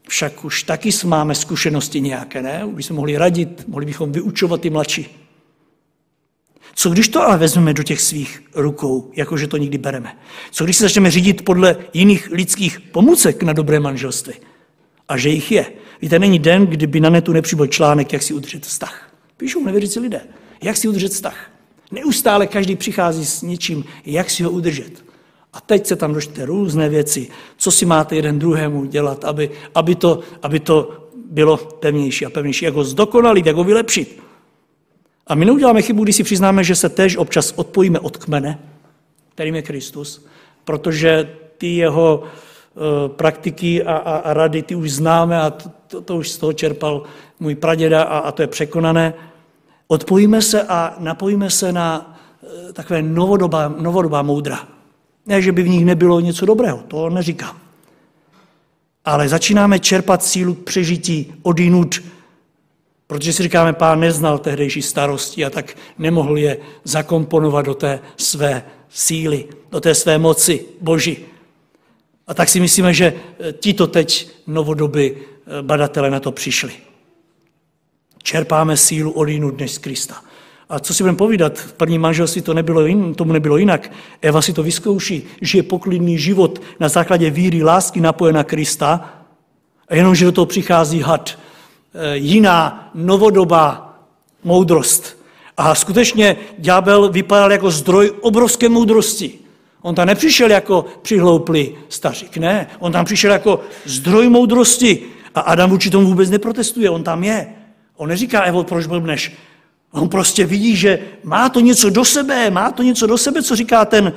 Však 0.08 0.46
už 0.46 0.64
taky 0.64 0.90
máme 1.06 1.36
zkušenosti 1.36 2.02
nějaké, 2.02 2.42
ne? 2.42 2.66
Už 2.66 2.76
bychom 2.76 2.96
mohli 2.96 3.18
radit, 3.18 3.68
mohli 3.68 3.86
bychom 3.86 4.12
vyučovat 4.12 4.62
ty 4.62 4.70
mladší. 4.70 5.26
Co 6.76 6.90
když 6.90 7.08
to 7.08 7.22
ale 7.22 7.38
vezmeme 7.38 7.74
do 7.74 7.84
těch 7.84 8.02
svých 8.02 8.44
rukou, 8.56 9.12
jakože 9.16 9.48
to 9.48 9.58
nikdy 9.58 9.78
bereme? 9.78 10.18
Co 10.52 10.64
když 10.64 10.78
se 10.78 10.84
začneme 10.84 11.12
řídit 11.12 11.46
podle 11.46 11.78
jiných 11.94 12.30
lidských 12.32 12.80
pomůcek 12.80 13.44
na 13.44 13.54
dobré 13.54 13.80
manželství? 13.80 14.34
A 15.08 15.18
že 15.18 15.30
jich 15.30 15.52
je. 15.52 15.72
Víte, 16.02 16.20
není 16.20 16.40
den, 16.40 16.66
kdyby 16.66 17.00
na 17.00 17.10
netu 17.10 17.34
nepřibyl 17.34 17.68
článek, 17.68 18.14
jak 18.14 18.24
si 18.24 18.34
udržet 18.34 18.66
vztah. 18.66 19.14
Píšou 19.38 19.64
nevěřící 19.64 20.00
lidé. 20.00 20.22
Jak 20.62 20.78
si 20.78 20.88
udržet 20.88 21.12
vztah? 21.12 21.52
Neustále 21.92 22.48
každý 22.48 22.76
přichází 22.76 23.26
s 23.26 23.42
něčím, 23.42 23.86
jak 24.06 24.30
si 24.30 24.44
ho 24.44 24.52
udržet. 24.52 25.06
A 25.54 25.62
teď 25.62 25.86
se 25.86 25.96
tam 25.96 26.14
dočte 26.14 26.46
různé 26.46 26.90
věci, 26.90 27.28
co 27.58 27.72
si 27.72 27.86
máte 27.86 28.16
jeden 28.16 28.40
druhému 28.40 28.86
dělat, 28.86 29.26
aby, 29.26 29.52
aby, 29.76 29.96
to, 29.96 30.20
aby 30.42 30.60
to 30.60 31.06
bylo 31.30 31.58
pevnější 31.58 32.26
a 32.26 32.30
pevnější, 32.30 32.66
jak 32.66 32.74
ho 32.74 32.84
zdokonalit, 32.84 33.46
jak 33.46 33.56
ho 33.56 33.64
vylepšit. 33.64 34.24
A 35.28 35.36
my 35.36 35.46
neuděláme 35.46 35.82
chybu, 35.82 36.04
když 36.04 36.16
si 36.16 36.24
přiznáme, 36.24 36.64
že 36.64 36.76
se 36.76 36.90
tež 36.90 37.18
občas 37.18 37.54
odpojíme 37.56 38.00
od 38.00 38.18
kmene, 38.18 38.60
kterým 39.30 39.56
je 39.56 39.62
Kristus, 39.62 40.26
protože 40.64 41.30
ty 41.58 41.76
jeho 41.76 42.24
uh, 42.24 43.16
praktiky 43.16 43.84
a, 43.84 43.96
a, 43.98 44.16
a 44.16 44.34
rady 44.34 44.62
ty 44.62 44.76
už 44.76 44.92
známe 44.92 45.42
a 45.42 45.50
to, 45.50 45.72
to, 45.88 46.02
to 46.02 46.16
už 46.18 46.30
z 46.30 46.38
toho 46.38 46.54
čerpal 46.54 47.04
můj 47.40 47.56
praděda 47.56 48.04
a, 48.04 48.18
a 48.18 48.32
to 48.32 48.42
je 48.42 48.48
překonané. 48.48 49.14
Odpojíme 49.88 50.42
se 50.42 50.64
a 50.64 50.96
napojíme 51.00 51.50
se 51.50 51.72
na 51.72 52.18
uh, 52.42 52.72
takové 52.72 53.02
novodobá, 53.02 53.68
novodobá 53.68 54.22
moudra. 54.22 54.68
Ne, 55.26 55.42
že 55.42 55.52
by 55.52 55.64
v 55.64 55.70
nich 55.70 55.86
nebylo 55.86 56.20
něco 56.20 56.46
dobrého, 56.46 56.84
to 56.88 57.10
neříkám. 57.10 57.58
Ale 59.06 59.30
začínáme 59.30 59.80
čerpat 59.80 60.24
sílu 60.24 60.54
k 60.54 60.64
přežití 60.64 61.34
odinut 61.42 62.02
Protože 63.08 63.34
si 63.34 63.44
říkáme, 63.44 63.74
pán 63.74 64.00
neznal 64.00 64.38
tehdejší 64.38 64.82
starosti 64.82 65.46
a 65.46 65.50
tak 65.50 65.78
nemohl 65.98 66.38
je 66.38 66.58
zakomponovat 66.84 67.66
do 67.66 67.74
té 67.74 68.00
své 68.18 68.64
síly, 68.90 69.46
do 69.72 69.80
té 69.80 69.96
své 69.96 70.18
moci 70.18 70.66
boží. 70.82 71.18
A 72.28 72.34
tak 72.34 72.50
si 72.50 72.60
myslíme, 72.60 72.94
že 72.94 73.14
eh, 73.40 73.54
tito 73.54 73.88
teď 73.88 74.30
novodoby 74.48 75.18
eh, 75.18 75.62
badatele 75.62 76.10
na 76.10 76.20
to 76.20 76.32
přišli. 76.32 76.74
Čerpáme 78.26 78.78
sílu 78.78 79.12
od 79.12 79.30
jinou 79.30 79.52
než 79.52 79.72
z 79.72 79.78
Krista. 79.78 80.16
A 80.70 80.80
co 80.80 80.94
si 80.94 81.04
budeme 81.04 81.18
povídat, 81.18 81.60
v 81.60 81.74
prvním 81.74 82.02
manželství 82.02 82.42
to 82.42 82.54
nebylo 82.54 82.86
jin, 82.86 83.14
tomu 83.14 83.34
nebylo 83.34 83.58
jinak. 83.58 83.92
Eva 84.22 84.42
si 84.42 84.54
to 84.54 84.64
vyzkouší, 84.64 85.24
žije 85.42 85.64
poklidný 85.64 86.18
život 86.18 86.62
na 86.80 86.90
základě 86.90 87.30
víry, 87.30 87.64
lásky 87.64 88.02
napojená 88.02 88.44
Krista, 88.44 89.14
a 89.88 89.96
jenomže 89.96 90.26
do 90.26 90.32
toho 90.32 90.46
přichází 90.46 91.02
had, 91.02 91.38
Eh, 91.98 92.18
jiná 92.18 92.90
novodobá 92.94 93.98
moudrost. 94.44 95.18
A 95.58 95.76
skutečně 95.76 96.36
ďábel 96.58 97.10
vypadal 97.10 97.52
jako 97.52 97.72
zdroj 97.72 98.12
obrovské 98.22 98.70
moudrosti. 98.70 99.34
On 99.82 99.96
tam 99.96 100.08
nepřišel 100.08 100.52
jako 100.52 100.86
přihlouplý 101.02 101.72
stařík, 101.90 102.38
ne. 102.38 102.68
On 102.80 102.92
tam 102.92 103.06
přišel 103.06 103.32
jako 103.32 103.60
zdroj 103.86 104.30
moudrosti. 104.30 105.04
A 105.36 105.40
Adam 105.40 105.70
vůči 105.70 105.90
tomu 105.90 106.08
vůbec 106.08 106.30
neprotestuje, 106.30 106.90
on 106.90 107.04
tam 107.04 107.24
je. 107.24 107.48
On 107.98 108.10
neříká, 108.10 108.42
Evo, 108.42 108.64
proč 108.64 108.86
blbneš? 108.86 109.32
On 109.92 110.10
prostě 110.10 110.46
vidí, 110.46 110.76
že 110.76 111.00
má 111.24 111.50
to 111.50 111.60
něco 111.60 111.90
do 111.90 112.06
sebe, 112.06 112.52
má 112.52 112.72
to 112.72 112.84
něco 112.84 113.08
do 113.08 113.18
sebe, 113.18 113.44
co 113.44 113.56
říká 113.56 113.86
ten 113.86 114.14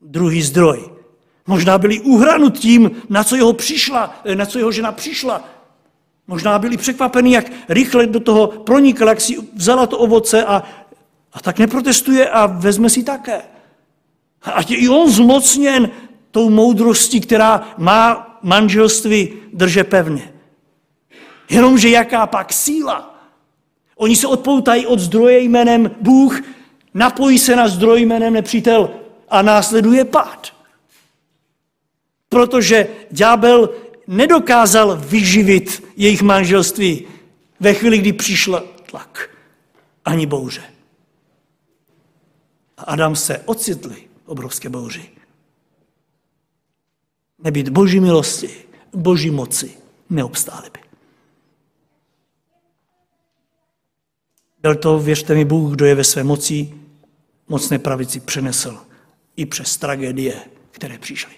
druhý 0.00 0.42
zdroj. 0.42 0.90
Možná 1.46 1.78
byli 1.78 2.00
uhranut 2.00 2.58
tím, 2.58 2.90
na 3.08 3.24
co 3.24 3.36
jeho, 3.36 3.52
přišla, 3.52 4.20
eh, 4.24 4.34
na 4.34 4.46
co 4.46 4.58
jeho 4.58 4.72
žena 4.72 4.92
přišla, 4.92 5.44
Možná 6.26 6.58
byli 6.58 6.76
překvapeni, 6.76 7.34
jak 7.34 7.52
rychle 7.68 8.06
do 8.06 8.20
toho 8.20 8.46
pronikl, 8.46 9.08
jak 9.08 9.20
si 9.20 9.36
vzala 9.54 9.86
to 9.86 9.98
ovoce 9.98 10.44
a, 10.44 10.62
a 11.32 11.40
tak 11.40 11.58
neprotestuje 11.58 12.28
a 12.28 12.46
vezme 12.46 12.90
si 12.90 13.02
také. 13.02 13.42
Ať 14.42 14.70
je 14.70 14.76
i 14.76 14.88
on 14.88 15.10
zmocněn 15.10 15.90
tou 16.30 16.50
moudrostí, 16.50 17.20
která 17.20 17.74
má 17.78 18.38
manželství 18.42 19.32
drže 19.52 19.84
pevně. 19.84 20.32
Jenomže 21.48 21.88
jaká 21.88 22.26
pak 22.26 22.52
síla? 22.52 23.14
Oni 23.96 24.16
se 24.16 24.26
odpoutají 24.26 24.86
od 24.86 24.98
zdroje 24.98 25.40
jménem 25.40 25.90
Bůh, 26.00 26.40
napojí 26.94 27.38
se 27.38 27.56
na 27.56 27.68
zdroj 27.68 28.00
jménem 28.00 28.32
nepřítel 28.32 28.90
a 29.28 29.42
následuje 29.42 30.04
pád. 30.04 30.54
Protože 32.28 32.88
ďábel 33.10 33.74
nedokázal 34.06 34.96
vyživit 34.96 35.84
jejich 35.96 36.22
manželství 36.22 37.06
ve 37.60 37.74
chvíli, 37.74 37.98
kdy 37.98 38.12
přišla 38.12 38.62
tlak 38.90 39.30
ani 40.04 40.26
bouře. 40.26 40.62
A 42.76 42.82
Adam 42.82 43.16
se 43.16 43.38
ocitli 43.38 43.96
obrovské 44.26 44.68
bouři. 44.68 45.10
Nebýt 47.38 47.68
boží 47.68 48.00
milosti, 48.00 48.50
boží 48.92 49.30
moci, 49.30 49.76
neobstáli 50.10 50.70
by. 50.72 50.80
Byl 54.64 54.74
to, 54.74 54.98
věřte 54.98 55.34
mi, 55.34 55.44
Bůh, 55.44 55.72
kdo 55.72 55.84
je 55.86 55.94
ve 55.94 56.04
své 56.04 56.24
moci, 56.24 56.72
mocné 57.48 57.78
pravici 57.78 58.20
přenesl 58.20 58.76
i 59.36 59.46
přes 59.46 59.76
tragédie, 59.76 60.34
které 60.70 60.98
přišly. 60.98 61.32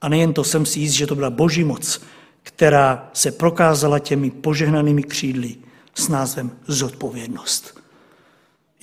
A 0.00 0.08
nejen 0.08 0.32
to 0.32 0.44
jsem 0.44 0.66
si 0.66 0.80
jist, 0.80 0.92
že 0.92 1.06
to 1.06 1.14
byla 1.14 1.30
boží 1.30 1.64
moc, 1.64 2.02
která 2.42 3.10
se 3.12 3.32
prokázala 3.32 3.98
těmi 3.98 4.30
požehnanými 4.30 5.02
křídly 5.02 5.54
s 5.94 6.08
názvem 6.08 6.50
zodpovědnost. 6.66 7.80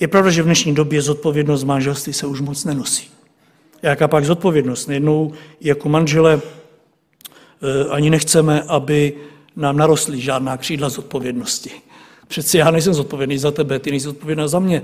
Je 0.00 0.08
pravda, 0.08 0.30
že 0.30 0.42
v 0.42 0.46
dnešní 0.46 0.74
době 0.74 1.02
zodpovědnost 1.02 1.64
manželství 1.64 2.12
se 2.12 2.26
už 2.26 2.40
moc 2.40 2.64
nenosí. 2.64 3.10
Jaká 3.82 4.08
pak 4.08 4.24
zodpovědnost? 4.24 4.86
Nejednou 4.86 5.32
jako 5.60 5.88
manžele 5.88 6.40
eh, 6.42 7.88
ani 7.90 8.10
nechceme, 8.10 8.62
aby 8.62 9.16
nám 9.56 9.76
narostly 9.76 10.20
žádná 10.20 10.56
křídla 10.56 10.88
zodpovědnosti. 10.88 11.70
Přeci 12.28 12.58
já 12.58 12.70
nejsem 12.70 12.94
zodpovědný 12.94 13.38
za 13.38 13.50
tebe, 13.50 13.78
ty 13.78 13.90
nejsi 13.90 14.04
zodpovědná 14.04 14.48
za 14.48 14.58
mě. 14.58 14.82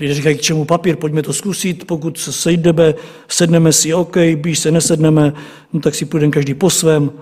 Lidé 0.00 0.14
říkají, 0.14 0.38
k 0.38 0.40
čemu 0.40 0.64
papír, 0.64 0.96
pojďme 0.96 1.22
to 1.22 1.32
zkusit, 1.32 1.86
pokud 1.86 2.18
se 2.18 2.32
sejdeme, 2.32 2.94
sedneme 3.28 3.72
si, 3.72 3.94
OK, 3.94 4.16
když 4.34 4.58
se 4.58 4.70
nesedneme, 4.70 5.32
no 5.72 5.80
tak 5.80 5.94
si 5.94 6.04
půjdeme 6.04 6.32
každý 6.32 6.54
po 6.54 6.70
svém. 6.70 7.12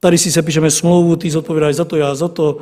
Tady 0.00 0.18
si 0.18 0.32
se 0.32 0.42
píšeme 0.42 0.70
smlouvu, 0.70 1.16
ty 1.16 1.30
zodpovídáš 1.30 1.74
za 1.74 1.84
to, 1.84 1.96
já 1.96 2.14
za 2.14 2.28
to. 2.28 2.58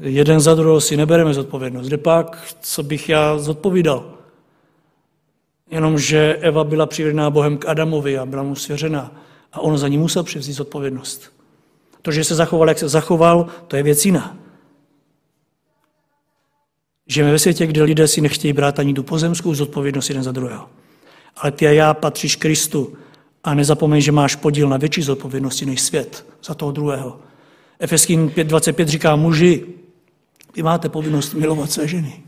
Jeden 0.00 0.40
za 0.40 0.54
druhého 0.54 0.80
si 0.80 0.96
nebereme 0.96 1.34
zodpovědnost. 1.34 1.86
Kde 1.86 1.96
pak, 1.96 2.54
co 2.60 2.82
bych 2.82 3.08
já 3.08 3.38
zodpovídal? 3.38 4.14
Jenomže 5.70 6.38
Eva 6.40 6.64
byla 6.64 6.86
přivedená 6.86 7.30
Bohem 7.30 7.58
k 7.58 7.68
Adamovi 7.68 8.18
a 8.18 8.26
byla 8.26 8.42
mu 8.42 8.54
svěřena. 8.54 9.22
A 9.52 9.60
on 9.60 9.78
za 9.78 9.88
ní 9.88 9.98
musel 9.98 10.22
převzít 10.22 10.52
zodpovědnost. 10.52 11.37
To, 12.02 12.12
že 12.12 12.24
se 12.24 12.34
zachoval, 12.34 12.68
jak 12.68 12.78
se 12.78 12.88
zachoval, 12.88 13.46
to 13.68 13.76
je 13.76 13.82
věc 13.82 14.04
jiná. 14.04 14.36
Žijeme 17.06 17.32
ve 17.32 17.38
světě, 17.38 17.66
kde 17.66 17.82
lidé 17.82 18.08
si 18.08 18.20
nechtějí 18.20 18.52
brát 18.52 18.78
ani 18.78 18.94
tu 18.94 19.02
pozemskou 19.02 19.54
zodpovědnost 19.54 20.08
jeden 20.08 20.22
za 20.22 20.32
druhého. 20.32 20.68
Ale 21.36 21.52
ty 21.52 21.66
a 21.66 21.70
já 21.70 21.94
patříš 21.94 22.36
Kristu 22.36 22.96
a 23.44 23.54
nezapomeň, 23.54 24.00
že 24.00 24.12
máš 24.12 24.34
podíl 24.34 24.68
na 24.68 24.76
větší 24.76 25.02
zodpovědnosti 25.02 25.66
než 25.66 25.80
svět 25.80 26.26
za 26.44 26.54
toho 26.54 26.72
druhého. 26.72 27.20
Efeským 27.78 28.28
5.25 28.28 28.84
říká, 28.84 29.16
muži, 29.16 29.66
vy 30.54 30.62
máte 30.62 30.88
povinnost 30.88 31.34
milovat 31.34 31.70
své 31.70 31.88
ženy. 31.88 32.22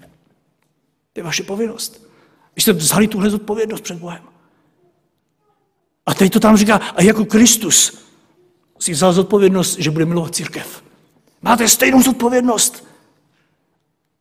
To 1.12 1.20
je 1.20 1.24
vaše 1.24 1.42
povinnost. 1.42 2.10
Vy 2.56 2.62
jste 2.62 2.72
vzali 2.72 3.08
tuhle 3.08 3.30
zodpovědnost 3.30 3.80
před 3.80 3.98
Bohem. 3.98 4.22
A 6.06 6.14
teď 6.14 6.32
to 6.32 6.40
tam 6.40 6.56
říká, 6.56 6.76
a 6.76 7.02
jako 7.02 7.24
Kristus 7.24 8.09
si 8.80 8.92
vzal 8.92 9.12
zodpovědnost, 9.12 9.78
že 9.78 9.90
bude 9.90 10.04
milovat 10.04 10.34
církev. 10.34 10.82
Máte 11.42 11.68
stejnou 11.68 12.02
zodpovědnost. 12.02 12.86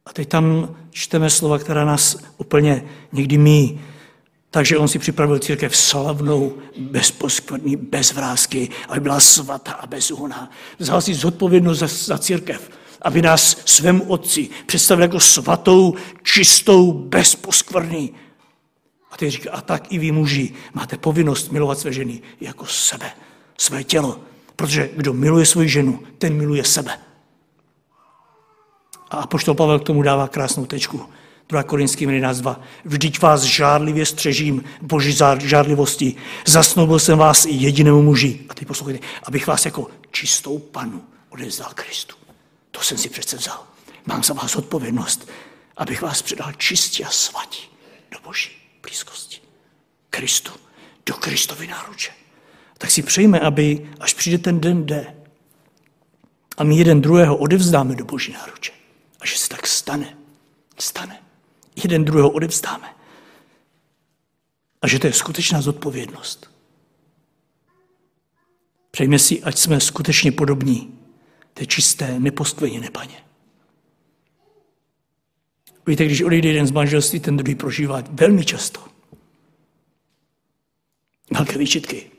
A 0.06 0.14
teď 0.14 0.30
tam 0.30 0.76
čteme 0.92 1.30
slova, 1.30 1.60
která 1.60 1.86
nás 1.86 2.18
úplně 2.38 2.84
někdy 3.12 3.38
mí. 3.38 3.82
Takže 4.52 4.78
on 4.78 4.88
si 4.88 5.00
připravil 5.00 5.40
církev 5.40 5.78
slavnou, 5.78 6.54
bezposkvrný, 6.78 7.76
bez 7.76 8.14
vrázky, 8.14 8.70
aby 8.88 9.00
byla 9.00 9.20
svatá 9.20 9.72
a 9.72 9.88
bezúhná. 9.88 10.52
Vzal 10.80 11.02
si 11.02 11.14
zodpovědnost 11.14 11.80
za, 11.80 11.88
za 11.88 12.18
církev, 12.18 12.70
aby 13.02 13.22
nás 13.22 13.58
svému 13.66 14.04
otci 14.04 14.50
představil 14.66 15.04
jako 15.04 15.20
svatou, 15.20 15.96
čistou, 16.24 16.92
bezposkvrný. 16.92 18.14
A 19.12 19.18
teď 19.18 19.32
říká, 19.32 19.52
a 19.52 19.62
tak 19.62 19.92
i 19.94 19.98
vy 19.98 20.12
muži 20.12 20.54
máte 20.74 20.98
povinnost 20.98 21.52
milovat 21.52 21.80
své 21.80 21.94
ženy 21.94 22.22
jako 22.42 22.66
sebe, 22.66 23.12
své 23.58 23.84
tělo. 23.84 24.20
Protože 24.60 24.90
kdo 24.96 25.14
miluje 25.14 25.46
svoji 25.46 25.70
ženu, 25.70 26.04
ten 26.18 26.34
miluje 26.34 26.64
sebe. 26.64 27.00
A 29.10 29.18
apoštol 29.18 29.56
Pavel 29.56 29.80
k 29.80 29.84
tomu 29.84 30.02
dává 30.02 30.28
krásnou 30.28 30.66
tečku. 30.66 31.10
2 31.50 31.64
Korinským 31.64 32.10
11.2. 32.10 32.56
Vždyť 32.86 33.22
vás 33.22 33.42
žádlivě 33.42 34.06
střežím 34.06 34.64
boží 34.82 35.18
žádlivosti. 35.38 36.16
Zasnoubil 36.46 37.00
jsem 37.00 37.18
vás 37.18 37.46
i 37.46 37.52
jedinému 37.52 38.02
muži. 38.02 38.40
A 38.50 38.54
teď 38.54 38.68
poslouchejte, 38.68 39.08
abych 39.24 39.48
vás 39.48 39.66
jako 39.66 39.88
čistou 40.12 40.60
panu 40.60 41.04
odevzdal 41.30 41.72
Kristu. 41.76 42.16
To 42.72 42.82
jsem 42.82 42.98
si 42.98 43.10
přece 43.10 43.38
vzal. 43.38 43.64
Mám 44.06 44.24
za 44.24 44.34
vás 44.34 44.56
odpovědnost, 44.56 45.30
abych 45.78 46.02
vás 46.02 46.22
předal 46.22 46.52
čistě 46.54 47.06
a 47.06 47.10
svatí 47.10 47.64
do 48.12 48.18
boží 48.24 48.52
blízkosti. 48.82 49.38
Kristu, 50.10 50.52
do 51.06 51.14
Kristovy 51.14 51.68
náruče. 51.68 52.19
Tak 52.80 52.92
si 52.92 53.02
přejme, 53.02 53.40
aby 53.40 53.90
až 54.00 54.14
přijde 54.14 54.38
ten 54.38 54.60
den 54.60 54.86
D 54.86 55.16
a 56.58 56.64
my 56.64 56.78
jeden 56.78 57.02
druhého 57.02 57.38
odevzdáme 57.38 57.96
do 57.96 58.06
boží 58.06 58.34
náruče. 58.34 58.72
A 59.20 59.26
že 59.26 59.38
se 59.38 59.50
tak 59.50 59.68
stane. 59.68 60.18
Stane. 60.80 61.24
Jeden 61.84 62.06
druhého 62.06 62.30
odevzdáme. 62.30 62.96
A 64.82 64.88
že 64.88 65.00
to 65.00 65.08
je 65.08 65.14
skutečná 65.14 65.62
zodpovědnost. 65.62 66.52
Přejme 68.92 69.20
si, 69.20 69.44
ať 69.44 69.58
jsme 69.58 69.80
skutečně 69.80 70.32
podobní 70.32 71.00
té 71.54 71.66
čisté, 71.66 72.20
nepostkveněné 72.20 72.92
paně. 72.92 73.24
Víte, 75.88 76.06
když 76.06 76.22
odejde 76.22 76.48
jeden 76.50 76.68
z 76.68 76.72
manželství, 76.72 77.20
ten 77.20 77.38
druhý 77.38 77.56
prožívá 77.56 78.04
velmi 78.10 78.46
často. 78.46 78.84
Velké 81.32 81.58
výčitky. 81.58 82.12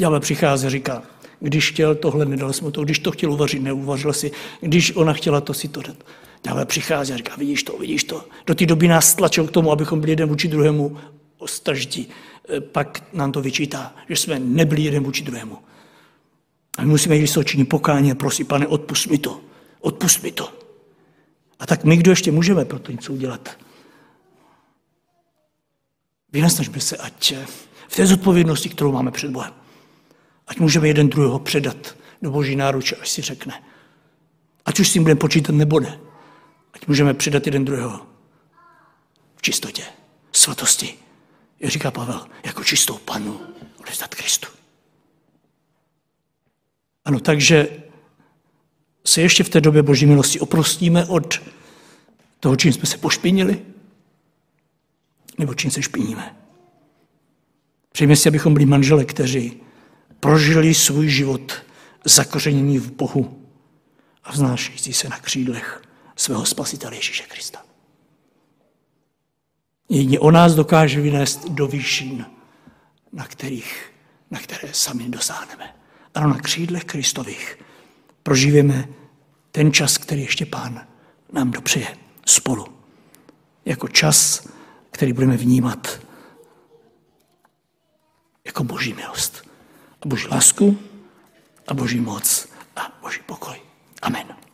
Ďábel 0.00 0.20
přichází 0.20 0.66
a 0.66 0.70
říká, 0.70 1.02
když 1.40 1.70
chtěl 1.70 1.94
tohle, 1.94 2.24
nedal 2.24 2.52
jsme 2.52 2.70
to, 2.70 2.84
když 2.84 2.98
to 2.98 3.10
chtěl 3.10 3.32
uvařit, 3.32 3.62
neuvařil 3.62 4.12
si, 4.12 4.30
když 4.60 4.96
ona 4.96 5.12
chtěla 5.12 5.40
to, 5.40 5.54
si 5.54 5.68
to 5.68 5.82
dát. 5.82 5.96
Dále 6.44 6.66
přichází 6.66 7.12
a 7.12 7.16
říká, 7.16 7.36
vidíš 7.36 7.62
to, 7.62 7.78
vidíš 7.78 8.04
to. 8.04 8.24
Do 8.46 8.54
té 8.54 8.66
doby 8.66 8.88
nás 8.88 9.14
tlačil 9.14 9.46
k 9.46 9.50
tomu, 9.50 9.72
abychom 9.72 10.00
byli 10.00 10.12
jeden 10.12 10.28
vůči 10.28 10.48
druhému 10.48 10.96
ostražití. 11.38 12.08
E, 12.56 12.60
pak 12.60 13.04
nám 13.12 13.32
to 13.32 13.40
vyčítá, 13.40 13.94
že 14.08 14.16
jsme 14.16 14.38
nebyli 14.38 14.82
jeden 14.82 15.02
vůči 15.02 15.24
druhému. 15.24 15.58
A 16.78 16.82
my 16.82 16.88
musíme 16.88 17.16
jít 17.16 17.20
vysočiní 17.20 17.64
pokání 17.64 18.12
a 18.12 18.14
prosím, 18.14 18.46
pane, 18.46 18.66
odpust 18.66 19.06
mi 19.06 19.18
to. 19.18 19.40
Odpust 19.80 20.22
mi 20.22 20.32
to. 20.32 20.52
A 21.58 21.66
tak 21.66 21.84
my, 21.84 21.96
kdo 21.96 22.12
ještě 22.12 22.32
můžeme 22.32 22.64
pro 22.64 22.78
to 22.78 22.92
něco 22.92 23.12
udělat? 23.12 23.48
Vynasnažme 26.32 26.80
se, 26.80 26.96
ať 26.96 27.34
v 27.88 27.96
té 27.96 28.06
zodpovědnosti, 28.06 28.68
kterou 28.68 28.92
máme 28.92 29.10
před 29.10 29.30
Bohem, 29.30 29.52
Ať 30.50 30.58
můžeme 30.58 30.88
jeden 30.88 31.08
druhého 31.08 31.38
předat 31.38 31.96
do 32.22 32.30
boží 32.30 32.56
náruče, 32.56 32.96
až 32.96 33.10
si 33.10 33.22
řekne. 33.22 33.62
Ať 34.64 34.80
už 34.80 34.88
s 34.88 34.92
tím 34.92 35.02
budeme 35.02 35.18
počítat 35.18 35.52
nebo 35.52 35.80
ne. 35.80 36.00
Ať 36.72 36.86
můžeme 36.86 37.14
předat 37.14 37.46
jeden 37.46 37.64
druhého 37.64 38.06
v 39.36 39.42
čistotě, 39.42 39.82
svatosti. 40.32 40.94
Jak 41.60 41.70
říká 41.70 41.90
Pavel, 41.90 42.26
jako 42.44 42.64
čistou 42.64 42.98
panu 42.98 43.40
odevzdat 43.80 44.14
Kristu. 44.14 44.48
Ano, 47.04 47.20
takže 47.20 47.68
se 49.06 49.20
ještě 49.20 49.44
v 49.44 49.48
té 49.48 49.60
době 49.60 49.82
boží 49.82 50.06
milosti 50.06 50.40
oprostíme 50.40 51.06
od 51.06 51.42
toho, 52.40 52.56
čím 52.56 52.72
jsme 52.72 52.86
se 52.86 52.98
pošpinili, 52.98 53.62
nebo 55.38 55.54
čím 55.54 55.70
se 55.70 55.82
špiníme. 55.82 56.36
Přejme 57.92 58.16
si, 58.16 58.28
abychom 58.28 58.54
byli 58.54 58.66
manžele, 58.66 59.04
kteří 59.04 59.60
prožili 60.20 60.74
svůj 60.74 61.08
život 61.08 61.52
zakořenění 62.04 62.78
v 62.78 62.92
Bohu 62.92 63.46
a 64.24 64.32
vznášející 64.32 64.92
se 64.92 65.08
na 65.08 65.18
křídlech 65.18 65.82
svého 66.16 66.46
spasitele 66.46 66.96
Ježíše 66.96 67.22
Krista. 67.22 67.62
Jedině 69.88 70.20
o 70.20 70.30
nás 70.30 70.54
dokáže 70.54 71.00
vynést 71.00 71.48
do 71.48 71.66
výšin, 71.66 72.26
na, 73.12 73.26
kterých, 73.26 73.92
na 74.30 74.38
které 74.38 74.74
sami 74.74 75.08
dosáhneme. 75.08 75.74
Ano, 76.14 76.28
na 76.28 76.38
křídlech 76.38 76.84
Kristových 76.84 77.58
prožijeme 78.22 78.88
ten 79.52 79.72
čas, 79.72 79.98
který 79.98 80.22
ještě 80.22 80.46
Pán 80.46 80.86
nám 81.32 81.50
dopřeje 81.50 81.96
spolu. 82.26 82.66
Jako 83.64 83.88
čas, 83.88 84.48
který 84.90 85.12
budeme 85.12 85.36
vnímat 85.36 86.00
jako 88.44 88.64
boží 88.64 88.94
milost 88.94 89.49
boží 90.06 90.28
lásku 90.28 90.78
a 91.66 91.74
boží 91.74 92.00
moc 92.00 92.48
a 92.76 92.92
boží 93.02 93.20
pokoj. 93.26 93.60
Amen. 94.02 94.49